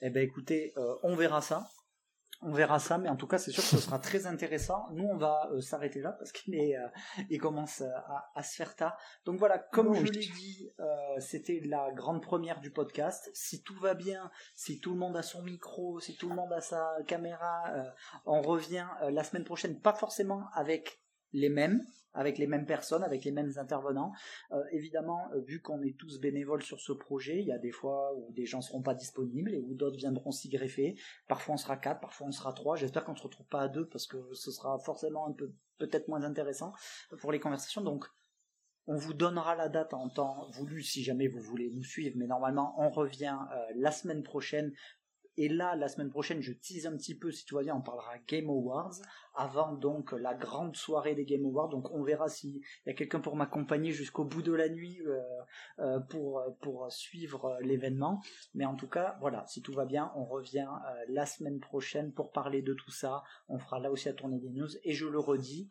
[0.00, 1.68] Eh ben écoutez, euh, on verra ça
[2.44, 4.86] on verra ça, mais en tout cas, c'est sûr que ce sera très intéressant.
[4.92, 6.86] Nous, on va euh, s'arrêter là parce qu'il est, euh,
[7.30, 7.88] il commence euh,
[8.34, 8.96] à, se faire tard.
[9.24, 10.70] Donc voilà, comme je l'ai dit,
[11.18, 13.30] c'était la grande première du podcast.
[13.32, 16.52] Si tout va bien, si tout le monde a son micro, si tout le monde
[16.52, 17.64] a sa caméra,
[18.26, 21.03] on revient la semaine prochaine, pas forcément avec
[21.34, 21.84] les mêmes,
[22.14, 24.12] avec les mêmes personnes, avec les mêmes intervenants.
[24.52, 27.72] Euh, évidemment, euh, vu qu'on est tous bénévoles sur ce projet, il y a des
[27.72, 30.94] fois où des gens seront pas disponibles et où d'autres viendront s'y greffer.
[31.28, 32.76] Parfois on sera quatre, parfois on sera trois.
[32.76, 36.08] J'espère qu'on se retrouve pas à deux parce que ce sera forcément un peu peut-être
[36.08, 36.72] moins intéressant
[37.20, 37.82] pour les conversations.
[37.82, 38.06] Donc
[38.86, 42.26] on vous donnera la date en temps voulu si jamais vous voulez nous suivre, mais
[42.26, 44.72] normalement on revient euh, la semaine prochaine
[45.36, 48.18] et là, la semaine prochaine, je tease un petit peu, si tu bien, on parlera
[48.28, 48.94] Game Awards,
[49.34, 51.68] avant donc la grande soirée des Game Awards.
[51.68, 55.20] Donc on verra s'il y a quelqu'un pour m'accompagner jusqu'au bout de la nuit euh,
[55.80, 58.22] euh, pour, pour suivre euh, l'événement.
[58.54, 60.68] Mais en tout cas, voilà, si tout va bien, on revient
[61.08, 63.24] la semaine prochaine pour parler de tout ça.
[63.48, 64.68] On fera là aussi à tourner des news.
[64.84, 65.70] Et je le redis,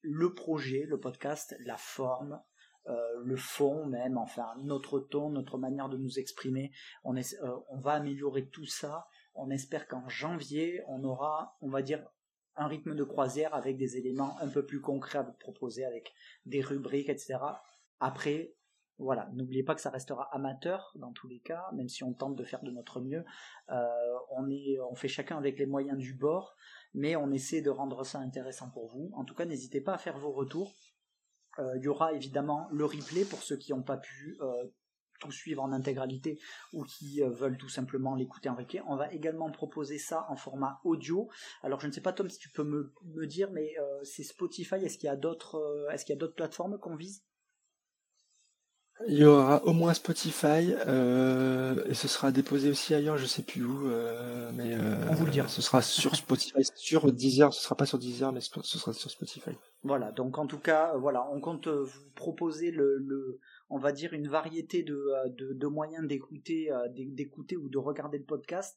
[0.00, 2.40] le projet, le podcast, la forme,
[2.88, 6.72] euh, le fond même, enfin notre ton, notre manière de nous exprimer.
[7.04, 9.06] On, est, euh, on va améliorer tout ça.
[9.34, 12.04] On espère qu'en janvier, on aura, on va dire,
[12.56, 16.12] un rythme de croisière avec des éléments un peu plus concrets à vous proposer, avec
[16.44, 17.38] des rubriques, etc.
[18.00, 18.54] Après,
[18.98, 22.36] voilà, n'oubliez pas que ça restera amateur dans tous les cas, même si on tente
[22.36, 23.24] de faire de notre mieux.
[23.70, 23.88] Euh,
[24.30, 26.56] on, est, on fait chacun avec les moyens du bord,
[26.94, 29.10] mais on essaie de rendre ça intéressant pour vous.
[29.14, 30.74] En tout cas, n'hésitez pas à faire vos retours.
[31.58, 34.64] Euh, il y aura évidemment le replay pour ceux qui n'ont pas pu euh,
[35.20, 36.38] tout suivre en intégralité
[36.72, 38.82] ou qui euh, veulent tout simplement l'écouter en replay.
[38.86, 41.28] On va également proposer ça en format audio.
[41.62, 44.76] Alors je ne sais pas Tom si tu peux me, me dire, mais c'est Spotify.
[44.76, 47.22] Est-ce qu'il y a d'autres, est-ce qu'il y a d'autres plateformes qu'on vise?
[49.08, 53.42] Il y aura au moins Spotify euh, et ce sera déposé aussi ailleurs, je sais
[53.42, 55.48] plus où, euh, mais euh, on vous le dira.
[55.48, 59.10] Ce sera sur Spotify, sur Deezer, ce sera pas sur Deezer, mais ce sera sur
[59.10, 59.50] Spotify.
[59.82, 64.12] Voilà, donc en tout cas, voilà, on compte vous proposer le, le on va dire
[64.12, 65.02] une variété de,
[65.36, 68.76] de, de moyens d'écouter, d'écouter ou de regarder le podcast.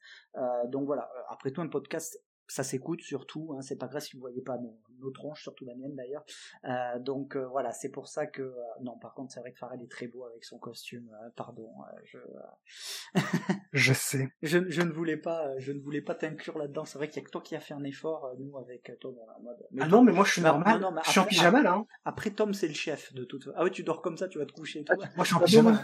[0.70, 2.18] donc voilà, après tout un podcast
[2.48, 5.66] ça s'écoute surtout, hein, c'est pas grave si vous voyez pas nos, nos tronches, surtout
[5.66, 6.24] la mienne d'ailleurs.
[6.66, 9.58] Euh, donc euh, voilà, c'est pour ça que euh, non, par contre c'est vrai que
[9.58, 11.10] Farrell est très beau avec son costume.
[11.24, 11.70] Euh, pardon,
[12.04, 12.20] je
[13.74, 14.30] je sais.
[14.42, 16.86] Je, je, ne voulais pas, je ne voulais pas t'inclure là-dedans.
[16.86, 19.16] C'est vrai qu'il y a que toi qui a fait un effort, nous avec Tom
[19.18, 19.58] en mode.
[19.72, 20.80] Mais ah non, mais moi je suis normal.
[20.80, 21.74] Non, je suis en pyjama là.
[21.74, 21.88] Hein.
[22.04, 23.50] Après Tom c'est le chef de toute.
[23.56, 24.84] Ah oui, tu dors comme ça, tu vas te coucher.
[24.84, 24.96] Toi.
[25.16, 25.82] moi je suis en pyjama.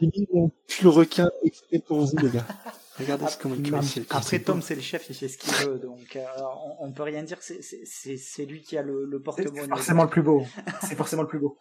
[0.00, 2.46] J'ai mis mon pull requin exprès pour vous les gars.
[2.98, 6.16] Regardez ce comment il Après, Tom, c'est le chef, il fait ce qu'il veut, donc
[6.16, 7.38] euh, on, on, peut rien dire.
[7.40, 9.62] C'est lui qui a le, le porte-monnaie.
[9.62, 10.44] C'est forcément le plus beau.
[10.82, 11.58] C'est forcément le plus beau.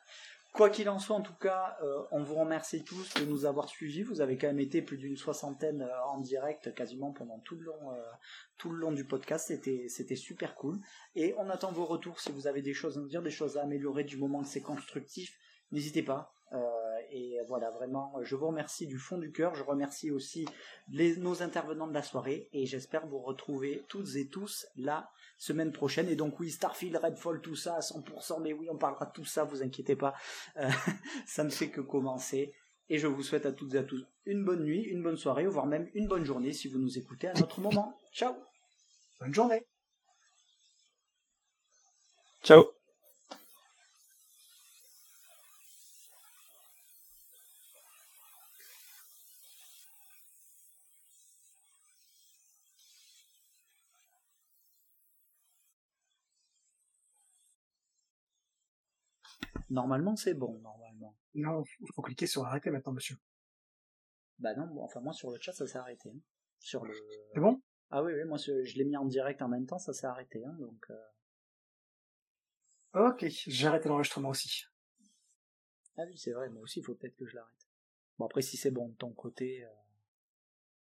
[0.53, 3.67] Quoi qu'il en soit, en tout cas, euh, on vous remercie tous de nous avoir
[3.67, 4.03] suivis.
[4.03, 7.63] Vous avez quand même été plus d'une soixantaine euh, en direct quasiment pendant tout le
[7.63, 8.11] long, euh,
[8.59, 9.47] tout le long du podcast.
[9.47, 10.79] C'était, c'était super cool.
[11.15, 13.57] Et on attend vos retours si vous avez des choses à nous dire, des choses
[13.57, 15.35] à améliorer du moment que c'est constructif.
[15.71, 16.35] N'hésitez pas.
[17.15, 19.53] Et voilà, vraiment, je vous remercie du fond du cœur.
[19.53, 20.45] Je remercie aussi
[20.89, 25.71] les, nos intervenants de la soirée et j'espère vous retrouver toutes et tous là semaine
[25.71, 26.09] prochaine.
[26.09, 29.25] Et donc oui, Starfield, Redfall, tout ça à 100%, mais oui, on parlera de tout
[29.25, 30.15] ça, vous inquiétez pas.
[30.57, 30.67] Euh,
[31.27, 32.55] ça ne fait que commencer.
[32.89, 35.45] Et je vous souhaite à toutes et à tous une bonne nuit, une bonne soirée,
[35.45, 37.99] voire même une bonne journée si vous nous écoutez à notre moment.
[38.11, 38.33] Ciao
[39.19, 39.63] Bonne journée
[42.43, 42.72] Ciao
[59.73, 61.17] Normalement, c'est bon, normalement.
[61.33, 63.17] Non, il faut cliquer sur arrêter maintenant, monsieur.
[64.37, 66.09] Bah non, enfin moi sur le chat ça s'est arrêté.
[66.09, 66.19] Hein.
[66.59, 66.93] Sur le.
[67.33, 67.59] C'est bon?
[67.89, 70.45] Ah oui, oui, moi je l'ai mis en direct en même temps, ça s'est arrêté,
[70.45, 70.85] hein, donc.
[70.91, 71.09] Euh.
[73.09, 74.65] Ok, j'ai arrêté l'enregistrement aussi.
[75.97, 77.67] Ah oui, c'est vrai, moi aussi il faut peut-être que je l'arrête.
[78.19, 79.63] Bon après si c'est bon de ton côté.
[79.63, 79.69] Euh...